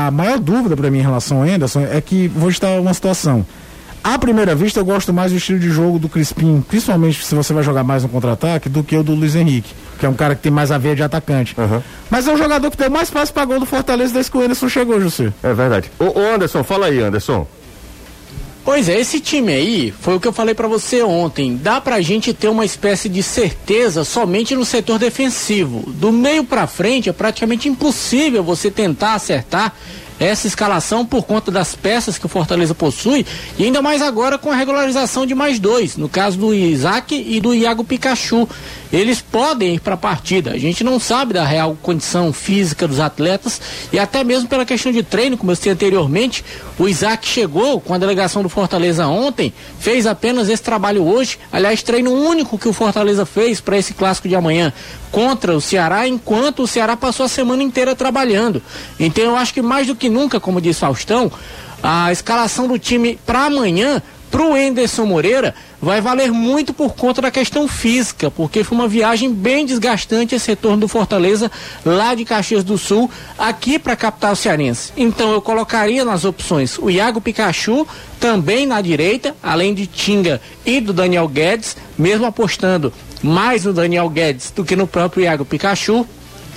a- 0.04 0.08
a 0.08 0.12
maior 0.12 0.40
dúvida 0.40 0.76
para 0.76 0.90
mim 0.90 0.98
em 0.98 1.04
relação 1.04 1.38
ao 1.38 1.44
Anderson 1.48 1.82
é 1.82 2.02
que 2.02 2.28
vou 2.28 2.50
estar 2.50 2.80
uma 2.80 2.94
situação. 2.96 3.46
À 4.04 4.18
primeira 4.18 4.56
vista, 4.56 4.80
eu 4.80 4.86
gosto 4.86 5.14
mais 5.14 5.32
do 5.32 5.38
estilo 5.38 5.60
de 5.60 5.70
jogo 5.70 6.00
do 6.00 6.08
Crispim, 6.08 6.64
principalmente 6.68 7.26
se 7.26 7.36
você 7.36 7.54
vai 7.54 7.64
jogar 7.64 7.84
mais 7.84 8.04
no 8.04 8.10
contra-ataque, 8.10 8.70
do 8.70 8.84
que 8.84 8.96
o 8.96 9.04
do 9.04 9.14
Luiz 9.14 9.36
Henrique, 9.36 9.74
que 10.00 10.06
é 10.06 10.10
um 10.10 10.14
cara 10.14 10.36
que 10.36 10.42
tem 10.42 10.52
mais 10.52 10.72
a 10.72 10.78
veia 10.78 10.96
de 10.96 11.04
atacante. 11.04 11.54
Aham. 11.58 11.84
Mas 12.10 12.28
é 12.28 12.34
um 12.34 12.38
jogador 12.38 12.72
que 12.72 12.78
deu 12.78 12.90
mais 12.90 13.10
passe 13.10 13.32
para 13.32 13.46
gol 13.46 13.60
do 13.60 13.66
Fortaleza 13.66 14.14
desde 14.14 14.32
que 14.32 14.38
o 14.38 14.42
Anderson 14.42 14.70
chegou, 14.70 15.02
José. 15.02 15.34
É 15.44 15.54
verdade. 15.54 15.92
Ô, 16.00 16.20
ô, 16.20 16.34
Anderson, 16.34 16.64
fala 16.64 16.88
aí, 16.88 17.02
Anderson. 17.02 17.46
Pois 18.64 18.88
é, 18.88 19.00
esse 19.00 19.20
time 19.20 19.52
aí 19.52 19.94
foi 20.00 20.16
o 20.16 20.20
que 20.20 20.28
eu 20.28 20.34
falei 20.34 20.54
pra 20.54 20.68
você 20.68 21.02
ontem. 21.02 21.58
Dá 21.58 21.82
pra 21.82 22.02
gente 22.02 22.34
ter 22.34 22.50
uma 22.50 22.64
espécie 22.64 23.10
de 23.10 23.24
certeza 23.24 24.04
somente 24.04 24.56
no 24.56 24.64
setor 24.64 25.00
defensivo. 25.00 25.90
Do 25.92 26.12
meio 26.12 26.44
pra 26.44 26.68
frente 26.68 27.10
é 27.10 27.14
praticamente 27.14 27.68
impossível 27.68 28.44
você 28.44 28.70
tentar 28.70 29.16
acertar 29.16 29.74
essa 30.20 30.48
escalação 30.48 31.06
por 31.06 31.24
conta 31.24 31.50
das 31.50 31.76
peças 31.76 32.18
que 32.18 32.26
o 32.26 32.30
Fortaleza 32.30 32.76
possui 32.76 33.26
e 33.58 33.64
ainda 33.64 33.82
mais 33.82 34.02
agora 34.02 34.38
com 34.38 34.52
a 34.52 34.56
regularização 34.56 35.26
de 35.26 35.34
mais 35.34 35.60
dois, 35.60 35.96
no 35.96 36.10
caso 36.10 36.38
do 36.38 36.54
Isaac 36.54 37.16
e 37.16 37.40
do 37.40 37.54
Iago 37.54 37.84
Pikachu. 37.84 38.48
Eles 38.92 39.22
podem 39.22 39.76
ir 39.76 39.80
para 39.80 39.94
a 39.94 39.98
partida. 39.98 40.52
A 40.52 40.58
gente 40.58 40.84
não 40.84 41.00
sabe 41.00 41.34
da 41.34 41.46
real 41.46 41.78
condição 41.82 42.34
física 42.34 42.88
dos 42.88 43.00
atletas 43.00 43.62
e 43.94 44.00
até 44.00 44.24
mesmo 44.24 44.50
pela 44.50 44.66
questão 44.66 44.92
de 44.92 45.04
treino, 45.04 45.38
como 45.38 45.52
eu 45.52 45.56
disse 45.56 45.70
anteriormente, 45.70 46.44
o 46.78 46.88
Isaac 46.88 47.28
chegou 47.28 47.80
com 47.80 47.94
a 47.94 48.00
delegação 48.00 48.42
do 48.42 48.50
Fortaleza 48.50 49.06
ontem, 49.06 49.54
fez 49.80 50.08
apenas 50.08 50.50
esse 50.50 50.64
trabalho 50.64 51.06
hoje. 51.06 51.38
Aliás, 51.52 51.84
treino 51.84 52.12
único 52.12 52.58
que 52.58 52.68
o 52.68 52.74
Fortaleza 52.74 53.28
fez 53.28 53.62
para 53.62 53.78
esse 53.78 53.94
clássico 53.94 54.28
de 54.28 54.36
amanhã 54.36 54.74
contra 55.12 55.56
o 55.56 55.62
Ceará, 55.62 56.08
enquanto 56.08 56.64
o 56.64 56.68
Ceará 56.68 56.96
passou 56.96 57.26
a 57.26 57.30
semana 57.30 57.64
inteira 57.64 57.96
trabalhando. 57.96 58.62
Então 59.00 59.24
eu 59.24 59.36
acho 59.36 59.54
que 59.54 59.62
mais 59.62 59.88
do 59.88 59.96
que 59.96 60.09
nunca, 60.10 60.40
como 60.40 60.62
disse 60.62 60.80
Faustão, 60.80 61.32
a 61.82 62.12
escalação 62.12 62.68
do 62.68 62.78
time 62.78 63.20
para 63.26 63.46
amanhã 63.46 64.02
pro 64.30 64.56
Enderson 64.56 65.06
Moreira 65.06 65.56
vai 65.82 66.02
valer 66.02 66.32
muito 66.32 66.74
por 66.74 66.94
conta 66.94 67.22
da 67.22 67.32
questão 67.32 67.68
física, 67.68 68.30
porque 68.30 68.64
foi 68.64 68.78
uma 68.78 68.88
viagem 68.88 69.34
bem 69.34 69.66
desgastante 69.66 70.36
esse 70.36 70.50
retorno 70.50 70.78
do 70.78 70.88
Fortaleza 70.88 71.52
lá 71.86 72.14
de 72.14 72.26
Caxias 72.26 72.64
do 72.64 72.78
Sul 72.78 73.10
aqui 73.38 73.80
para 73.80 73.94
a 73.94 73.98
capital 73.98 74.36
cearense. 74.36 74.92
Então 74.96 75.32
eu 75.32 75.42
colocaria 75.42 76.04
nas 76.04 76.26
opções 76.26 76.78
o 76.78 76.90
Iago 76.90 77.22
Pikachu 77.22 77.88
também 78.20 78.66
na 78.66 78.82
direita, 78.82 79.36
além 79.42 79.74
de 79.74 79.88
Tinga 79.88 80.42
e 80.66 80.80
do 80.80 80.94
Daniel 80.94 81.28
Guedes, 81.28 81.78
mesmo 81.98 82.26
apostando 82.26 82.94
mais 83.24 83.66
no 83.66 83.74
Daniel 83.74 84.10
Guedes 84.10 84.52
do 84.52 84.64
que 84.64 84.76
no 84.76 84.88
próprio 84.88 85.24
Iago 85.24 85.46
Pikachu. 85.46 86.06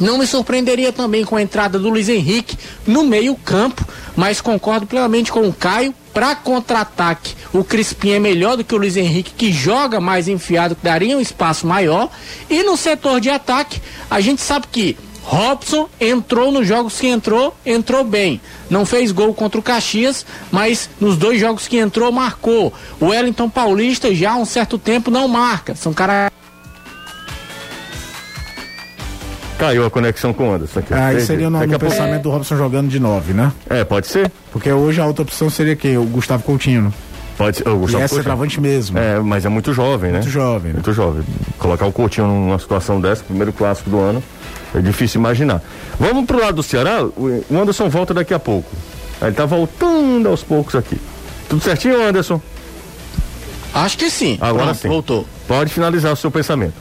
Não 0.02 0.18
me 0.18 0.26
surpreenderia 0.26 0.92
também 0.92 1.24
com 1.24 1.36
a 1.36 1.42
entrada 1.42 1.78
do 1.78 1.88
Luiz 1.88 2.08
Henrique 2.08 2.58
no 2.84 3.04
meio-campo, 3.04 3.86
mas 4.16 4.40
concordo 4.40 4.84
plenamente 4.84 5.30
com 5.30 5.46
o 5.46 5.52
Caio. 5.52 5.94
Para 6.12 6.34
contra-ataque, 6.34 7.36
o 7.52 7.62
Crispim 7.62 8.10
é 8.10 8.18
melhor 8.18 8.56
do 8.56 8.64
que 8.64 8.74
o 8.74 8.78
Luiz 8.78 8.96
Henrique, 8.96 9.30
que 9.30 9.52
joga 9.52 10.00
mais 10.00 10.26
enfiado, 10.26 10.74
que 10.74 10.84
daria 10.84 11.16
um 11.16 11.20
espaço 11.20 11.68
maior. 11.68 12.10
E 12.50 12.64
no 12.64 12.76
setor 12.76 13.20
de 13.20 13.30
ataque, 13.30 13.80
a 14.10 14.20
gente 14.20 14.42
sabe 14.42 14.66
que 14.72 14.96
Robson 15.22 15.88
entrou 16.00 16.50
nos 16.50 16.66
jogos 16.66 16.98
que 16.98 17.06
entrou, 17.06 17.54
entrou 17.64 18.02
bem. 18.02 18.40
Não 18.68 18.84
fez 18.84 19.12
gol 19.12 19.32
contra 19.32 19.60
o 19.60 19.62
Caxias, 19.62 20.26
mas 20.50 20.90
nos 21.00 21.16
dois 21.16 21.38
jogos 21.38 21.68
que 21.68 21.78
entrou, 21.78 22.10
marcou. 22.10 22.74
O 23.00 23.06
Wellington 23.06 23.48
Paulista 23.48 24.12
já 24.12 24.32
há 24.32 24.36
um 24.36 24.44
certo 24.44 24.78
tempo 24.78 25.12
não 25.12 25.28
marca. 25.28 25.76
São 25.76 25.94
caras. 25.94 26.32
Caiu 29.62 29.86
a 29.86 29.90
conexão 29.90 30.32
com 30.32 30.48
o 30.50 30.54
Anderson 30.54 30.80
aqui. 30.80 30.92
Aí 30.92 31.12
Perdi. 31.14 31.26
seria 31.26 31.48
no, 31.48 31.56
Daqui 31.58 31.70
no 31.70 31.76
a 31.76 31.78
pouco- 31.78 31.94
pensamento 31.94 32.22
do 32.22 32.30
Robson 32.30 32.56
jogando 32.56 32.88
de 32.88 32.98
9, 32.98 33.32
né? 33.32 33.52
É, 33.70 33.84
pode 33.84 34.08
ser? 34.08 34.30
Porque 34.50 34.72
hoje 34.72 35.00
a 35.00 35.06
outra 35.06 35.22
opção 35.22 35.48
seria 35.48 35.76
quem? 35.76 35.96
O 35.96 36.02
Gustavo 36.04 36.42
Coutinho. 36.42 36.92
Pode 37.38 37.58
ser. 37.58 37.62
E 37.68 37.70
Gustavo 37.70 37.78
é 37.78 38.00
Coutinho. 38.00 38.08
centroavante 38.08 38.60
mesmo. 38.60 38.98
É, 38.98 39.20
mas 39.20 39.44
é 39.44 39.48
muito 39.48 39.72
jovem, 39.72 40.10
né? 40.10 40.18
Muito 40.18 40.30
jovem, 40.32 40.68
né? 40.72 40.74
Muito 40.74 40.92
jovem. 40.92 41.22
Colocar 41.58 41.86
o 41.86 41.92
Coutinho 41.92 42.26
numa 42.26 42.58
situação 42.58 43.00
dessa, 43.00 43.22
primeiro 43.22 43.52
clássico 43.52 43.88
do 43.88 44.00
ano, 44.00 44.20
é 44.74 44.80
difícil 44.80 45.20
imaginar. 45.20 45.62
Vamos 45.96 46.26
pro 46.26 46.40
lado 46.40 46.56
do 46.56 46.62
Ceará, 46.64 47.04
o 47.04 47.44
o 47.48 47.60
Anderson 47.60 47.88
volta 47.88 48.12
daqui 48.12 48.34
a 48.34 48.40
pouco. 48.40 48.68
Ele 49.20 49.30
tá 49.30 49.46
voltando 49.46 50.28
aos 50.28 50.42
poucos 50.42 50.74
aqui. 50.74 50.98
Tudo 51.48 51.62
certinho, 51.62 52.02
Anderson? 52.04 52.40
Acho 53.72 53.96
que 53.96 54.10
sim. 54.10 54.36
Agora 54.40 54.64
Pronto, 54.64 54.78
sim. 54.80 54.88
Voltou. 54.88 55.26
Pode 55.46 55.72
finalizar 55.72 56.12
o 56.12 56.16
seu 56.16 56.32
pensamento. 56.32 56.74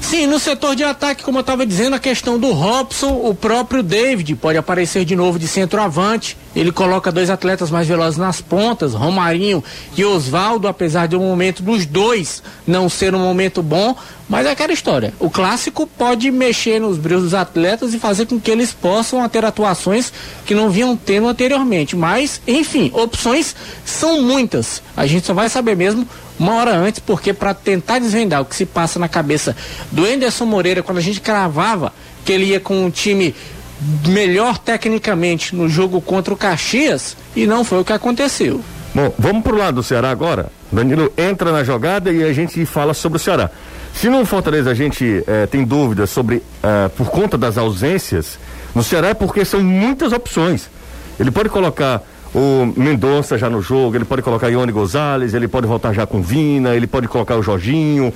Sim, 0.00 0.28
no 0.28 0.38
setor 0.38 0.76
de 0.76 0.84
ataque, 0.84 1.24
como 1.24 1.38
eu 1.38 1.40
estava 1.40 1.66
dizendo, 1.66 1.96
a 1.96 1.98
questão 1.98 2.38
do 2.38 2.52
Robson, 2.52 3.12
o 3.24 3.34
próprio 3.34 3.82
David 3.82 4.36
pode 4.36 4.56
aparecer 4.56 5.04
de 5.04 5.16
novo 5.16 5.36
de 5.36 5.48
centroavante. 5.48 6.36
Ele 6.54 6.70
coloca 6.70 7.10
dois 7.10 7.28
atletas 7.28 7.70
mais 7.70 7.88
velozes 7.88 8.16
nas 8.16 8.40
pontas, 8.40 8.94
Romarinho 8.94 9.62
e 9.96 10.04
Oswaldo, 10.04 10.68
apesar 10.68 11.06
de 11.06 11.16
um 11.16 11.20
momento 11.20 11.62
dos 11.62 11.84
dois 11.84 12.42
não 12.66 12.88
ser 12.88 13.14
um 13.14 13.18
momento 13.18 13.62
bom, 13.62 13.96
mas 14.28 14.46
é 14.46 14.52
aquela 14.52 14.72
história. 14.72 15.12
O 15.18 15.28
clássico 15.28 15.86
pode 15.86 16.30
mexer 16.30 16.80
nos 16.80 16.98
brilhos 16.98 17.24
dos 17.24 17.34
atletas 17.34 17.92
e 17.92 17.98
fazer 17.98 18.26
com 18.26 18.40
que 18.40 18.50
eles 18.50 18.72
possam 18.72 19.28
ter 19.28 19.44
atuações 19.44 20.12
que 20.46 20.54
não 20.54 20.70
vinham 20.70 20.96
tendo 20.96 21.28
anteriormente. 21.28 21.96
Mas, 21.96 22.40
enfim, 22.46 22.90
opções 22.94 23.54
são 23.84 24.22
muitas. 24.22 24.82
A 24.96 25.06
gente 25.06 25.26
só 25.26 25.34
vai 25.34 25.48
saber 25.48 25.76
mesmo 25.76 26.08
uma 26.38 26.54
hora 26.54 26.76
antes, 26.76 27.00
porque 27.00 27.32
para 27.32 27.54
tentar 27.54 27.98
desvendar 27.98 28.42
o 28.42 28.44
que 28.44 28.54
se 28.54 28.66
passa 28.66 28.98
na 28.98 29.08
cabeça 29.08 29.56
do 29.90 30.06
Enderson 30.06 30.44
Moreira 30.44 30.82
quando 30.82 30.98
a 30.98 31.02
gente 31.02 31.20
cravava 31.20 31.92
que 32.24 32.32
ele 32.32 32.46
ia 32.46 32.60
com 32.60 32.84
um 32.84 32.90
time 32.90 33.34
melhor 34.06 34.58
tecnicamente 34.58 35.54
no 35.54 35.68
jogo 35.68 36.00
contra 36.00 36.32
o 36.32 36.36
Caxias 36.36 37.16
e 37.34 37.46
não 37.46 37.64
foi 37.64 37.80
o 37.80 37.84
que 37.84 37.92
aconteceu. 37.92 38.60
Bom, 38.94 39.12
vamos 39.18 39.42
pro 39.42 39.56
lado 39.56 39.76
do 39.76 39.82
Ceará 39.82 40.10
agora. 40.10 40.50
Danilo 40.72 41.12
entra 41.16 41.52
na 41.52 41.62
jogada 41.62 42.10
e 42.10 42.24
a 42.24 42.32
gente 42.32 42.64
fala 42.64 42.94
sobre 42.94 43.16
o 43.16 43.20
Ceará. 43.20 43.50
Se 43.94 44.08
no 44.08 44.24
Fortaleza 44.24 44.70
a 44.70 44.74
gente 44.74 45.22
eh, 45.26 45.46
tem 45.46 45.64
dúvidas 45.64 46.10
sobre, 46.10 46.42
eh, 46.62 46.90
por 46.96 47.10
conta 47.10 47.38
das 47.38 47.56
ausências, 47.56 48.38
no 48.74 48.82
Ceará 48.82 49.08
é 49.08 49.14
porque 49.14 49.44
são 49.44 49.62
muitas 49.62 50.12
opções. 50.12 50.68
Ele 51.18 51.30
pode 51.30 51.48
colocar 51.48 52.02
o 52.38 52.70
Mendonça 52.76 53.38
já 53.38 53.48
no 53.48 53.62
jogo, 53.62 53.96
ele 53.96 54.04
pode 54.04 54.20
colocar 54.20 54.48
Ione 54.48 54.70
Gonzalez, 54.70 55.32
ele 55.32 55.48
pode 55.48 55.66
voltar 55.66 55.94
já 55.94 56.06
com 56.06 56.20
Vina, 56.20 56.74
ele 56.76 56.86
pode 56.86 57.08
colocar 57.08 57.34
o 57.36 57.42
Jorginho. 57.42 58.12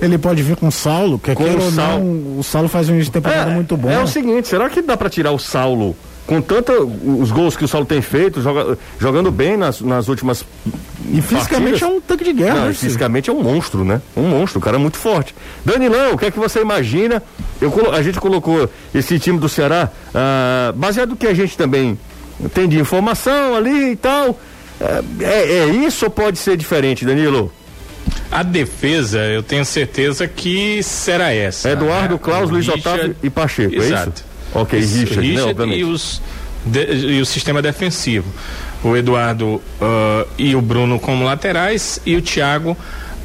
Ele 0.00 0.16
pode 0.16 0.42
vir 0.44 0.54
com 0.54 0.68
o 0.68 0.72
Saulo, 0.72 1.18
que 1.18 1.34
Com 1.34 1.42
aquilo 1.42 1.66
o 1.66 1.70
não, 1.72 1.86
Saulo. 1.92 2.38
o 2.38 2.42
Saulo 2.44 2.68
faz 2.68 2.88
um 2.88 3.00
temporada 3.04 3.50
muito 3.50 3.76
bom. 3.76 3.90
É 3.90 4.00
o 4.00 4.06
seguinte, 4.06 4.46
será 4.46 4.70
que 4.70 4.80
dá 4.80 4.96
pra 4.96 5.10
tirar 5.10 5.32
o 5.32 5.38
Saulo 5.40 5.96
com 6.24 6.40
tanta 6.40 6.72
os 6.80 7.32
gols 7.32 7.56
que 7.56 7.64
o 7.64 7.68
Saulo 7.68 7.84
tem 7.84 8.00
feito, 8.00 8.40
joga- 8.40 8.78
jogando 9.00 9.28
bem 9.32 9.56
nas, 9.56 9.80
nas 9.80 10.06
últimas 10.06 10.44
e 11.10 11.20
fisicamente 11.20 11.80
partidas? 11.80 11.82
é 11.82 11.86
um 11.88 12.00
tanque 12.00 12.22
de 12.24 12.32
guerra, 12.32 12.54
Não, 12.60 12.66
né, 12.68 12.72
fisicamente 12.72 13.28
é 13.28 13.32
um 13.32 13.42
monstro, 13.42 13.84
né? 13.84 14.00
Um 14.16 14.22
monstro, 14.28 14.60
o 14.60 14.62
cara 14.62 14.76
é 14.76 14.80
muito 14.80 14.96
forte. 14.98 15.34
Danilão, 15.64 16.12
o 16.12 16.16
que 16.18 16.26
é 16.26 16.30
que 16.30 16.38
você 16.38 16.60
imagina? 16.60 17.20
Eu, 17.60 17.92
a 17.92 18.00
gente 18.02 18.20
colocou 18.20 18.70
esse 18.94 19.18
time 19.18 19.36
do 19.40 19.48
Ceará, 19.48 19.90
ah, 20.14 20.72
baseado 20.76 21.10
no 21.10 21.16
que 21.16 21.26
a 21.26 21.34
gente 21.34 21.56
também 21.58 21.98
tem 22.54 22.68
de 22.68 22.78
informação 22.78 23.54
ali 23.54 23.92
e 23.92 23.96
tal. 23.96 24.38
É, 24.80 25.02
é- 25.24 25.58
é 25.58 25.66
isso 25.68 26.04
ou 26.06 26.10
pode 26.10 26.38
ser 26.38 26.56
diferente, 26.56 27.04
Danilo? 27.04 27.52
A 28.30 28.42
defesa, 28.42 29.18
eu 29.20 29.42
tenho 29.42 29.64
certeza 29.64 30.26
que 30.26 30.82
será 30.82 31.32
essa. 31.32 31.70
Eduardo, 31.70 32.14
né? 32.14 32.20
Klaus, 32.22 32.48
O 32.50 32.52
Luiz 32.54 32.66
Richard- 32.66 32.88
Otávio 32.88 33.16
e 33.22 33.30
Pacheco, 33.30 33.74
é 33.74 33.78
Exato. 33.78 34.12
isso? 34.16 34.24
Ok, 34.54 34.78
Isso, 34.78 34.98
Richard, 34.98 35.28
né, 35.28 35.34
e, 35.34 35.40
obviamente. 35.42 35.84
os, 35.84 36.20
de- 36.66 36.94
e 37.14 37.20
o 37.20 37.26
sistema 37.26 37.60
defensivo. 37.62 38.26
o 38.84 38.96
Eduardo 38.96 39.46
uh, 39.46 39.62
e 40.36 40.56
o 40.56 40.60
Bruno 40.60 40.98
como 40.98 41.24
laterais 41.24 42.00
e 42.04 42.16
o 42.16 42.20
Thiago 42.22 42.76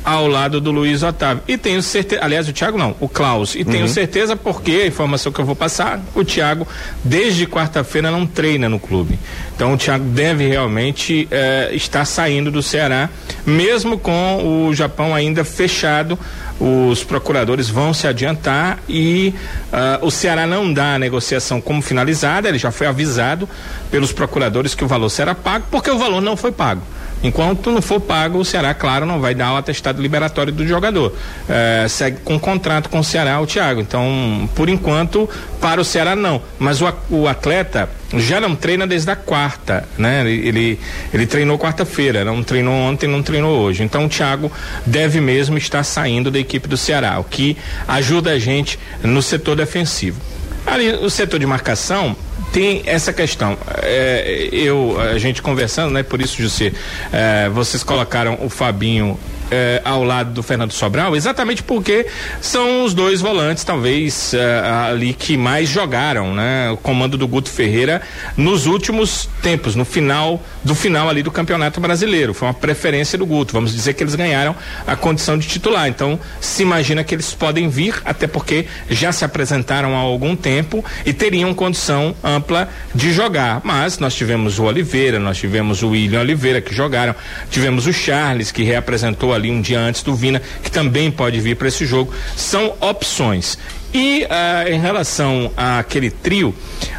ao 0.08 0.26
lado 0.26 0.62
do 0.62 0.72
Luiz 0.72 1.04
Otávio. 1.04 1.44
E 1.50 1.58
tenho 1.58 1.84
certeza, 1.84 2.24
aliás, 2.24 2.48
o 2.48 2.54
Thiago 2.54 2.78
não, 2.78 2.96
o 2.98 3.10
Klaus. 3.10 3.56
E 3.56 3.60
uhum. 3.60 3.66
tenho 3.66 3.90
certeza 3.90 4.38
porque 4.38 4.72
a 4.72 4.88
informação 4.88 5.34
que 5.34 5.40
eu 5.40 5.44
vou 5.44 5.54
passar, 5.56 6.00
o 6.16 6.24
Thiago 6.24 6.66
desde 7.04 7.46
quarta-feira 7.46 8.10
não 8.10 8.26
treina 8.26 8.70
no 8.70 8.80
clube. 8.80 9.20
Então 9.54 9.74
o 9.74 9.78
Thiago 9.78 10.06
deve 10.06 10.48
realmente 10.48 11.28
eh, 11.30 11.72
estar 11.74 12.06
saindo 12.06 12.50
do 12.50 12.64
Ceará, 12.64 13.10
mesmo 13.46 14.00
com 14.00 14.68
o 14.70 14.74
Japão 14.74 15.14
ainda 15.14 15.44
fechado 15.44 16.18
os 16.60 17.04
procuradores 17.04 17.70
vão 17.70 17.94
se 17.94 18.08
adiantar 18.08 18.80
e 18.90 19.32
uh, 19.72 20.06
o 20.06 20.10
Ceará 20.10 20.48
não 20.48 20.74
dá 20.74 20.96
a 20.96 21.00
negociação 21.00 21.62
como 21.62 21.84
finalizada, 21.84 22.50
ele 22.50 22.58
já 22.58 22.72
foi 22.72 22.88
avisado 22.88 23.48
pelos 23.92 24.12
procuradores 24.12 24.74
que 24.74 24.84
o 24.84 24.88
valor 24.88 25.10
será 25.10 25.36
pago, 25.36 25.66
porque 25.70 25.92
o 25.92 26.00
valor 26.00 26.20
não 26.20 26.36
foi 26.36 26.52
pago. 26.52 26.82
Enquanto 27.24 27.72
não 27.72 27.82
for 27.82 28.00
pago, 28.00 28.38
o 28.38 28.46
Ceará, 28.46 28.74
claro, 28.74 29.06
não 29.06 29.20
vai 29.20 29.34
dar 29.34 29.54
o 29.54 29.58
atestado 29.58 30.02
liberatório 30.02 30.54
do 30.54 30.68
jogador. 30.68 31.16
É, 31.50 31.88
segue 31.90 32.18
com 32.24 32.40
contrato 32.40 32.90
com 32.90 33.00
o 33.00 33.04
Ceará, 33.04 33.40
o 33.42 33.48
Thiago. 33.48 33.82
Então, 33.82 34.48
por 34.56 34.70
enquanto, 34.70 35.30
para 35.60 35.82
o 35.82 35.86
Ceará 35.86 36.16
não. 36.16 36.42
Mas 36.60 36.82
o, 36.82 36.94
o 37.10 37.28
atleta 37.28 37.90
já 38.14 38.40
não 38.40 38.56
treina 38.56 38.86
desde 38.86 39.10
a 39.10 39.16
quarta, 39.16 39.88
né? 39.98 40.22
Ele, 40.22 40.48
ele, 40.48 40.80
ele 41.14 41.26
treinou 41.26 41.58
quarta-feira, 41.58 42.24
não 42.24 42.44
treinou 42.44 42.74
ontem, 42.74 43.08
não 43.08 43.24
treinou 43.24 43.60
hoje. 43.60 43.84
Então, 43.84 44.06
o 44.06 44.10
Thiago 44.10 44.52
deve 44.86 45.20
mesmo 45.20 45.58
estar 45.58 45.84
saindo 45.84 46.30
da 46.30 46.40
equipe 46.40 46.68
do 46.68 46.78
Ceará, 46.78 47.20
o 47.20 47.24
que 47.24 47.58
ajuda 47.88 48.32
a 48.32 48.40
gente 48.40 48.80
no 49.04 49.22
setor 49.22 49.56
defensivo. 49.56 50.37
Ali, 50.68 50.92
o 50.92 51.10
setor 51.10 51.40
de 51.40 51.46
marcação, 51.46 52.16
tem 52.52 52.84
essa 52.86 53.14
questão. 53.14 53.58
É, 53.82 54.50
eu, 54.52 55.00
a 55.00 55.18
gente 55.18 55.42
conversando, 55.42 55.94
né? 55.94 56.04
Por 56.04 56.22
isso, 56.22 56.42
José, 56.42 56.74
é, 57.12 57.48
vocês 57.50 57.84
colocaram 57.84 58.38
o 58.42 58.50
Fabinho 58.50 59.18
eh, 59.52 59.82
ao 59.84 60.04
lado 60.04 60.32
do 60.32 60.44
Fernando 60.44 60.72
Sobral, 60.72 61.16
exatamente 61.16 61.64
porque 61.64 62.06
são 62.42 62.84
os 62.84 62.94
dois 62.94 63.22
volantes, 63.22 63.64
talvez, 63.64 64.34
eh, 64.34 64.62
ali 64.90 65.14
que 65.14 65.38
mais 65.38 65.70
jogaram, 65.70 66.34
né? 66.34 66.70
O 66.72 66.78
comando 66.78 67.18
do 67.18 67.28
Guto 67.28 67.50
Ferreira 67.50 68.02
nos 68.36 68.66
últimos 68.66 69.30
tempos, 69.42 69.76
no 69.76 69.86
final, 69.86 70.42
do 70.64 70.76
final 70.76 71.10
ali 71.10 71.24
do 71.24 71.32
Campeonato 71.32 71.80
Brasileiro. 71.80 72.34
Foi 72.34 72.48
uma 72.48 72.54
preferência 72.54 73.18
do 73.18 73.26
Guto. 73.26 73.54
Vamos 73.54 73.74
dizer 73.74 73.94
que 73.94 74.04
eles 74.04 74.16
ganharam 74.16 74.56
a 74.86 74.96
condição 74.96 75.38
de 75.38 75.48
titular. 75.48 75.88
Então, 75.88 76.20
se 76.42 76.64
imagina 76.64 77.04
que 77.04 77.16
eles 77.16 77.34
podem 77.34 77.70
vir, 77.70 77.96
até 78.04 78.28
porque 78.28 78.66
já 78.90 79.12
se 79.12 79.24
apresentaram 79.24 79.96
há 79.96 80.00
algum 80.00 80.36
tempo 80.36 80.84
e 81.06 81.14
teriam 81.14 81.54
condição 81.54 82.16
ampla 82.24 82.70
de 82.94 83.12
jogar. 83.14 83.62
Mas 83.64 84.00
nós 84.00 84.16
tivemos 84.16 84.60
o 84.60 84.64
Oliveira, 84.64 85.20
nós 85.20 85.38
tivemos 85.38 85.84
o 85.84 85.90
William 85.90 86.22
Oliveira 86.22 86.62
que 86.62 86.74
jogaram, 86.74 87.16
tivemos 87.50 87.88
o 87.88 87.94
Charles 87.94 88.52
que 88.52 88.64
reapresentou 88.64 89.34
ali 89.38 89.50
um 89.50 89.62
dia 89.62 89.80
antes 89.80 90.04
do 90.04 90.14
Vina, 90.14 90.42
que 90.62 90.70
também 90.70 91.10
pode 91.10 91.40
vir 91.40 91.56
para 91.56 91.68
esse 91.68 91.86
jogo. 91.86 92.14
São 92.36 92.76
opções. 92.82 93.58
E 93.94 94.26
uh, 94.26 94.70
em 94.70 94.80
relação 94.80 95.52
àquele 95.56 96.10
trio, 96.12 96.54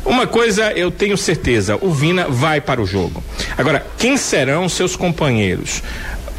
uma 0.05 0.26
coisa 0.26 0.72
eu 0.72 0.91
tenho 0.91 1.16
certeza: 1.18 1.78
o 1.80 1.93
Vina 1.93 2.26
vai 2.28 2.61
para 2.61 2.80
o 2.80 2.86
jogo. 2.86 3.22
Agora, 3.57 3.86
quem 3.99 4.16
serão 4.16 4.68
seus 4.68 4.97
companheiros? 4.97 5.82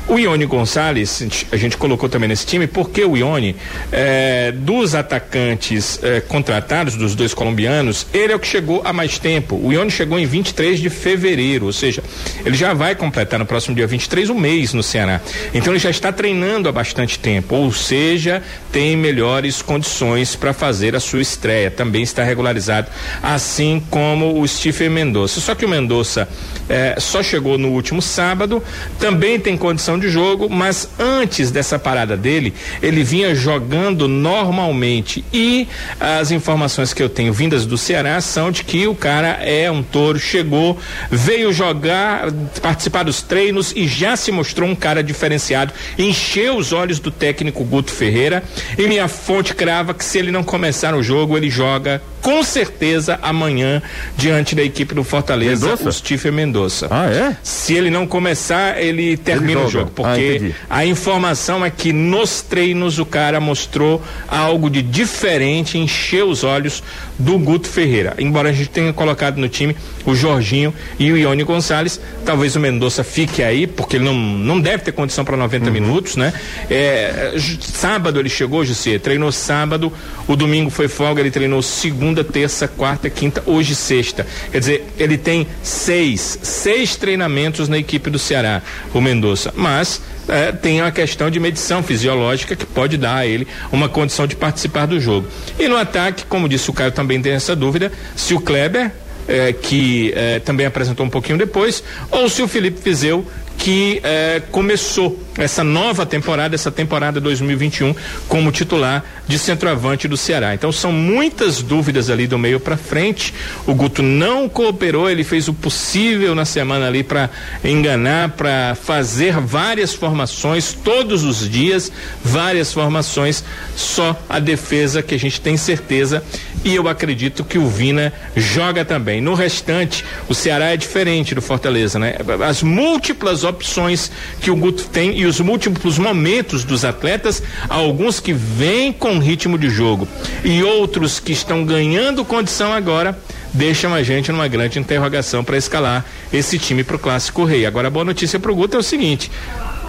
O 0.10 0.18
Ione 0.18 0.48
Gonçalves, 0.48 1.48
a 1.52 1.56
gente 1.56 1.78
colocou 1.78 2.10
também 2.10 2.28
nesse 2.28 2.44
time, 2.44 2.66
porque 2.66 3.06
o 3.06 3.16
Ione, 3.16 3.56
é, 3.92 4.52
dos 4.52 4.96
atacantes 4.96 6.00
é, 6.02 6.20
contratados, 6.20 6.96
dos 6.96 7.14
dois 7.14 7.32
colombianos, 7.32 8.08
ele 8.12 8.34
é 8.34 8.36
o 8.36 8.40
que 8.40 8.48
chegou 8.48 8.82
há 8.84 8.92
mais 8.92 9.20
tempo. 9.20 9.56
O 9.64 9.72
Ione 9.72 9.92
chegou 9.92 10.18
em 10.18 10.26
23 10.26 10.80
de 10.80 10.90
fevereiro, 10.90 11.68
ou 11.68 11.72
seja, 11.72 12.04
ele 12.44 12.58
já 12.58 12.74
vai 12.74 12.96
completar 12.96 13.38
no 13.38 13.46
próximo 13.46 13.76
dia 13.76 13.86
23 13.86 14.32
um 14.32 14.34
mês 14.34 14.74
no 14.74 14.82
Ceará. 14.82 15.22
Então 15.54 15.72
ele 15.72 15.80
já 15.80 15.92
está 15.92 16.12
treinando 16.12 16.68
há 16.68 16.72
bastante 16.72 17.20
tempo, 17.20 17.54
ou 17.54 17.72
seja, 17.72 18.42
tem 18.72 18.98
melhores 18.98 19.62
condições 19.62 20.36
para 20.36 20.54
fazer 20.54 20.96
a 20.96 21.00
sua 21.00 21.22
estreia. 21.22 21.70
Também 21.70 22.02
está 22.02 22.24
regularizado, 22.24 22.88
assim 23.22 23.80
como 23.92 24.42
o 24.42 24.48
Stephen 24.48 24.90
Mendonça. 24.90 25.40
Só 25.40 25.54
que 25.54 25.66
o 25.66 25.70
Mendonça 25.70 26.28
é, 26.68 26.96
só 26.98 27.22
chegou 27.22 27.60
no 27.60 27.70
último 27.70 28.02
sábado, 28.02 28.64
também 28.98 29.40
tem 29.40 29.56
condição 29.56 29.99
de 30.00 30.10
jogo, 30.10 30.50
mas 30.50 30.90
antes 30.98 31.52
dessa 31.52 31.78
parada 31.78 32.16
dele, 32.16 32.54
ele 32.82 33.04
vinha 33.04 33.36
jogando 33.36 34.08
normalmente. 34.08 35.24
E 35.34 35.68
as 36.00 36.32
informações 36.32 36.94
que 36.94 37.04
eu 37.04 37.10
tenho 37.10 37.34
vindas 37.34 37.66
do 37.66 37.78
Ceará 37.78 38.20
são 38.22 38.52
de 38.52 38.64
que 38.64 38.88
o 38.88 38.96
cara 38.96 39.40
é 39.42 39.70
um 39.70 39.84
touro, 39.84 40.20
chegou, 40.20 40.78
veio 41.12 41.52
jogar, 41.54 42.32
participar 42.62 43.04
dos 43.04 43.22
treinos 43.22 43.74
e 43.76 43.88
já 43.88 44.16
se 44.16 44.32
mostrou 44.32 44.70
um 44.70 44.76
cara 44.76 45.04
diferenciado, 45.04 45.74
encheu 45.98 46.58
os 46.58 46.74
olhos 46.74 47.00
do 47.00 47.12
técnico 47.12 47.64
Guto 47.64 47.92
Ferreira. 47.92 48.44
E 48.78 48.88
minha 48.88 49.08
fonte 49.08 49.54
crava 49.54 49.94
que 49.94 50.04
se 50.04 50.18
ele 50.18 50.32
não 50.32 50.44
começar 50.44 50.96
o 50.96 51.04
jogo, 51.04 51.38
ele 51.38 51.50
joga 51.50 52.02
com 52.22 52.44
certeza 52.44 53.20
amanhã 53.22 53.82
diante 54.18 54.56
da 54.56 54.64
equipe 54.64 54.94
do 54.94 55.04
Fortaleza, 55.04 55.68
Mendonça? 55.68 55.90
o 55.90 55.94
Stephen 55.94 56.32
Mendonça. 56.32 56.88
Ah, 56.90 57.10
é? 57.10 57.38
Se 57.44 57.74
ele 57.74 57.90
não 57.90 58.06
começar, 58.06 58.82
ele 58.82 59.18
termina 59.18 59.62
ele 59.62 59.68
o 59.68 59.70
jogo, 59.70 59.92
porque 59.92 60.54
ah, 60.70 60.78
a 60.80 60.86
informação 60.86 61.66
é 61.66 61.70
que 61.70 61.92
nos 61.94 62.42
treinos 62.42 63.00
o 63.00 63.06
cara 63.06 63.40
mostrou 63.40 64.02
algo 64.28 64.70
de 64.70 64.82
diferente, 64.82 65.78
encheu 65.78 66.30
os 66.30 66.44
olhos 66.44 66.84
do 67.18 67.38
Guto 67.38 67.68
Ferreira. 67.68 68.16
Embora 68.18 68.50
a 68.50 68.52
gente 68.52 68.70
tenha 68.70 68.94
colocado 68.94 69.38
no 69.38 69.50
time 69.50 69.76
o 70.06 70.16
Jorginho 70.16 70.74
e 70.98 71.12
o 71.12 71.18
Ione 71.18 71.44
Gonçalves, 71.44 72.00
talvez 72.26 72.56
o 72.56 72.60
Mendonça 72.60 73.04
fique 73.04 73.44
aí, 73.44 73.68
porque 73.68 73.98
ele 73.98 74.06
não, 74.06 74.14
não 74.14 74.60
deve 74.60 74.84
ter 74.84 74.92
condição 74.92 75.26
para 75.26 75.36
90 75.36 75.66
uhum. 75.66 75.72
minutos, 75.72 76.16
né? 76.16 76.34
É, 76.70 77.34
sábado 77.62 78.20
ele 78.20 78.30
chegou, 78.30 78.64
José, 78.64 78.98
treinou 78.98 79.32
sábado, 79.32 79.92
o 80.28 80.36
domingo 80.36 80.70
foi 80.70 80.88
folga, 80.88 81.22
ele 81.22 81.32
treinou 81.32 81.62
segunda, 81.62 82.09
terça, 82.16 82.68
quarta, 82.68 83.10
quinta, 83.10 83.44
hoje 83.46 83.76
sexta. 83.76 84.26
Quer 84.52 84.60
dizer, 84.60 84.88
ele 84.98 85.18
tem 85.18 85.48
seis, 85.62 86.40
seis 86.42 86.96
treinamentos 86.96 87.70
na 87.70 87.78
equipe 87.78 88.10
do 88.10 88.20
Ceará, 88.20 88.62
o 88.94 89.02
Mendonça. 89.02 89.54
Mas 89.56 90.02
é, 90.28 90.52
tem 90.52 90.82
uma 90.82 90.92
questão 90.92 91.30
de 91.30 91.40
medição 91.40 91.82
fisiológica 91.82 92.56
que 92.56 92.66
pode 92.66 92.98
dar 92.98 93.18
a 93.18 93.26
ele 93.26 93.48
uma 93.72 93.90
condição 93.90 94.28
de 94.28 94.36
participar 94.36 94.86
do 94.86 95.00
jogo. 95.00 95.28
E 95.58 95.68
no 95.68 95.78
ataque, 95.78 96.26
como 96.26 96.48
disse 96.48 96.70
o 96.70 96.74
Caio, 96.74 96.92
também 96.92 97.22
tem 97.22 97.34
essa 97.34 97.56
dúvida, 97.56 97.92
se 98.16 98.34
o 98.34 98.40
Kleber 98.40 98.92
é, 99.30 99.54
que 99.54 100.12
é, 100.16 100.40
também 100.40 100.66
apresentou 100.66 101.06
um 101.06 101.10
pouquinho 101.10 101.38
depois, 101.38 101.84
ou 102.10 102.28
se 102.28 102.42
o 102.42 102.48
Felipe 102.48 102.82
Fizeu, 102.82 103.26
que 103.60 104.00
é, 104.04 104.42
começou 104.52 105.22
essa 105.38 105.64
nova 105.64 106.06
temporada, 106.06 106.56
essa 106.56 106.72
temporada 106.72 107.20
2021, 107.20 107.94
como 108.28 108.52
titular 108.52 109.04
de 109.28 109.38
centroavante 109.38 110.08
do 110.08 110.16
Ceará. 110.16 110.56
Então 110.56 110.72
são 110.72 110.92
muitas 110.92 111.62
dúvidas 111.62 112.10
ali 112.10 112.26
do 112.26 112.40
meio 112.40 112.60
para 112.60 112.78
frente. 112.78 113.34
O 113.68 113.76
Guto 113.76 114.02
não 114.02 114.48
cooperou, 114.48 115.10
ele 115.10 115.26
fez 115.26 115.50
o 115.50 115.54
possível 115.54 116.34
na 116.34 116.46
semana 116.46 116.88
ali 116.88 117.04
para 117.04 117.30
enganar, 117.64 118.30
para 118.30 118.76
fazer 118.76 119.34
várias 119.34 119.94
formações 119.94 120.74
todos 120.74 121.26
os 121.26 121.48
dias, 121.48 121.92
várias 122.24 122.74
formações, 122.74 123.44
só 123.76 124.18
a 124.30 124.40
defesa 124.40 125.04
que 125.04 125.14
a 125.14 125.20
gente 125.20 125.42
tem 125.42 125.58
certeza 125.58 126.24
e 126.64 126.76
eu 126.76 126.88
acredito 126.88 127.44
que 127.44 127.58
o 127.58 127.68
Vina 127.68 128.12
joga 128.36 128.84
também. 128.84 129.22
No 129.22 129.34
restante, 129.34 130.04
o 130.28 130.36
Ceará 130.36 130.74
é 130.74 130.78
diferente 130.78 131.34
do 131.34 131.42
Fortaleza, 131.42 131.98
né? 131.98 132.16
As 132.48 132.62
múltiplas 132.62 133.44
opções 133.44 134.12
que 134.42 134.52
o 134.52 134.56
Guto 134.56 134.86
tem 134.86 135.18
e 135.18 135.26
os 135.26 135.40
múltiplos 135.40 135.98
momentos 135.98 136.64
dos 136.64 136.84
atletas, 136.84 137.42
alguns 137.68 138.20
que 138.20 138.34
vêm 138.34 138.92
com 138.92 139.20
ritmo 139.20 139.58
de 139.58 139.70
jogo 139.70 140.08
e 140.44 140.64
outros 140.64 141.20
que 141.20 141.32
estão 141.32 141.64
ganhando 141.64 142.26
condição 142.26 142.74
agora, 142.74 143.18
deixam 143.54 143.94
a 143.94 144.04
gente 144.04 144.32
numa 144.32 144.48
grande 144.48 144.80
interrogação 144.80 145.44
para 145.44 145.58
escalar 145.58 146.06
esse 146.32 146.60
time 146.60 146.84
para 146.84 146.96
o 146.96 147.00
Clássico 147.00 147.44
Rei. 147.46 147.66
Agora 147.66 147.88
a 147.88 147.92
boa 147.92 148.06
notícia 148.06 148.40
para 148.40 148.52
o 148.52 148.56
Guto 148.56 148.76
é 148.76 148.80
o 148.80 148.84
seguinte: 148.84 149.32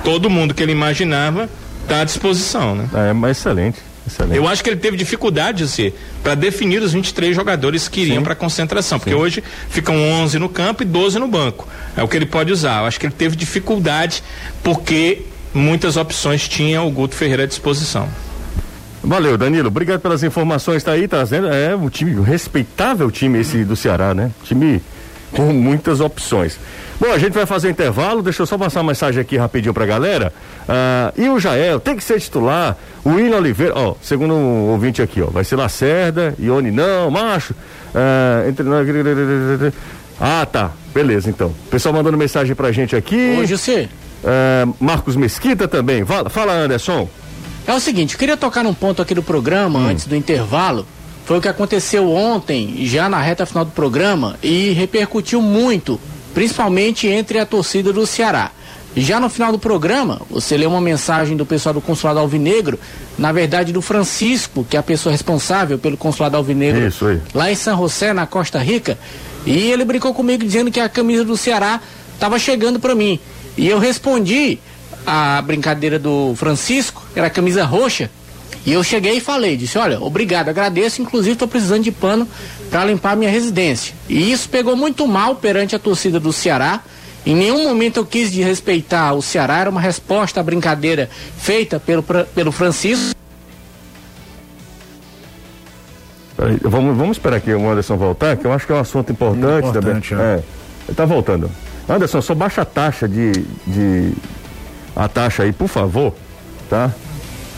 todo 0.05 0.31
mundo 0.31 0.55
que 0.55 0.63
ele 0.63 0.73
imaginava 0.73 1.49
está 1.83 2.01
à 2.03 2.05
disposição, 2.05 2.75
né? 2.75 2.89
É, 2.95 3.31
excelente. 3.31 3.90
Excelente. 4.07 4.37
Eu 4.37 4.49
acho 4.49 4.63
que 4.63 4.71
ele 4.71 4.79
teve 4.79 4.97
dificuldade, 4.97 5.65
assim, 5.65 5.93
para 6.23 6.35
definir 6.35 6.83
os 6.83 6.93
23 6.93 7.35
jogadores 7.35 7.89
que 7.89 8.01
iriam 8.01 8.23
para 8.23 8.35
concentração, 8.35 8.99
porque 8.99 9.15
Sim. 9.15 9.21
hoje 9.21 9.45
ficam 9.69 9.97
11 9.97 10.39
no 10.39 10.49
campo 10.49 10.83
e 10.83 10.87
12 10.87 11.19
no 11.19 11.29
banco. 11.29 11.69
É 11.97 12.03
o 12.03 12.09
que 12.09 12.17
ele 12.17 12.27
pode 12.27 12.53
usar. 12.53 12.81
Eu 12.81 12.87
acho 12.87 12.99
que 12.99 13.07
ele 13.07 13.15
teve 13.17 13.37
dificuldade 13.37 14.23
porque 14.63 15.23
muitas 15.53 15.97
opções 15.97 16.49
tinha 16.49 16.83
o 16.83 16.91
Guto 16.91 17.15
Ferreira 17.15 17.45
à 17.45 17.47
disposição. 17.47 18.09
Valeu, 19.03 19.39
Danilo. 19.39 19.69
Obrigado 19.69 20.01
pelas 20.01 20.23
informações. 20.23 20.83
Tá 20.85 20.93
aí 20.93 21.09
trazendo. 21.09 21.49
É 21.49 21.75
um 21.75 21.89
time, 21.89 22.17
um 22.17 22.23
respeitável 22.23 23.11
time 23.11 23.41
esse 23.41 23.65
do 23.65 23.75
Ceará, 23.75 24.15
né? 24.15 24.31
Time 24.45 24.83
com 25.33 25.53
muitas 25.53 26.01
opções. 26.01 26.59
Bom, 27.01 27.11
a 27.13 27.19
gente 27.19 27.33
vai 27.33 27.47
fazer 27.47 27.71
intervalo, 27.71 28.23
deixa 28.23 28.43
eu 28.43 28.47
só 28.47 28.59
passar 28.59 28.81
uma 28.81 28.89
mensagem 28.91 29.21
aqui 29.21 29.37
rapidinho 29.37 29.73
pra 29.73 29.87
galera. 29.87 30.33
Ah, 30.69 31.13
e 31.17 31.29
o 31.29 31.39
Jael 31.41 31.81
tem 31.81 31.97
que 31.97 32.05
ser 32.05 32.21
titular. 32.21 32.77
O 33.05 33.11
William 33.11 33.39
Oliveira, 33.39 33.73
ó, 33.75 33.95
segundo 34.03 34.35
um 34.35 34.69
ouvinte 34.71 35.01
aqui, 35.01 35.23
ó, 35.23 35.27
vai 35.27 35.43
ser 35.45 35.57
Lacerda, 35.57 36.35
Ione 36.39 36.71
não, 36.71 37.11
macho. 37.11 37.55
Ah, 37.95 38.45
entre 38.49 38.65
Ah, 40.21 40.47
tá. 40.47 40.71
Beleza, 40.93 41.31
então. 41.31 41.55
Pessoal 41.71 41.95
mandando 41.95 42.19
mensagem 42.19 42.55
pra 42.55 42.71
gente 42.73 42.95
aqui. 42.95 43.39
Ô, 43.41 43.47
José. 43.47 43.89
É, 44.23 44.67
Marcos 44.79 45.17
Mesquita 45.17 45.67
também. 45.67 46.05
Fala, 46.05 46.29
fala, 46.29 46.53
Anderson. 46.53 47.09
É 47.67 47.73
o 47.73 47.81
seguinte, 47.81 48.15
eu 48.15 48.19
queria 48.19 48.37
tocar 48.37 48.63
num 48.63 48.75
ponto 48.75 49.01
aqui 49.01 49.15
do 49.15 49.23
programa, 49.23 49.79
Hum. 49.79 49.87
antes 49.89 50.07
do 50.07 50.15
intervalo. 50.17 50.85
Foi 51.31 51.39
o 51.39 51.41
que 51.41 51.47
aconteceu 51.47 52.11
ontem, 52.11 52.85
já 52.87 53.09
na 53.09 53.21
reta 53.21 53.47
final 53.47 53.65
do 53.65 53.71
programa, 53.71 54.37
e 54.43 54.71
repercutiu 54.71 55.41
muito, 55.41 56.01
principalmente 56.35 57.07
entre 57.07 57.39
a 57.39 57.47
torcida 57.47 57.93
do 57.93 58.05
Ceará. 58.05 58.51
Já 58.97 59.21
no 59.21 59.31
final 59.31 59.53
do 59.53 59.59
programa, 59.61 60.21
você 60.29 60.57
leu 60.57 60.71
uma 60.71 60.81
mensagem 60.81 61.37
do 61.37 61.47
pessoal 61.47 61.73
do 61.73 61.81
Consulado 61.81 62.19
Alvinegro, 62.19 62.81
na 63.17 63.31
verdade 63.31 63.73
do 63.73 63.81
Francisco, 63.81 64.67
que 64.69 64.77
é 64.77 64.81
a 64.81 64.83
pessoa 64.83 65.13
responsável 65.13 65.79
pelo 65.79 65.97
Consulado 65.97 66.37
Alvinegro 66.37 66.85
Isso 66.85 67.07
aí. 67.07 67.21
lá 67.33 67.49
em 67.49 67.55
São 67.55 67.79
José, 67.79 68.13
na 68.13 68.27
Costa 68.27 68.59
Rica, 68.59 68.99
e 69.47 69.71
ele 69.71 69.85
brincou 69.85 70.13
comigo 70.13 70.43
dizendo 70.43 70.69
que 70.69 70.81
a 70.81 70.89
camisa 70.89 71.25
do 71.25 71.37
Ceará 71.37 71.81
estava 72.13 72.41
chegando 72.41 72.81
para 72.81 72.93
mim. 72.93 73.21
E 73.57 73.69
eu 73.69 73.79
respondi 73.79 74.59
a 75.07 75.41
brincadeira 75.43 75.97
do 75.97 76.35
Francisco, 76.35 77.07
era 77.15 77.29
a 77.29 77.31
camisa 77.31 77.65
roxa, 77.65 78.11
e 78.65 78.73
eu 78.73 78.83
cheguei 78.85 79.17
e 79.17 79.21
falei, 79.21 79.57
disse, 79.57 79.79
olha, 79.79 80.01
obrigado, 80.01 80.49
agradeço, 80.49 81.01
inclusive 81.01 81.33
estou 81.33 81.49
precisando 81.49 81.83
de 81.83 81.91
pano 81.93 82.29
para 82.71 82.85
limpar 82.85 83.17
minha 83.17 83.31
residência. 83.31 83.95
E 84.09 84.31
isso 84.31 84.49
pegou 84.49 84.77
muito 84.77 85.07
mal 85.07 85.37
perante 85.37 85.75
a 85.75 85.79
torcida 85.79 86.21
do 86.21 86.33
Ceará. 86.33 86.81
Em 87.25 87.35
nenhum 87.35 87.65
momento 87.65 87.99
eu 87.99 88.07
quis 88.07 88.31
desrespeitar 88.31 89.15
o 89.15 89.23
Ceará, 89.23 89.59
era 89.59 89.71
uma 89.71 89.81
resposta 89.81 90.41
à 90.41 90.43
brincadeira 90.43 91.09
feita 91.39 91.81
pelo, 91.81 92.03
pelo 92.03 92.53
Francisco. 92.53 93.15
Peraí, 96.37 96.59
vamos, 96.63 96.97
vamos 96.97 97.17
esperar 97.17 97.37
aqui 97.37 97.53
o 97.53 97.71
Anderson 97.71 97.97
voltar, 97.97 98.37
que 98.37 98.47
eu 98.47 98.53
acho 98.53 98.67
que 98.67 98.73
é 98.73 98.77
um 98.77 98.81
assunto 98.81 99.13
importante, 99.13 99.69
Importante, 99.69 100.11
também. 100.11 100.25
é. 100.25 100.35
É. 100.37 100.43
Ele 100.89 100.95
tá 100.97 101.05
voltando. 101.05 101.51
Anderson, 101.89 102.23
só 102.23 102.35
baixa 102.35 102.63
a 102.63 102.65
taxa 102.65 103.09
de, 103.09 103.33
de. 103.67 104.13
A 104.97 105.09
taxa 105.09 105.43
aí, 105.43 105.53
por 105.53 105.69
favor. 105.69 106.15
Tá? 106.69 106.91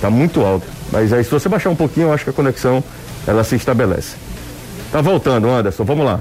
Tá 0.00 0.10
muito 0.10 0.40
alto. 0.40 0.66
Mas 0.92 1.12
aí, 1.12 1.24
se 1.24 1.30
você 1.30 1.48
baixar 1.48 1.70
um 1.70 1.74
pouquinho, 1.74 2.08
eu 2.08 2.12
acho 2.12 2.24
que 2.24 2.30
a 2.30 2.32
conexão 2.34 2.84
ela 3.26 3.42
se 3.42 3.56
estabelece. 3.56 4.14
Tá 4.92 5.00
voltando, 5.00 5.48
Anderson, 5.48 5.84
vamos 5.84 6.04
lá. 6.04 6.20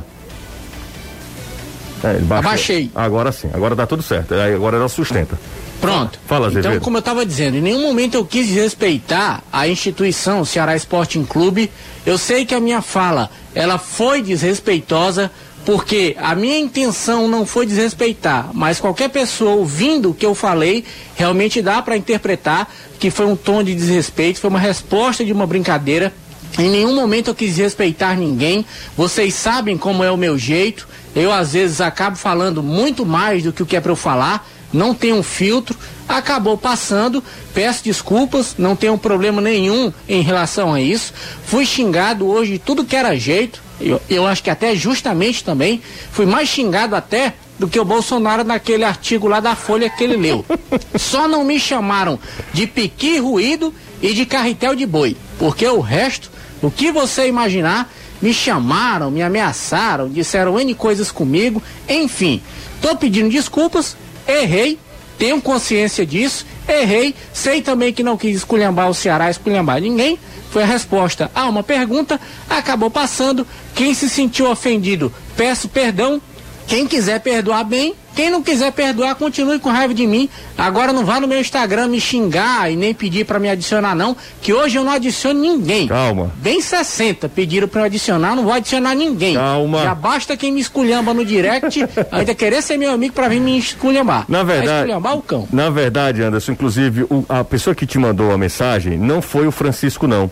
É. 2.04 2.20
Abaixei. 2.36 2.90
Agora 2.96 3.32
sim, 3.32 3.50
agora 3.54 3.76
tá 3.76 3.86
tudo 3.86 4.02
certo. 4.02 4.34
Agora 4.34 4.78
ela 4.78 4.90
sustenta. 4.90 5.38
Pronto. 5.80 6.20
Fala, 6.28 6.52
Então, 6.52 6.80
como 6.80 6.98
eu 6.98 7.00
estava 7.00 7.26
dizendo, 7.26 7.58
em 7.58 7.62
nenhum 7.62 7.82
momento 7.82 8.14
eu 8.16 8.24
quis 8.24 8.48
desrespeitar 8.48 9.44
a 9.52 9.68
instituição 9.68 10.46
Ceará 10.46 10.76
Sporting 10.76 11.24
Clube. 11.26 11.72
Eu 12.06 12.18
sei 12.18 12.46
que 12.46 12.54
a 12.54 12.60
minha 12.60 12.82
fala, 12.82 13.30
ela 13.54 13.80
foi 13.80 14.22
desrespeitosa, 14.22 15.32
porque 15.66 16.16
a 16.20 16.36
minha 16.36 16.58
intenção 16.58 17.28
não 17.28 17.46
foi 17.46 17.66
desrespeitar, 17.66 18.52
mas 18.54 18.80
qualquer 18.80 19.10
pessoa 19.10 19.56
ouvindo 19.56 20.12
o 20.12 20.14
que 20.14 20.26
eu 20.26 20.36
falei, 20.36 20.86
realmente 21.16 21.62
dá 21.62 21.82
para 21.82 21.98
interpretar 21.98 22.72
que 23.02 23.10
foi 23.10 23.26
um 23.26 23.36
tom 23.36 23.64
de 23.64 23.74
desrespeito, 23.74 24.39
foi 24.39 24.52
uma 24.52 24.60
resposta 24.60 25.26
de 25.26 25.34
uma 25.34 25.47
brincadeira. 25.47 26.14
Em 26.60 26.70
nenhum 26.70 26.93
momento 26.93 27.30
eu 27.30 27.36
quis 27.36 27.56
desrespeitar 27.56 28.16
ninguém. 28.16 28.64
Vocês 28.95 29.34
sabem 29.34 29.76
como 29.76 30.04
é 30.04 30.12
o 30.12 30.16
meu 30.16 30.38
jeito. 30.38 30.88
Eu 31.16 31.32
às 31.32 31.54
vezes 31.54 31.82
acabo 31.82 32.16
falando 32.16 32.62
muito 32.62 33.04
mais 33.04 33.41
do 33.41 33.52
que 33.52 33.64
o 33.64 33.66
que 33.66 33.76
é 33.76 33.82
para 33.82 33.91
eu 33.91 33.95
falar. 33.95 34.47
Não 34.72 34.93
tem 34.93 35.14
um 35.14 35.24
filtro. 35.24 35.76
Acabou 36.08 36.56
passando. 36.56 37.24
Peço 37.56 37.84
desculpas. 37.84 38.54
Não 38.56 38.76
tenho 38.76 38.95
problema 38.99 39.41
nenhum 39.41 39.91
em 40.08 40.22
relação 40.22 40.72
a 40.72 40.80
isso. 40.80 41.12
Fui 41.43 41.66
xingado 41.66 42.28
hoje 42.28 42.54
de 42.54 42.60
tudo 42.60 42.86
que 42.86 42.95
era 42.95 43.18
jeito. 43.18 43.64
Eu, 43.80 43.99
eu 44.08 44.28
acho 44.28 44.43
que 44.43 44.52
até 44.52 44.76
justamente 44.76 45.43
também. 45.43 45.82
Fui 46.12 46.28
mais 46.28 46.47
xingado 46.47 46.95
até 46.95 47.34
do 47.62 47.68
que 47.68 47.80
o 47.80 47.86
Bolsonaro 47.86 48.43
naquele 48.43 48.84
artigo 48.84 49.28
lá 49.28 49.39
da 49.39 49.55
Folha 49.55 49.88
que 49.88 50.03
ele 50.03 50.18
leu. 50.18 50.43
Só 50.97 51.28
não 51.28 51.43
me 51.43 51.59
chamaram 51.59 52.18
de 52.51 52.66
piqui 52.66 53.20
ruído 53.20 53.72
e 54.01 54.16
de 54.16 54.26
carretel 54.26 54.76
de 54.76 54.84
boi, 54.84 55.16
porque 55.38 55.68
o 55.68 55.80
resto, 55.80 56.32
o 56.59 56.72
que 56.72 56.91
você 56.91 57.28
imaginar, 57.28 57.88
me 58.20 58.34
chamaram, 58.34 59.12
me 59.12 59.22
ameaçaram, 59.22 60.09
disseram 60.09 60.59
N 60.59 60.74
coisas 60.74 61.12
comigo, 61.12 61.62
enfim. 61.88 62.41
Tô 62.82 62.95
pedindo 62.95 63.30
desculpas, 63.30 63.95
errei, 64.28 64.80
tenho 65.20 65.39
consciência 65.39 66.03
disso, 66.03 66.47
errei, 66.68 67.14
sei 67.32 67.62
também 67.62 67.93
que 67.93 68.01
não 68.01 68.18
quis 68.18 68.38
esculhambar 68.38 68.89
o 68.89 68.93
Ceará, 68.95 69.30
esculhambar 69.30 69.80
ninguém. 69.80 70.18
Foi 70.49 70.64
a 70.64 70.66
resposta 70.66 71.30
a 71.36 71.47
uma 71.47 71.62
pergunta, 71.62 72.20
acabou 72.49 72.89
passando. 72.89 73.45
Quem 73.76 73.93
se 73.93 74.09
sentiu 74.09 74.49
ofendido, 74.49 75.14
peço 75.38 75.70
perdão, 75.70 76.20
quem 76.68 76.88
quiser 76.88 77.20
perdoar 77.20 77.64
bem, 77.66 77.93
quem 78.16 78.30
não 78.30 78.41
quiser 78.43 78.72
perdoar, 78.72 79.16
continue 79.16 79.59
com 79.59 79.70
raiva 79.70 79.93
de 79.93 80.05
mim. 80.07 80.30
Agora 80.57 80.93
não 80.93 81.05
vá 81.05 81.20
no 81.20 81.28
meu 81.28 81.39
Instagram 81.39 81.88
me 81.88 81.99
xingar 81.99 82.72
e 82.72 82.76
nem 82.76 82.93
pedir 82.93 83.26
pra 83.26 83.39
me 83.39 83.49
adicionar 83.49 83.95
não, 83.95 84.16
que 84.41 84.53
hoje 84.53 84.78
eu 84.78 84.84
não 84.84 84.91
adiciono 84.91 85.39
ninguém. 85.39 85.88
Calma. 85.88 86.32
Bem 86.38 86.62
60 86.62 87.28
pediram 87.30 87.70
eu 87.74 87.84
adicionar, 87.84 88.36
não 88.36 88.43
vou 88.43 88.53
adicionar 88.53 88.95
ninguém. 88.95 89.36
Calma. 89.36 89.84
Já 89.84 89.95
basta 89.95 90.38
quem 90.38 90.51
me 90.51 90.59
esculhamba 90.62 91.14
no 91.14 91.26
direct, 91.26 91.86
ainda 92.12 92.34
querer 92.36 92.62
ser 92.62 92.78
meu 92.78 92.91
amigo 92.91 93.14
pra 93.14 93.28
vir 93.28 93.39
me 93.41 93.57
esculhambar. 93.57 94.26
Na 94.30 94.43
Vai 94.43 94.57
verdade, 94.57 94.80
esculhambar 94.80 95.18
o 95.18 95.22
cão. 95.22 95.47
na 95.51 95.70
verdade, 95.70 96.22
Anderson, 96.22 96.51
inclusive 96.53 97.03
o- 97.03 97.26
a 97.28 97.43
pessoa 97.43 97.74
que 97.76 97.86
te 97.86 97.97
mandou 97.97 98.32
a 98.32 98.38
mensagem 98.38 98.97
não 98.97 99.22
foi 99.22 99.47
o 99.47 99.51
Francisco 99.51 100.05
não, 100.07 100.30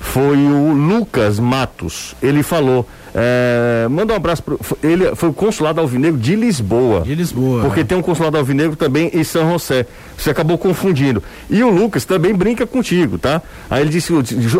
foi 0.00 0.36
o 0.36 0.72
Lucas 0.72 1.38
Matos. 1.38 2.14
Ele 2.22 2.42
falou, 2.42 2.86
é, 3.14 3.86
manda 3.90 4.12
um 4.12 4.16
abraço 4.16 4.42
pro, 4.42 4.58
foi- 4.60 4.78
ele 4.82 5.14
foi 5.14 5.28
o 5.28 5.32
consulado 5.32 5.80
alvinegro 5.80 6.18
de 6.18 6.34
Lisboa. 6.34 7.00
De 7.02 7.14
Lisboa. 7.14 7.62
Porque 7.62 7.84
tem 7.84 7.96
um 7.98 8.02
consulado 8.02 8.36
alvinegro 8.38 8.76
também 8.76 9.10
em 9.12 9.22
São 9.24 9.50
José. 9.52 9.86
Você 10.16 10.30
acabou 10.30 10.56
confundindo. 10.56 11.22
E 11.50 11.62
o 11.62 11.68
Lucas 11.70 12.04
também 12.04 12.32
brinca 12.34 12.66
contigo, 12.66 13.18
tá? 13.18 13.42
Aí 13.68 13.82
ele 13.82 13.90
disse, 13.90 14.12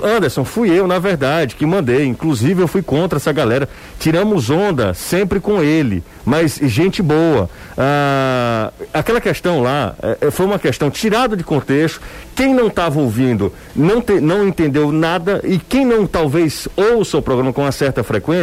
Anderson, 0.04 0.44
fui 0.44 0.70
eu, 0.70 0.86
na 0.88 0.98
verdade, 0.98 1.54
que 1.54 1.64
mandei. 1.64 2.04
Inclusive, 2.04 2.60
eu 2.62 2.68
fui 2.68 2.82
contra 2.82 3.18
essa 3.18 3.32
galera. 3.32 3.68
Tiramos 3.98 4.50
onda 4.50 4.92
sempre 4.92 5.38
com 5.40 5.62
ele. 5.62 6.02
Mas 6.24 6.58
gente 6.62 7.00
boa. 7.02 7.48
Ah, 7.76 8.72
aquela 8.92 9.20
questão 9.20 9.60
lá 9.62 9.94
eh, 10.20 10.30
foi 10.30 10.46
uma 10.46 10.58
questão 10.58 10.90
tirada 10.90 11.36
de 11.36 11.42
contexto. 11.44 12.00
Quem 12.34 12.54
não 12.54 12.68
estava 12.68 13.00
ouvindo 13.00 13.52
não, 13.74 14.00
te- 14.00 14.20
não 14.20 14.46
entendeu 14.46 14.90
nada. 14.92 15.40
E 15.44 15.58
quem 15.58 15.84
não 15.84 16.06
talvez 16.06 16.66
ouça 16.76 17.18
o 17.18 17.22
programa 17.22 17.52
com 17.52 17.62
uma 17.62 17.72
certa 17.72 18.02
frequência, 18.02 18.41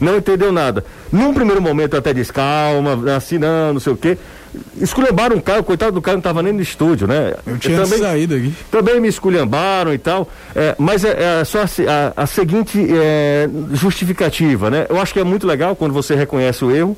não 0.00 0.16
entendeu 0.16 0.52
nada. 0.52 0.84
Num 1.12 1.32
primeiro 1.34 1.60
momento 1.62 1.96
até 1.96 2.12
disse, 2.12 2.32
calma, 2.32 3.14
assim 3.16 3.38
não, 3.38 3.74
não 3.74 3.80
sei 3.80 3.92
o 3.92 3.96
quê. 3.96 4.16
Esculhambaram 4.80 5.36
o 5.36 5.42
Caio, 5.42 5.64
coitado 5.64 5.92
do 5.92 6.00
Caio 6.02 6.14
não 6.16 6.20
estava 6.20 6.40
nem 6.42 6.52
no 6.52 6.62
estúdio, 6.62 7.08
né? 7.08 7.34
Eu 7.44 7.58
tinha 7.58 7.80
também, 7.82 7.98
saído 7.98 8.34
aqui. 8.36 8.52
também 8.70 9.00
me 9.00 9.08
esculhambaram 9.08 9.92
e 9.92 9.98
tal, 9.98 10.28
é, 10.54 10.76
mas 10.78 11.04
é, 11.04 11.40
é 11.40 11.44
só 11.44 11.62
a, 11.62 11.64
a- 11.64 12.22
a 12.22 12.26
seguinte 12.26 12.86
é, 12.90 13.48
justificativa, 13.72 14.70
né? 14.70 14.86
Eu 14.88 15.00
acho 15.00 15.12
que 15.12 15.18
é 15.20 15.24
muito 15.24 15.44
legal 15.46 15.74
quando 15.74 15.92
você 15.92 16.14
reconhece 16.14 16.64
o 16.64 16.70
erro 16.74 16.96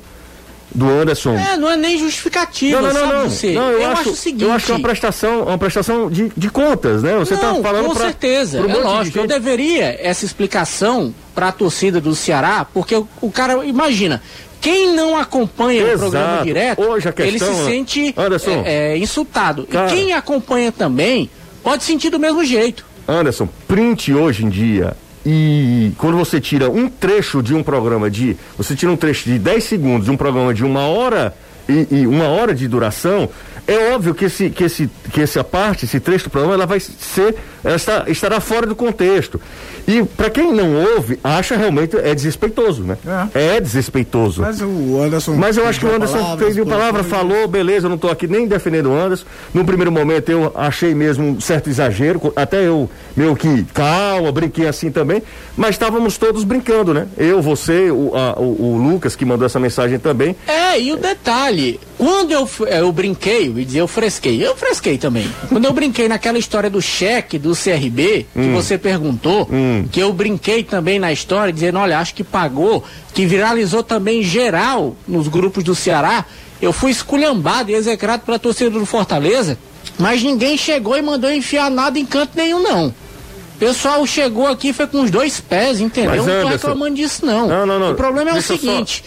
do 0.73 0.87
Anderson. 0.89 1.33
É, 1.35 1.57
não 1.57 1.69
é 1.69 1.77
nem 1.77 1.97
justificativa, 1.97 2.81
Não, 2.81 2.93
não, 2.93 3.05
não, 3.07 3.23
não. 3.23 3.29
você? 3.29 3.53
Não, 3.53 3.71
eu, 3.71 3.91
acho, 3.91 4.09
o 4.09 4.15
seguinte. 4.15 4.43
eu 4.43 4.51
acho 4.51 4.65
que 4.65 4.71
é 4.71 4.75
uma 4.75 4.81
prestação, 4.81 5.43
uma 5.43 5.57
prestação 5.57 6.09
de, 6.09 6.31
de 6.35 6.49
contas, 6.49 7.03
né? 7.03 7.15
Você 7.17 7.33
está 7.33 7.55
falando 7.55 7.87
com 7.87 7.95
pra, 7.95 8.05
certeza, 8.05 8.59
é 8.59 8.61
lógico. 8.61 9.17
Eu 9.19 9.27
deveria 9.27 9.97
essa 9.99 10.25
explicação 10.25 11.13
para 11.33 11.47
a 11.49 11.51
torcida 11.51 12.01
do 12.01 12.13
Ceará, 12.15 12.65
porque 12.73 12.95
o, 12.95 13.07
o 13.21 13.31
cara, 13.31 13.65
imagina, 13.65 14.21
quem 14.59 14.93
não 14.93 15.17
acompanha 15.17 15.83
Exato. 15.83 15.95
o 15.95 15.99
programa 15.99 16.43
direto, 16.43 16.81
Hoje 16.81 17.07
a 17.07 17.13
ele 17.17 17.39
se 17.39 17.45
questão, 17.45 17.65
sente 17.65 18.13
Anderson. 18.17 18.63
é, 18.65 18.93
é, 18.93 18.97
insultado. 18.97 19.65
Cara. 19.65 19.91
E 19.91 19.95
quem 19.95 20.13
acompanha 20.13 20.71
também 20.71 21.29
pode 21.63 21.83
sentir 21.83 22.09
do 22.09 22.19
mesmo 22.19 22.43
jeito. 22.43 22.85
Anderson, 23.07 23.47
print 23.67 24.13
hoje 24.13 24.43
em 24.43 24.49
dia 24.49 24.95
e 25.29 25.91
quando 25.97 26.15
você 26.15 26.39
tira 26.39 26.69
um 26.69 26.87
trecho 26.87 27.43
de 27.43 27.53
um 27.53 27.61
programa 27.61 28.09
de. 28.09 28.37
Você 28.57 28.77
tira 28.77 28.89
um 28.89 28.95
trecho 28.95 29.25
de 29.25 29.37
10 29.37 29.61
segundos 29.61 30.05
de 30.05 30.11
um 30.11 30.15
programa 30.15 30.53
de 30.53 30.63
uma 30.63 30.87
hora 30.87 31.35
e, 31.67 31.85
e 31.91 32.07
uma 32.07 32.29
hora 32.29 32.55
de 32.55 32.65
duração, 32.65 33.29
é 33.67 33.93
óbvio 33.93 34.15
que, 34.15 34.25
esse, 34.25 34.49
que, 34.49 34.63
esse, 34.63 34.89
que 35.11 35.21
essa 35.21 35.43
parte, 35.43 35.85
esse 35.85 35.99
trecho 35.99 36.25
do 36.25 36.29
programa, 36.29 36.53
ela 36.55 36.65
vai 36.65 36.79
ser. 36.79 37.35
Ela 37.63 37.75
está, 37.75 38.05
estará 38.07 38.39
fora 38.39 38.65
do 38.65 38.75
contexto. 38.75 39.41
E 39.87 40.01
para 40.03 40.29
quem 40.29 40.53
não 40.53 40.75
ouve, 40.95 41.19
acha 41.23 41.55
realmente 41.57 41.97
é 41.97 42.13
desrespeitoso, 42.15 42.83
né? 42.83 42.97
É, 43.33 43.59
desrespeitoso. 43.59 44.41
Mas 44.41 44.61
o 44.61 45.01
Anderson. 45.01 45.33
Mas 45.35 45.57
eu 45.57 45.67
acho 45.67 45.79
que 45.79 45.85
o 45.85 45.93
Anderson 45.93 46.37
fez 46.37 46.57
a 46.57 46.65
palavra, 46.65 47.03
falou, 47.03 47.47
beleza, 47.47 47.85
eu 47.85 47.89
não 47.89 47.95
estou 47.95 48.09
aqui 48.11 48.27
nem 48.27 48.47
defendendo 48.47 48.87
o 48.89 48.95
Anderson. 48.95 49.25
No 49.53 49.65
primeiro 49.65 49.91
momento 49.91 50.29
eu 50.29 50.51
achei 50.55 50.93
mesmo 50.95 51.25
um 51.25 51.41
certo 51.41 51.69
exagero, 51.69 52.31
até 52.35 52.65
eu 52.67 52.89
meio 53.15 53.35
que 53.35 53.63
calma, 53.73 54.31
brinquei 54.31 54.67
assim 54.67 54.91
também, 54.91 55.21
mas 55.55 55.71
estávamos 55.71 56.17
todos 56.17 56.43
brincando, 56.43 56.93
né? 56.93 57.07
Eu, 57.17 57.41
você, 57.41 57.89
o, 57.91 58.15
a- 58.15 58.33
o, 58.39 58.73
o 58.75 58.77
Lucas 58.77 59.15
que 59.15 59.25
mandou 59.25 59.45
essa 59.45 59.59
mensagem 59.59 59.99
também. 59.99 60.35
É, 60.47 60.79
e 60.79 60.91
o 60.93 60.97
detalhe, 60.97 61.79
quando 61.97 62.31
eu, 62.31 62.47
eu 62.67 62.91
brinquei, 62.91 63.49
e 63.59 63.65
dizer 63.65 63.79
eu 63.81 63.87
fresquei. 63.87 64.45
Eu 64.45 64.55
fresquei 64.55 64.97
também. 64.97 65.29
Quando 65.49 65.65
eu 65.65 65.73
brinquei 65.73 66.07
naquela 66.07 66.37
história 66.37 66.69
do 66.69 66.81
cheque 66.81 67.37
do 67.37 67.53
CRB, 67.55 68.25
que 68.33 68.39
Hum. 68.39 68.53
você 68.53 68.77
perguntou, 68.77 69.47
que 69.91 69.99
eu 69.99 70.11
brinquei 70.13 70.63
também 70.63 70.99
na 70.99 71.11
história, 71.11 71.51
dizendo, 71.53 71.79
olha, 71.79 71.99
acho 71.99 72.13
que 72.13 72.23
pagou, 72.23 72.83
que 73.13 73.25
viralizou 73.25 73.83
também 73.83 74.21
geral 74.23 74.95
nos 75.07 75.27
grupos 75.27 75.63
do 75.63 75.73
Ceará. 75.75 76.25
Eu 76.61 76.73
fui 76.73 76.91
esculhambado 76.91 77.69
e 77.71 77.75
execrado 77.75 78.21
pela 78.25 78.39
torcida 78.39 78.69
do 78.71 78.85
Fortaleza, 78.85 79.57
mas 79.99 80.23
ninguém 80.23 80.57
chegou 80.57 80.97
e 80.97 81.01
mandou 81.01 81.31
enfiar 81.31 81.69
nada 81.69 81.99
em 81.99 82.05
canto 82.05 82.31
nenhum, 82.35 82.61
não. 82.61 82.87
O 82.87 83.59
pessoal 83.59 84.05
chegou 84.05 84.45
aqui 84.47 84.71
foi 84.71 84.85
com 84.87 85.01
os 85.01 85.09
dois 85.09 85.39
pés, 85.39 85.79
entendeu? 85.79 86.23
Mas, 86.23 86.25
não 86.27 86.41
tô 86.43 86.47
reclamando 86.47 86.95
disso, 86.95 87.25
não. 87.25 87.47
Não, 87.47 87.65
não, 87.65 87.79
não. 87.79 87.91
O 87.91 87.95
problema 87.95 88.29
é 88.29 88.33
Deixa 88.33 88.53
o 88.53 88.55
eu 88.55 88.59
só- 88.59 88.65
seguinte: 88.71 89.03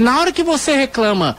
na 0.00 0.20
hora 0.20 0.30
que 0.30 0.42
você 0.42 0.74
reclama 0.76 1.36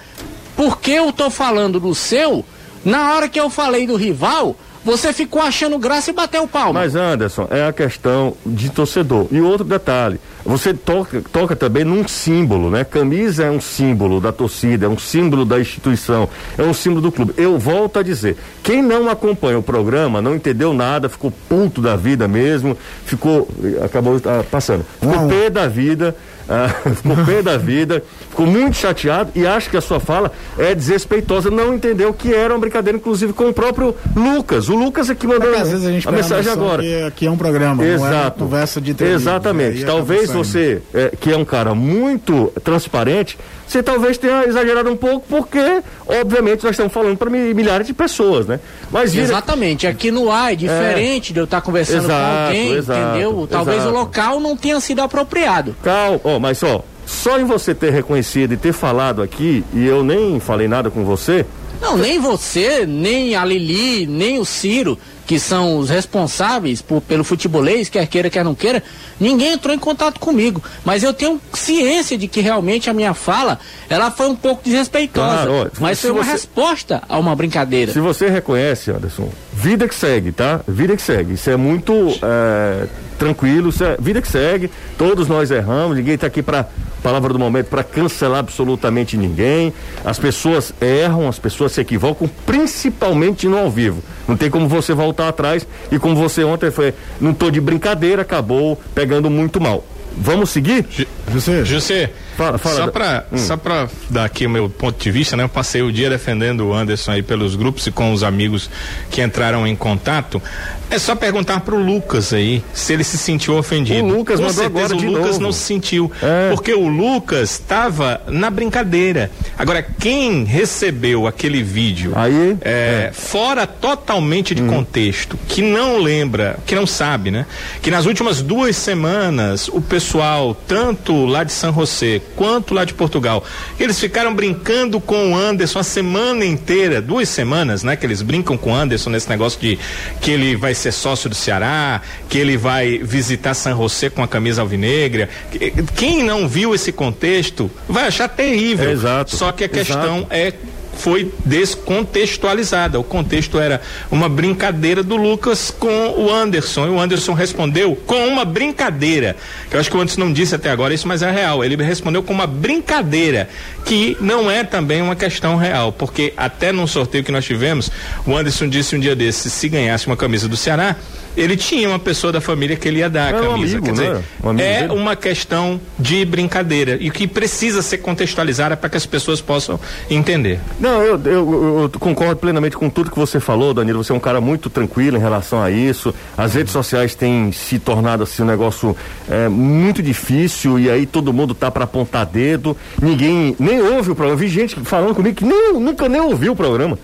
porque 0.59 0.91
eu 0.91 1.13
tô 1.13 1.29
falando 1.29 1.79
do 1.79 1.95
seu, 1.95 2.43
na 2.83 3.13
hora 3.13 3.29
que 3.29 3.39
eu 3.39 3.49
falei 3.49 3.87
do 3.87 3.95
rival, 3.95 4.57
você 4.83 5.13
ficou 5.13 5.41
achando 5.41 5.79
graça 5.79 6.09
e 6.09 6.13
bateu 6.13 6.43
o 6.43 6.47
palmo. 6.49 6.73
Mas 6.73 6.97
Anderson, 6.97 7.47
é 7.49 7.65
a 7.65 7.71
questão 7.71 8.35
de 8.45 8.69
torcedor. 8.69 9.27
E 9.31 9.39
outro 9.39 9.63
detalhe, 9.63 10.19
você 10.43 10.73
toca, 10.73 11.23
toca 11.31 11.55
também 11.55 11.85
num 11.85 12.05
símbolo, 12.05 12.69
né? 12.69 12.83
Camisa 12.83 13.45
é 13.45 13.49
um 13.49 13.61
símbolo 13.61 14.19
da 14.19 14.33
torcida, 14.33 14.85
é 14.85 14.89
um 14.89 14.97
símbolo 14.97 15.45
da 15.45 15.61
instituição, 15.61 16.27
é 16.57 16.63
um 16.63 16.73
símbolo 16.73 17.03
do 17.03 17.11
clube. 17.13 17.33
Eu 17.37 17.57
volto 17.57 17.97
a 17.97 18.03
dizer, 18.03 18.35
quem 18.61 18.81
não 18.81 19.09
acompanha 19.09 19.59
o 19.59 19.63
programa, 19.63 20.21
não 20.21 20.35
entendeu 20.35 20.73
nada, 20.73 21.07
ficou 21.07 21.31
puto 21.47 21.81
da 21.81 21.95
vida 21.95 22.27
mesmo, 22.27 22.77
ficou, 23.05 23.47
acabou 23.81 24.19
ah, 24.25 24.43
passando, 24.51 24.85
ficou 24.99 25.25
pé 25.29 25.49
da 25.49 25.69
vida, 25.69 26.13
ah, 26.49 26.69
ficou 26.95 27.15
pé 27.25 27.41
da 27.41 27.57
vida, 27.57 28.03
ficou 28.29 28.45
muito 28.45 28.75
chateado 28.75 29.31
e 29.35 29.45
acha 29.45 29.69
que 29.69 29.77
a 29.77 29.81
sua 29.81 29.99
fala 29.99 30.31
é 30.57 30.73
desrespeitosa, 30.73 31.49
não 31.51 31.73
entendeu 31.73 32.13
que 32.13 32.33
era 32.33 32.53
uma 32.53 32.59
brincadeira, 32.59 32.97
inclusive, 32.97 33.33
com 33.33 33.49
o 33.49 33.53
próprio 33.53 33.95
Lucas. 34.15 34.67
O 34.69 34.75
Lucas 34.75 35.09
é 35.09 35.15
que 35.15 35.27
mandou 35.27 35.47
Porque 35.47 35.61
às 35.61 35.69
vezes 35.69 35.85
a 35.85 35.91
gente 35.91 36.07
a 36.07 36.11
mensagem 36.11 36.45
noção 36.45 36.63
agora. 36.63 36.81
Que 36.81 37.03
aqui 37.03 37.25
é 37.27 37.31
um 37.31 37.37
programa, 37.37 37.83
não 37.83 37.91
é 37.91 37.97
uma 37.97 38.07
Exato. 38.09 38.39
conversa 38.39 38.81
de 38.81 38.91
entrevista. 38.91 39.21
Exatamente. 39.21 39.85
Talvez 39.85 40.29
você, 40.31 40.81
é, 40.93 41.11
que 41.19 41.31
é 41.31 41.37
um 41.37 41.45
cara 41.45 41.75
muito 41.75 42.51
transparente, 42.63 43.37
você 43.67 43.83
talvez 43.83 44.17
tenha 44.17 44.45
exagerado 44.45 44.89
um 44.89 44.95
pouco, 44.97 45.25
porque, 45.29 45.81
obviamente, 46.07 46.63
nós 46.63 46.71
estamos 46.71 46.91
falando 46.91 47.15
para 47.17 47.29
milhares 47.29 47.85
de 47.85 47.93
pessoas, 47.93 48.47
né? 48.47 48.59
Mas 48.91 49.13
vira- 49.13 49.25
Exatamente, 49.25 49.85
aqui 49.85 50.09
no 50.09 50.31
ar 50.31 50.53
é 50.53 50.55
diferente 50.55 51.31
de 51.31 51.39
eu 51.39 51.43
estar 51.43 51.61
conversando 51.61 51.99
com 51.99 52.05
Exato, 52.05 52.47
alguém, 52.47 52.71
exato, 52.73 52.99
entendeu? 53.09 53.47
Talvez 53.49 53.77
exato. 53.77 53.93
o 53.95 53.99
local 53.99 54.39
não 54.39 54.57
tenha 54.57 54.79
sido 54.79 55.01
apropriado. 55.01 55.75
Cal, 55.83 56.19
mas 56.39 56.63
ó, 56.63 56.83
só 57.05 57.39
em 57.39 57.45
você 57.45 57.73
ter 57.73 57.91
reconhecido 57.91 58.53
e 58.53 58.57
ter 58.57 58.73
falado 58.73 59.21
aqui, 59.21 59.63
e 59.73 59.85
eu 59.85 60.03
nem 60.03 60.39
falei 60.39 60.67
nada 60.67 60.89
com 60.89 61.03
você, 61.03 61.45
Não, 61.81 61.97
nem 61.97 62.19
você, 62.19 62.85
nem 62.85 63.35
a 63.35 63.45
Lili, 63.45 64.05
nem 64.05 64.37
o 64.39 64.45
Ciro, 64.45 64.97
que 65.29 65.39
são 65.39 65.77
os 65.77 65.91
responsáveis 65.91 66.81
por- 66.81 67.01
pelo 67.01 67.23
futebolês, 67.23 67.87
quer 67.87 68.07
queira, 68.07 68.31
quer 68.31 68.43
não 68.43 68.55
queira, 68.55 68.81
ninguém 69.19 69.53
entrou 69.53 69.75
em 69.75 69.77
contato 69.77 70.19
comigo. 70.19 70.59
Mas 70.83 71.03
eu 71.03 71.13
tenho 71.13 71.39
ciência 71.53 72.17
de 72.17 72.27
que 72.27 72.41
realmente 72.41 72.89
a 72.89 72.93
minha 72.95 73.13
fala, 73.13 73.59
ela 73.87 74.09
foi 74.09 74.27
um 74.27 74.35
pouco 74.35 74.63
desrespeitosa. 74.63 75.27
Claro, 75.45 75.53
ó, 75.53 75.67
mas 75.79 76.01
foi 76.01 76.09
uma 76.09 76.23
você- 76.23 76.31
resposta 76.31 77.03
a 77.07 77.19
uma 77.19 77.35
brincadeira. 77.35 77.93
Se 77.93 77.99
você 77.99 78.27
reconhece, 78.27 78.89
Anderson, 78.89 79.29
vida 79.53 79.87
que 79.87 79.93
segue, 79.93 80.31
tá? 80.31 80.61
Vida 80.67 80.95
que 80.95 81.01
segue. 81.03 81.33
Isso 81.35 81.47
é 81.51 81.55
muito 81.55 81.93
é, 82.23 82.87
tranquilo, 83.19 83.69
isso 83.69 83.83
é 83.83 83.97
vida 83.99 84.23
que 84.23 84.27
segue. 84.27 84.71
Todos 84.97 85.27
nós 85.27 85.51
erramos, 85.51 85.95
ninguém 85.95 86.15
está 86.15 86.25
aqui 86.25 86.41
para 86.41 86.65
palavra 87.03 87.31
do 87.31 87.39
momento 87.39 87.67
para 87.67 87.81
cancelar 87.83 88.39
absolutamente 88.39 89.15
ninguém. 89.15 89.71
As 90.03 90.17
pessoas 90.19 90.73
erram, 90.81 91.29
as 91.29 91.39
pessoas 91.39 91.71
se 91.71 91.79
equivocam, 91.79 92.29
principalmente 92.45 93.47
no 93.47 93.57
ao 93.57 93.69
vivo. 93.69 94.01
Não 94.27 94.35
tem 94.35 94.49
como 94.49 94.67
você 94.67 94.93
voltar 94.93 95.18
atrás 95.27 95.67
e 95.91 95.99
como 95.99 96.15
você 96.15 96.43
ontem 96.43 96.71
foi, 96.71 96.93
não 97.19 97.33
tô 97.33 97.49
de 97.51 97.59
brincadeira, 97.59 98.21
acabou 98.21 98.79
pegando 98.93 99.29
muito 99.29 99.59
mal. 99.59 99.83
Vamos 100.17 100.49
seguir? 100.49 100.85
Você? 101.27 101.63
José, 101.65 102.11
Fala, 102.39 102.57
fala 102.57 102.75
só 102.75 102.87
para 102.87 103.25
Hum. 103.33 103.37
só 103.37 103.57
para 103.57 103.89
dar 104.09 104.23
aqui 104.23 104.45
o 104.45 104.49
meu 104.49 104.69
ponto 104.69 104.97
de 105.03 105.11
vista, 105.11 105.35
né? 105.35 105.43
Eu 105.43 105.49
passei 105.49 105.81
o 105.81 105.91
dia 105.91 106.09
defendendo 106.09 106.67
o 106.67 106.73
Anderson 106.73 107.11
aí 107.11 107.21
pelos 107.21 107.53
grupos 107.55 107.85
e 107.85 107.91
com 107.91 108.13
os 108.13 108.23
amigos 108.23 108.69
que 109.11 109.21
entraram 109.21 109.67
em 109.67 109.75
contato. 109.75 110.41
É 110.89 110.97
só 110.97 111.13
perguntar 111.15 111.59
pro 111.59 111.77
Lucas 111.77 112.31
aí 112.33 112.63
se 112.73 112.93
ele 112.93 113.03
se 113.03 113.17
sentiu 113.17 113.55
ofendido. 113.57 114.05
O 114.05 114.07
Lucas 114.17 114.37
com 114.39 114.45
mandou 114.47 114.63
certeza 114.63 114.85
agora 114.95 115.05
o 115.07 115.11
Lucas 115.11 115.27
novo. 115.33 115.39
não 115.41 115.51
se 115.51 115.59
sentiu, 115.59 116.11
É. 116.21 116.49
porque 116.49 116.73
o 116.73 116.87
Lucas 116.87 117.51
estava 117.51 118.21
na 118.27 118.49
brincadeira. 118.49 119.29
Agora 119.57 119.83
quem 119.83 120.45
recebeu 120.45 121.27
aquele 121.27 121.61
vídeo 121.61 122.13
Aí, 122.15 122.57
é, 122.61 123.11
fora 123.13 123.67
totalmente 123.67 124.55
de 124.55 124.63
contexto, 124.63 125.37
que 125.47 125.61
não 125.61 125.97
lembra, 126.01 126.57
que 126.65 126.73
não 126.73 126.87
sabe, 126.87 127.29
né? 127.31 127.45
Que 127.81 127.91
nas 127.91 128.05
últimas 128.05 128.41
duas 128.41 128.75
semanas 128.77 129.67
o 129.67 129.81
pessoal, 129.81 130.55
tanto 130.67 131.25
lá 131.25 131.43
de 131.43 131.51
São 131.51 131.73
José 131.73 132.21
quanto 132.35 132.73
lá 132.73 132.85
de 132.85 132.93
Portugal, 132.93 133.43
eles 133.79 133.99
ficaram 133.99 134.33
brincando 134.33 134.99
com 134.99 135.31
o 135.33 135.35
Anderson 135.35 135.79
a 135.79 135.83
semana 135.83 136.45
inteira, 136.45 137.01
duas 137.01 137.27
semanas, 137.29 137.83
né? 137.83 137.95
Que 137.95 138.05
eles 138.05 138.21
brincam 138.21 138.57
com 138.57 138.71
o 138.71 138.75
Anderson 138.75 139.09
nesse 139.09 139.29
negócio 139.29 139.59
de 139.59 139.77
que 140.21 140.31
ele 140.31 140.55
vai 140.55 140.73
ser 140.73 140.91
sócio 140.91 141.29
do 141.29 141.35
Ceará, 141.35 142.01
que 142.29 142.37
ele 142.37 142.57
vai 142.57 142.97
visitar 142.99 143.53
São 143.53 143.75
José 143.77 144.09
com 144.09 144.23
a 144.23 144.27
camisa 144.27 144.61
alvinegra. 144.61 145.29
Que- 145.51 145.71
Quem 145.95 146.23
não 146.23 146.47
viu 146.47 146.73
esse 146.73 146.91
contexto 146.91 147.69
vai 147.87 148.07
achar 148.07 148.27
terrível. 148.29 148.89
É, 148.89 148.91
exato, 148.93 149.35
Só 149.35 149.51
que 149.51 149.63
a 149.63 149.69
questão 149.69 150.17
exato. 150.17 150.27
é 150.31 150.53
foi 150.99 151.31
descontextualizada. 151.45 152.99
O 152.99 153.03
contexto 153.03 153.57
era 153.57 153.81
uma 154.11 154.27
brincadeira 154.27 155.01
do 155.01 155.15
Lucas 155.15 155.71
com 155.71 156.09
o 156.17 156.31
Anderson. 156.31 156.87
E 156.87 156.89
o 156.89 156.99
Anderson 156.99 157.33
respondeu 157.33 157.95
com 157.95 158.27
uma 158.27 158.43
brincadeira. 158.43 159.35
Eu 159.71 159.79
acho 159.79 159.89
que 159.89 159.95
o 159.95 160.01
Anderson 160.01 160.19
não 160.19 160.33
disse 160.33 160.53
até 160.53 160.69
agora 160.69 160.93
isso, 160.93 161.07
mas 161.07 161.21
é 161.21 161.31
real. 161.31 161.63
Ele 161.63 161.81
respondeu 161.81 162.21
com 162.21 162.33
uma 162.33 162.45
brincadeira, 162.45 163.49
que 163.85 164.17
não 164.19 164.51
é 164.51 164.63
também 164.63 165.01
uma 165.01 165.15
questão 165.15 165.55
real. 165.55 165.91
Porque 165.91 166.33
até 166.35 166.71
num 166.71 166.85
sorteio 166.85 167.23
que 167.23 167.31
nós 167.31 167.45
tivemos, 167.45 167.89
o 168.25 168.35
Anderson 168.35 168.67
disse 168.67 168.95
um 168.95 168.99
dia 168.99 169.15
desses, 169.15 169.53
se 169.53 169.69
ganhasse 169.69 170.05
uma 170.05 170.17
camisa 170.17 170.47
do 170.47 170.57
Ceará, 170.57 170.95
ele 171.37 171.55
tinha 171.57 171.87
uma 171.89 171.99
pessoa 171.99 172.31
da 172.33 172.41
família 172.41 172.75
que 172.75 172.87
ele 172.87 172.99
ia 172.99 173.09
dar 173.09 173.33
a 173.33 173.37
É 173.37 173.41
um 173.41 173.51
camisa. 173.51 173.77
amigo, 173.77 173.85
Quer 173.85 173.91
dizer, 173.91 174.13
né? 174.13 174.23
Um 174.43 174.49
amigo 174.49 174.67
é 174.67 174.81
dele. 174.81 174.93
uma 174.93 175.15
questão 175.15 175.79
de 175.97 176.25
brincadeira 176.25 176.97
e 176.99 177.09
que 177.11 177.27
precisa 177.27 177.81
ser 177.81 177.99
contextualizada 177.99 178.75
para 178.77 178.89
que 178.89 178.97
as 178.97 179.05
pessoas 179.05 179.41
possam 179.41 179.79
entender. 180.09 180.59
Não, 180.79 181.01
eu, 181.01 181.19
eu- 181.25 181.31
eu- 181.31 181.89
eu 181.93 181.99
concordo 181.99 182.35
plenamente 182.37 182.75
com 182.77 182.89
tudo 182.89 183.09
que 183.11 183.17
você 183.17 183.39
falou, 183.39 183.73
Danilo. 183.73 184.03
Você 184.03 184.11
é 184.11 184.15
um 184.15 184.19
cara 184.19 184.39
muito 184.41 184.69
tranquilo 184.69 185.17
em 185.17 185.19
relação 185.19 185.61
a 185.61 185.69
isso. 185.71 186.13
As 186.37 186.53
redes 186.53 186.71
sociais 186.73 187.15
têm 187.15 187.51
se 187.51 187.79
tornado 187.79 188.23
assim 188.23 188.43
um 188.43 188.45
negócio 188.45 188.95
é, 189.29 189.47
muito 189.47 190.01
difícil 190.01 190.79
e 190.79 190.89
aí 190.89 191.05
todo 191.05 191.31
mundo 191.33 191.53
tá 191.53 191.69
para 191.71 191.83
apontar 191.83 192.25
dedo. 192.25 192.75
Ninguém 193.01 193.55
nem 193.59 193.81
ouve 193.81 194.11
o 194.11 194.15
programa. 194.15 194.39
Vi 194.39 194.47
gente 194.47 194.75
falando 194.83 195.15
comigo 195.15 195.35
que 195.37 195.45
nem, 195.45 195.73
nunca 195.73 196.07
nem 196.09 196.21
ouviu 196.21 196.53
o 196.53 196.55
programa. 196.55 196.97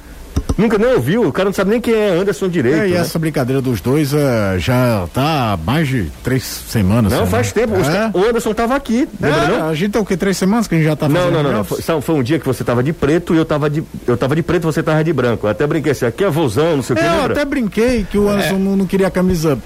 Nunca 0.58 0.78
nem 0.78 0.94
ouviu. 0.94 1.28
O 1.28 1.32
cara 1.34 1.46
não 1.50 1.54
sabe 1.54 1.72
nem 1.72 1.82
quem 1.82 1.94
é 1.94 2.10
Anderson 2.18 2.48
direito. 2.48 2.78
É, 2.78 2.88
e 2.90 2.92
né? 2.92 2.98
essa 3.00 3.20
brincadeira 3.20 3.62
dos 3.62 3.82
dois 3.82 4.14
é, 4.14 4.58
já 4.58 5.06
tá 5.14 5.54
há 5.54 5.58
mais 5.58 5.88
de 5.88 6.12
três 6.24 6.44
semanas. 6.44 7.12
Não, 7.12 7.22
né? 7.22 7.26
faz 7.26 7.52
tempo. 7.52 7.74
É? 7.76 8.12
O 8.14 8.24
Anderson 8.28 8.54
tava 8.54 8.76
aqui, 8.76 9.08
É, 9.22 9.62
a 9.70 9.74
gente 9.74 9.92
tá 9.92 10.00
o 10.00 10.06
quê? 10.06 10.16
Três 10.16 10.38
semanas 10.38 10.68
que 10.68 10.76
a 10.76 10.78
gente 10.78 10.88
já 10.88 10.96
tá 10.96 11.10
Não, 11.10 11.16
fazendo 11.16 11.34
não, 11.34 11.44
não, 11.44 11.52
não. 11.54 11.64
Foi, 11.64 12.02
foi 12.02 12.16
um 12.16 12.24
dia 12.24 12.40
que 12.40 12.46
você 12.46 12.64
tava 12.64 12.82
de 12.82 12.94
preto 12.94 13.34
e 13.34 13.38
eu 13.38 13.46
tava 13.46 13.70
de, 13.70 13.84
eu 14.08 14.16
tava 14.18 14.36
de 14.36 14.44
preto 14.44 14.64
e 14.64 14.66
você 14.66 14.82
tava 14.82 15.04
de 15.04 15.12
branco. 15.14 15.46
Eu 15.46 15.52
até 15.52 15.68
brinquei 15.68 15.92
assim, 15.92 16.06
aqui 16.06 16.24
é 16.24 16.30
vozão, 16.30 16.78
não 16.78 16.84
sei 16.84 16.96
o 16.96 17.00
que, 17.00 17.04
É, 17.06 17.08
eu 17.08 17.12
lembra? 17.18 17.34
até 17.34 17.46
brinquei 17.46 18.06
que 18.10 18.18
o 18.18 18.30
Anderson 18.30 18.58
não, 18.58 18.76
não 18.78 18.86
queria 18.86 19.08
a 19.08 19.12
camisa 19.12 19.58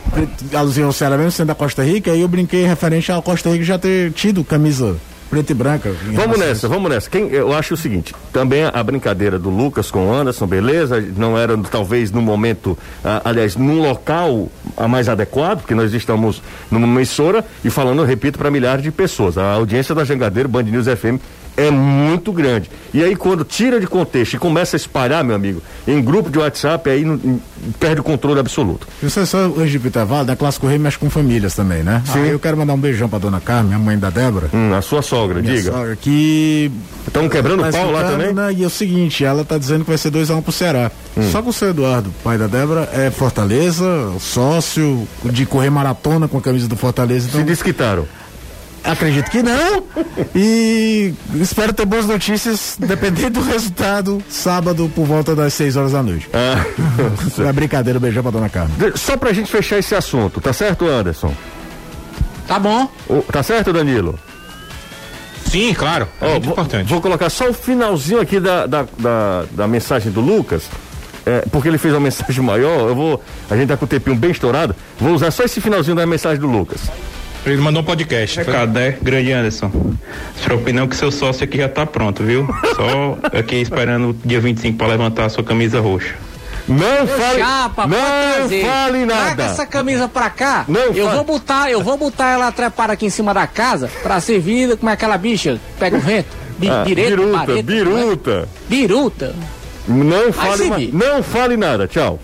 alusiva 0.53 0.87
ao 0.87 0.93
Ceará 0.93 1.17
mesmo, 1.17 1.31
sendo 1.31 1.47
da 1.47 1.55
Costa 1.55 1.83
Rica, 1.83 2.11
aí 2.11 2.21
eu 2.21 2.27
brinquei 2.27 2.65
referente 2.65 3.11
à 3.11 3.21
Costa 3.21 3.49
Rica 3.49 3.63
já 3.63 3.77
ter 3.77 4.11
tido 4.11 4.43
camisa 4.43 4.95
preta 5.29 5.51
e 5.51 5.55
branca. 5.55 5.95
Vamos 6.13 6.35
a 6.35 6.39
nessa, 6.39 6.53
isso. 6.53 6.69
vamos 6.69 6.89
nessa. 6.89 7.09
Quem, 7.09 7.27
eu 7.29 7.53
acho 7.53 7.73
o 7.73 7.77
seguinte, 7.77 8.13
também 8.33 8.63
a 8.63 8.83
brincadeira 8.83 9.37
do 9.37 9.49
Lucas 9.49 9.91
com 9.91 10.09
o 10.09 10.13
Anderson, 10.13 10.47
beleza? 10.47 10.99
Não 11.15 11.37
era 11.37 11.57
talvez 11.57 12.11
no 12.11 12.21
momento, 12.21 12.77
ah, 13.03 13.21
aliás, 13.25 13.55
num 13.55 13.81
local 13.81 14.49
mais 14.89 15.07
adequado, 15.07 15.59
porque 15.59 15.75
nós 15.75 15.93
estamos 15.93 16.41
numa 16.71 16.87
emissora 16.87 17.45
e 17.63 17.69
falando, 17.69 18.03
repito, 18.03 18.37
para 18.37 18.49
milhares 18.49 18.83
de 18.83 18.91
pessoas. 18.91 19.37
A 19.37 19.53
audiência 19.53 19.93
da 19.93 20.03
Jangadeiro 20.03 20.49
Band 20.49 20.63
News 20.63 20.87
FM 20.87 21.21
é 21.57 21.69
muito 21.71 22.31
grande. 22.31 22.69
E 22.93 23.03
aí 23.03 23.15
quando 23.15 23.43
tira 23.43 23.79
de 23.79 23.87
contexto 23.87 24.33
e 24.35 24.37
começa 24.39 24.75
a 24.75 24.77
espalhar, 24.77 25.23
meu 25.23 25.35
amigo, 25.35 25.61
em 25.87 26.01
grupo 26.01 26.29
de 26.29 26.39
WhatsApp, 26.39 26.89
aí 26.89 27.03
não- 27.05 27.39
perde 27.79 27.99
o 27.99 28.03
controle 28.03 28.39
absoluto. 28.39 28.87
Você 29.03 29.25
só 29.25 29.37
hoje 29.47 29.77
de 29.77 29.87
intervalo, 29.87 30.25
da 30.25 30.35
Clássico 30.35 30.65
Rei 30.67 30.77
mexe 30.77 30.97
com 30.97 31.09
famílias 31.09 31.53
também, 31.53 31.83
né? 31.83 32.01
Sim. 32.05 32.25
Eu 32.25 32.39
quero 32.39 32.55
mandar 32.57 32.73
um 32.73 32.79
beijão 32.79 33.09
pra 33.09 33.19
dona 33.19 33.39
Carmen, 33.41 33.73
a 33.73 33.79
mãe 33.79 33.97
da 33.99 34.09
Débora. 34.09 34.49
Hum, 34.53 34.73
a 34.73 34.81
sua 34.81 35.01
sogra, 35.01 35.41
minha 35.41 35.55
diga. 35.55 35.71
sogra, 35.71 35.95
que 35.95 36.71
Estão 37.07 37.27
quebrando 37.27 37.63
Tá 37.63 37.71
pau 37.71 37.91
lá 37.91 38.03
também? 38.03 38.33
né? 38.33 38.53
E 38.53 38.63
é 38.63 38.67
o 38.67 38.69
seguinte, 38.69 39.25
ela 39.25 39.43
tá 39.43 39.57
dizendo 39.57 39.83
que 39.83 39.89
vai 39.89 39.97
ser 39.97 40.11
2x1 40.11 40.41
pro 40.43 40.51
Ceará. 40.51 40.91
Hum. 41.17 41.23
Só 41.31 41.41
que 41.41 41.49
o 41.49 41.53
seu 41.53 41.69
Eduardo, 41.69 42.13
pai 42.23 42.37
da 42.37 42.45
Débora, 42.47 42.87
é 42.93 43.09
Fortaleza, 43.11 43.85
sócio 44.19 45.07
de 45.25 45.45
correr 45.45 45.69
maratona 45.71 46.27
com 46.27 46.37
a 46.37 46.41
camisa 46.41 46.67
do 46.67 46.75
Fortaleza. 46.75 47.27
Se 47.27 47.35
Então, 47.35 47.43
desquitaram. 47.45 48.05
Acredito 48.83 49.29
que 49.29 49.43
não. 49.43 49.83
E 50.35 51.13
espero 51.35 51.73
ter 51.73 51.85
boas 51.85 52.05
notícias, 52.05 52.75
dependendo 52.79 53.39
do 53.41 53.45
resultado, 53.45 54.21
sábado 54.29 54.89
por 54.95 55.05
volta 55.05 55.35
das 55.35 55.53
6 55.53 55.75
horas 55.75 55.91
da 55.91 56.01
noite. 56.03 56.29
Ah, 56.33 56.63
É 57.47 57.53
brincadeira, 57.53 57.99
beijão 57.99 58.23
pra 58.23 58.31
dona 58.31 58.49
Carmen. 58.49 58.75
só 58.95 59.15
pra 59.17 59.33
gente 59.33 59.51
fechar 59.51 59.77
esse 59.79 59.93
assunto, 59.95 60.39
tá 60.41 60.53
certo, 60.53 60.85
Anderson? 60.87 61.33
Tá 62.47 62.57
bom. 62.57 62.89
O- 63.07 63.21
tá 63.21 63.43
certo, 63.43 63.71
Danilo? 63.71 64.17
Sim, 65.49 65.73
claro. 65.73 66.07
É 66.21 66.29
muito 66.31 66.43
vou, 66.45 66.53
importante. 66.53 66.87
vou 66.89 67.01
colocar 67.01 67.29
só 67.29 67.49
o 67.49 67.53
finalzinho 67.53 68.19
aqui 68.21 68.39
da, 68.39 68.65
da, 68.65 68.85
da, 68.97 69.45
da 69.51 69.67
mensagem 69.67 70.11
do 70.11 70.21
Lucas. 70.21 70.63
é, 71.25 71.41
porque 71.51 71.67
ele 71.67 71.77
fez 71.77 71.93
uma 71.93 71.99
mensagem 72.01 72.43
maior, 72.43 72.87
eu 72.89 72.95
vou. 72.95 73.23
A 73.49 73.55
gente 73.55 73.67
tá 73.69 73.77
com 73.77 73.85
o 73.85 73.87
tempinho 73.87 74.15
bem 74.15 74.31
estourado. 74.31 74.75
Vou 74.99 75.13
usar 75.13 75.31
só 75.31 75.43
esse 75.43 75.59
finalzinho 75.59 75.95
da 75.95 76.05
mensagem 76.05 76.39
do 76.39 76.47
Lucas. 76.47 76.81
Ele 77.53 77.61
mandou 77.61 77.81
um 77.81 77.85
podcast. 77.85 78.37
Recado, 78.37 78.71
né? 78.73 78.95
Grande 79.01 79.31
Anderson. 79.31 79.71
Sua 80.35 80.55
opinião 80.55 80.87
que 80.87 80.95
seu 80.95 81.11
sócio 81.11 81.43
aqui 81.43 81.57
já 81.57 81.69
tá 81.69 81.85
pronto, 81.85 82.23
viu? 82.23 82.47
Só 82.75 83.17
aqui 83.37 83.55
esperando 83.57 84.09
o 84.09 84.13
dia 84.27 84.39
25 84.39 84.77
para 84.77 84.87
levantar 84.87 85.25
a 85.25 85.29
sua 85.29 85.43
camisa 85.43 85.79
roxa. 85.79 86.15
Não 86.67 87.07
fale. 87.07 87.39
Chapa, 87.39 87.87
não 87.87 87.97
fale 87.97 89.05
Traga 89.05 89.05
nada. 89.05 89.43
essa 89.45 89.65
camisa 89.65 90.07
pra 90.07 90.29
cá. 90.29 90.65
Não 90.67 90.79
eu 90.93 91.05
fale. 91.05 91.15
vou 91.17 91.23
botar, 91.25 91.71
eu 91.71 91.81
vou 91.81 91.97
botar 91.97 92.29
ela 92.29 92.51
trepada 92.51 92.93
aqui 92.93 93.07
em 93.07 93.09
cima 93.09 93.33
da 93.33 93.47
casa 93.47 93.89
pra 94.03 94.19
ser 94.21 94.39
vida 94.39 94.77
como 94.77 94.89
é 94.89 94.93
aquela 94.93 95.17
bicha 95.17 95.59
pega 95.79 95.97
o 95.97 95.99
vento. 95.99 96.27
Bi, 96.59 96.69
Ah, 96.69 96.83
direita, 96.85 97.15
biruta, 97.15 97.37
pareta, 97.39 97.63
biruta. 97.63 98.39
né? 98.41 98.47
Biruta. 98.69 99.35
Não 99.87 100.31
fale, 100.31 100.91
não 100.93 101.23
fale 101.23 101.57
nada, 101.57 101.87
tchau. 101.87 102.19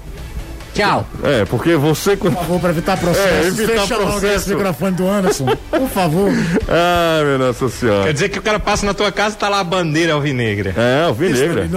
Tchau. 0.76 1.08
É, 1.24 1.46
porque 1.46 1.76
você. 1.76 2.16
Por 2.18 2.32
favor, 2.34 2.60
para 2.60 2.70
evitar 2.70 2.94
É, 2.98 2.98
processo, 2.98 3.48
evitar 3.62 3.82
fecha 3.82 3.96
logo 3.98 4.12
processo. 4.12 4.36
esse 4.36 4.50
microfone 4.56 4.92
do 4.96 5.08
Anderson. 5.10 5.46
Por 5.72 5.90
favor. 5.90 6.32
Ah, 6.68 7.22
minha 7.24 7.38
Nossa 7.38 7.70
Senhora. 7.70 8.04
Quer 8.04 8.14
dizer 8.14 8.30
que 8.30 8.40
o 8.40 8.42
cara 8.42 8.60
passa 8.60 8.86
na 8.86 8.94
tua 8.94 9.12
casa 9.12 9.36
e 9.36 9.38
tá 9.38 9.48
lá 9.48 9.60
a 9.62 9.64
bandeira 9.64 10.14
alvinegra. 10.14 10.74
É, 10.78 11.04
alvinegra. 11.06 11.68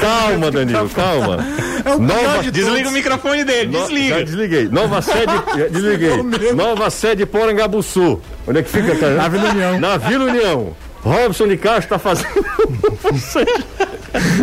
Calma, 0.00 0.50
Danilo, 0.50 0.88
calma. 0.88 1.44
É 1.84 1.90
o 1.94 1.98
Nova- 1.98 2.38
de 2.42 2.50
Desliga 2.50 2.76
todos. 2.78 2.90
o 2.90 2.94
microfone 2.94 3.44
dele, 3.44 3.66
No- 3.72 3.78
Já 3.80 3.84
desliga. 3.86 4.24
desliguei. 4.24 4.68
Nova 4.70 5.02
sede. 5.02 5.32
já 5.58 5.66
desliguei. 5.68 6.52
Nova 6.54 6.88
sede 6.90 7.26
Porangabuçu. 7.26 8.20
Onde 8.46 8.60
é 8.60 8.62
que 8.62 8.70
fica, 8.70 8.96
cara? 8.96 9.14
Na 9.16 9.28
Vila 9.28 9.50
União. 9.50 9.80
Na 9.80 9.96
Vila 9.98 10.24
União. 10.24 10.76
Robson 11.02 11.46
de 11.48 11.56
Castro 11.58 11.82
está 11.96 11.98
fazendo. 11.98 12.32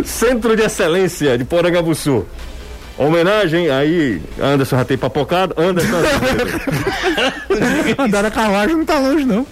Centro 0.04 0.54
de 0.56 0.62
Excelência 0.62 1.36
de 1.36 1.44
Porangabuçu. 1.44 2.24
Homenagem 2.98 3.70
aí, 3.70 4.20
Anderson 4.40 4.76
já 4.76 4.84
tem 4.84 4.98
papocado. 4.98 5.54
Anderson. 5.56 5.96
Andar 7.98 8.24
a 8.26 8.30
carruagem 8.30 8.76
não 8.76 8.84
tá 8.84 8.98
longe, 8.98 9.24
não. 9.24 9.46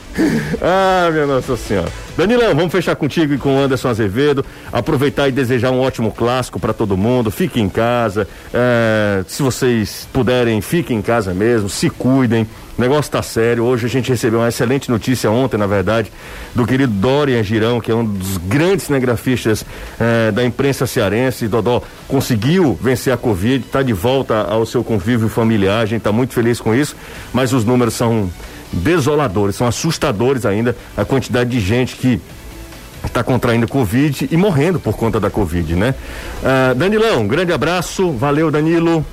Ah, 0.61 1.09
minha 1.11 1.27
Nossa 1.27 1.57
Senhora. 1.57 1.89
Danilão, 2.17 2.55
vamos 2.55 2.71
fechar 2.71 2.95
contigo 2.97 3.33
e 3.33 3.39
com 3.39 3.57
o 3.57 3.59
Anderson 3.59 3.89
Azevedo. 3.89 4.45
Aproveitar 4.71 5.29
e 5.29 5.33
desejar 5.33 5.71
um 5.71 5.81
ótimo 5.81 6.13
clássico 6.13 6.61
para 6.61 6.75
todo 6.75 6.97
mundo. 6.97 7.31
Fiquem 7.31 7.65
em 7.65 7.69
casa. 7.69 8.29
É, 8.53 9.25
se 9.27 9.43
vocês 9.43 10.07
puderem, 10.13 10.61
fiquem 10.61 10.99
em 10.99 11.03
casa 11.03 11.33
mesmo. 11.33 11.69
Se 11.69 11.89
cuidem. 11.89 12.47
O 12.81 12.83
negócio 12.83 13.13
tá 13.13 13.23
sério. 13.23 13.65
Hoje 13.65 13.85
a 13.85 13.91
gente 13.91 14.09
recebeu 14.09 14.39
uma 14.39 14.49
excelente 14.49 14.91
notícia 14.91 15.31
ontem, 15.31 15.59
na 15.59 15.67
verdade, 15.67 16.11
do 16.55 16.67
querido 16.67 16.91
Dorian 16.91 17.43
Girão, 17.43 17.79
que 17.79 17.91
é 17.91 17.95
um 17.95 18.03
dos 18.03 18.39
grandes 18.39 18.87
cinegrafistas 18.87 19.67
é, 20.01 20.33
da 20.33 20.43
imprensa 20.43 20.87
cearense. 20.87 21.47
Dodó 21.47 21.83
conseguiu 22.09 22.79
vencer 22.81 23.13
a 23.13 23.19
Covid, 23.19 23.67
está 23.67 23.83
de 23.83 23.93
volta 23.93 24.45
ao 24.45 24.65
seu 24.65 24.83
convívio 24.83 25.29
familiar. 25.29 25.83
A 25.83 25.85
gente 25.85 25.99
está 25.99 26.11
muito 26.11 26.33
feliz 26.33 26.59
com 26.59 26.75
isso. 26.75 26.97
Mas 27.35 27.53
os 27.53 27.67
números 27.67 27.93
são 27.93 28.31
desoladores, 28.73 29.57
são 29.57 29.67
assustadores 29.67 30.47
ainda 30.47 30.75
a 30.97 31.05
quantidade 31.05 31.51
de 31.51 31.61
gente 31.61 31.97
que 31.97 32.19
está 33.05 33.23
contraindo 33.23 33.69
Covid 33.69 34.27
e 34.31 34.37
morrendo 34.39 34.81
por 34.81 34.97
conta 34.97 35.21
da 35.21 35.29
Covid, 35.29 35.75
né? 35.75 35.95
Ah, 36.43 36.73
Danilão, 36.75 37.29
grande 37.29 37.53
abraço, 37.53 38.11
valeu 38.13 38.51
Danilo. 38.51 39.05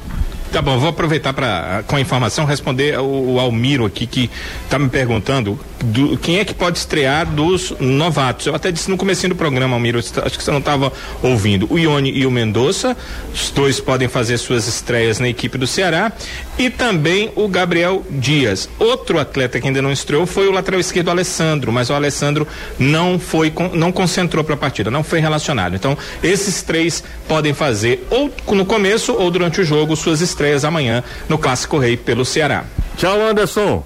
Tá 0.58 0.62
bom, 0.64 0.80
vou 0.80 0.90
aproveitar 0.90 1.34
para 1.34 1.84
com 1.86 1.98
a 1.98 2.02
informação 2.02 2.44
responder 2.44 2.98
o, 3.00 3.36
o 3.36 3.40
Almiro 3.40 3.86
aqui 3.86 4.08
que 4.08 4.28
tá 4.68 4.80
me 4.80 4.90
perguntando 4.90 5.60
do- 5.84 6.18
quem 6.18 6.40
é 6.40 6.46
que 6.46 6.54
pode 6.54 6.78
estrear 6.78 7.26
dos 7.26 7.74
novatos. 7.80 8.46
Eu 8.48 8.56
até 8.56 8.72
disse 8.72 8.90
no 8.90 8.98
comecinho 8.98 9.30
do 9.34 9.36
programa, 9.38 9.76
Almiro, 9.76 10.00
acho 10.00 10.12
que 10.38 10.44
você 10.44 10.52
não 10.52 10.60
estava 10.60 10.92
ouvindo. 11.22 11.68
O 11.72 11.78
Ione 11.78 12.12
e 12.12 12.26
o 12.26 12.32
Mendonça, 12.32 12.96
os 13.34 13.50
dois 13.52 13.80
podem 13.80 14.08
fazer 14.08 14.38
suas 14.38 14.68
estreias 14.68 15.20
na 15.20 15.28
equipe 15.30 15.58
do 15.58 15.68
Ceará 15.68 16.12
e 16.58 16.70
também 16.70 17.32
o 17.36 17.48
Gabriel 17.48 18.06
Dias. 18.10 18.70
Outro 18.80 19.20
atleta 19.20 19.60
que 19.60 19.68
ainda 19.68 19.82
não 19.82 19.92
estreou 19.92 20.26
foi 20.26 20.48
o 20.48 20.52
lateral 20.52 20.80
esquerdo 20.80 21.10
Alessandro, 21.10 21.72
mas 21.72 21.90
o 21.90 21.94
Alessandro 21.94 22.48
não 22.80 23.20
foi 23.20 23.54
não 23.74 23.92
concentrou 23.92 24.44
para 24.44 24.54
a 24.56 24.58
partida, 24.58 24.90
não 24.92 25.04
foi 25.04 25.20
relacionado. 25.20 25.76
Então, 25.76 25.98
esses 26.24 26.62
três 26.62 27.04
podem 27.28 27.54
fazer 27.54 28.06
ou 28.10 28.32
no 28.56 28.66
começo 28.66 29.14
ou 29.14 29.30
durante 29.32 29.62
o 29.62 29.64
jogo 29.66 29.96
suas 29.96 30.22
estreias 30.22 30.66
amanhã 30.66 31.04
no 31.30 31.38
Clássico 31.38 31.78
Rei 31.78 31.96
pelo 31.98 32.26
Ceará. 32.26 32.64
Tchau, 32.98 33.22
Anderson. 33.22 33.84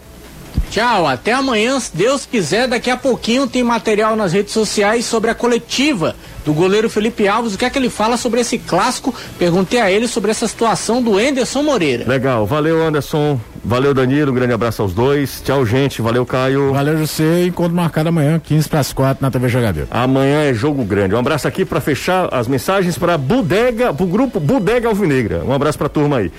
Tchau, 0.71 1.05
até 1.05 1.33
amanhã, 1.33 1.77
se 1.81 1.93
Deus 1.93 2.25
quiser. 2.25 2.65
Daqui 2.65 2.89
a 2.89 2.95
pouquinho 2.95 3.45
tem 3.45 3.61
material 3.61 4.15
nas 4.15 4.31
redes 4.31 4.53
sociais 4.53 5.03
sobre 5.03 5.29
a 5.29 5.35
coletiva 5.35 6.15
do 6.45 6.53
goleiro 6.53 6.89
Felipe 6.89 7.27
Alves. 7.27 7.53
O 7.53 7.57
que 7.57 7.65
é 7.65 7.69
que 7.69 7.77
ele 7.77 7.89
fala 7.89 8.15
sobre 8.15 8.39
esse 8.39 8.57
clássico? 8.57 9.13
Perguntei 9.37 9.81
a 9.81 9.91
ele 9.91 10.07
sobre 10.07 10.31
essa 10.31 10.47
situação 10.47 11.03
do 11.03 11.19
Enderson 11.19 11.61
Moreira. 11.61 12.05
Legal, 12.07 12.45
valeu 12.45 12.81
Anderson, 12.81 13.37
valeu 13.61 13.93
Danilo, 13.93 14.31
um 14.31 14.33
grande 14.33 14.53
abraço 14.53 14.81
aos 14.81 14.93
dois. 14.93 15.41
Tchau, 15.43 15.65
gente, 15.65 16.01
valeu 16.01 16.25
Caio. 16.25 16.71
Valeu, 16.71 16.97
José. 16.99 17.43
Encontro 17.47 17.75
marcado 17.75 18.07
amanhã, 18.07 18.39
15 18.39 18.69
para 18.69 18.79
as 18.79 18.93
4 18.93 19.21
na 19.21 19.29
TV 19.29 19.49
Jogadeiro. 19.49 19.89
Amanhã 19.91 20.43
é 20.43 20.53
jogo 20.53 20.85
grande. 20.85 21.13
Um 21.13 21.19
abraço 21.19 21.49
aqui 21.49 21.65
para 21.65 21.81
fechar 21.81 22.33
as 22.33 22.47
mensagens 22.47 22.97
para 22.97 23.17
Bodega, 23.17 23.93
pro 23.93 24.05
grupo 24.05 24.39
Bodega 24.39 24.87
Alvinegra. 24.87 25.43
Um 25.45 25.51
abraço 25.51 25.77
pra 25.77 25.89
turma 25.89 26.19
aí. 26.19 26.31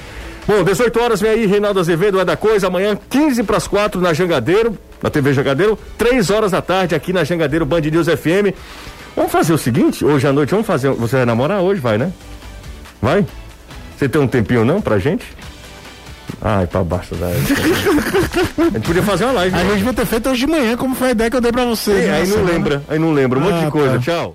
Bom, 0.47 0.64
18 0.64 1.01
horas 1.01 1.20
vem 1.20 1.30
aí 1.30 1.47
Reinaldo 1.47 1.78
Azevedo 1.80 2.18
é 2.20 2.24
da 2.24 2.36
coisa. 2.36 2.66
Amanhã 2.66 2.99
15 3.09 3.43
para 3.45 3.57
as 3.57 3.66
4 3.68 4.01
na 4.01 4.12
Jangadeiro, 4.12 4.76
na 5.03 5.09
TV 5.09 5.32
Jangadeiro, 5.32 5.78
3 5.97 6.30
horas 6.30 6.51
da 6.51 6.61
tarde 6.61 6.95
aqui 6.95 7.12
na 7.12 7.22
Jangadeiro 7.24 7.64
Band 7.64 7.80
News 7.82 8.07
FM. 8.09 8.53
Vamos 9.14 9.30
fazer 9.30 9.53
o 9.53 9.59
seguinte, 9.59 10.05
hoje 10.05 10.26
à 10.26 10.32
noite 10.32 10.51
vamos 10.51 10.66
fazer, 10.66 10.90
você 10.93 11.16
vai 11.16 11.26
namorar 11.26 11.61
hoje, 11.61 11.80
vai, 11.80 11.99
né? 11.99 12.11
Vai? 13.01 13.24
Você 13.97 14.09
tem 14.09 14.20
um 14.20 14.26
tempinho 14.26 14.64
não 14.64 14.80
pra 14.80 14.99
gente? 14.99 15.24
Ai, 16.40 16.66
pra 16.66 16.82
baixo 16.82 17.14
da. 17.14 17.26
A 17.28 17.34
gente 17.34 18.86
podia 18.86 19.03
fazer 19.03 19.24
uma 19.24 19.32
live. 19.34 19.55
A 19.55 19.62
né? 19.62 19.74
gente 19.74 19.84
vai 19.84 19.95
ter 19.95 20.07
feito 20.07 20.28
hoje 20.30 20.40
de 20.40 20.47
manhã, 20.51 20.76
como 20.76 20.95
foi 20.95 21.09
a 21.09 21.11
ideia 21.12 21.30
que 21.30 21.36
eu 21.36 21.40
dei 21.40 21.53
pra 21.53 21.64
vocês. 21.66 22.05
É, 22.05 22.09
né, 22.09 22.16
aí 22.22 22.26
não 22.26 22.45
lembra, 22.45 22.82
aí 22.88 22.99
não 22.99 23.12
lembra, 23.12 23.38
um 23.38 23.43
monte 23.43 23.55
Ah, 23.62 23.64
de 23.66 23.70
coisa. 23.70 23.93
tá. 23.95 23.99
Tchau. 24.01 24.30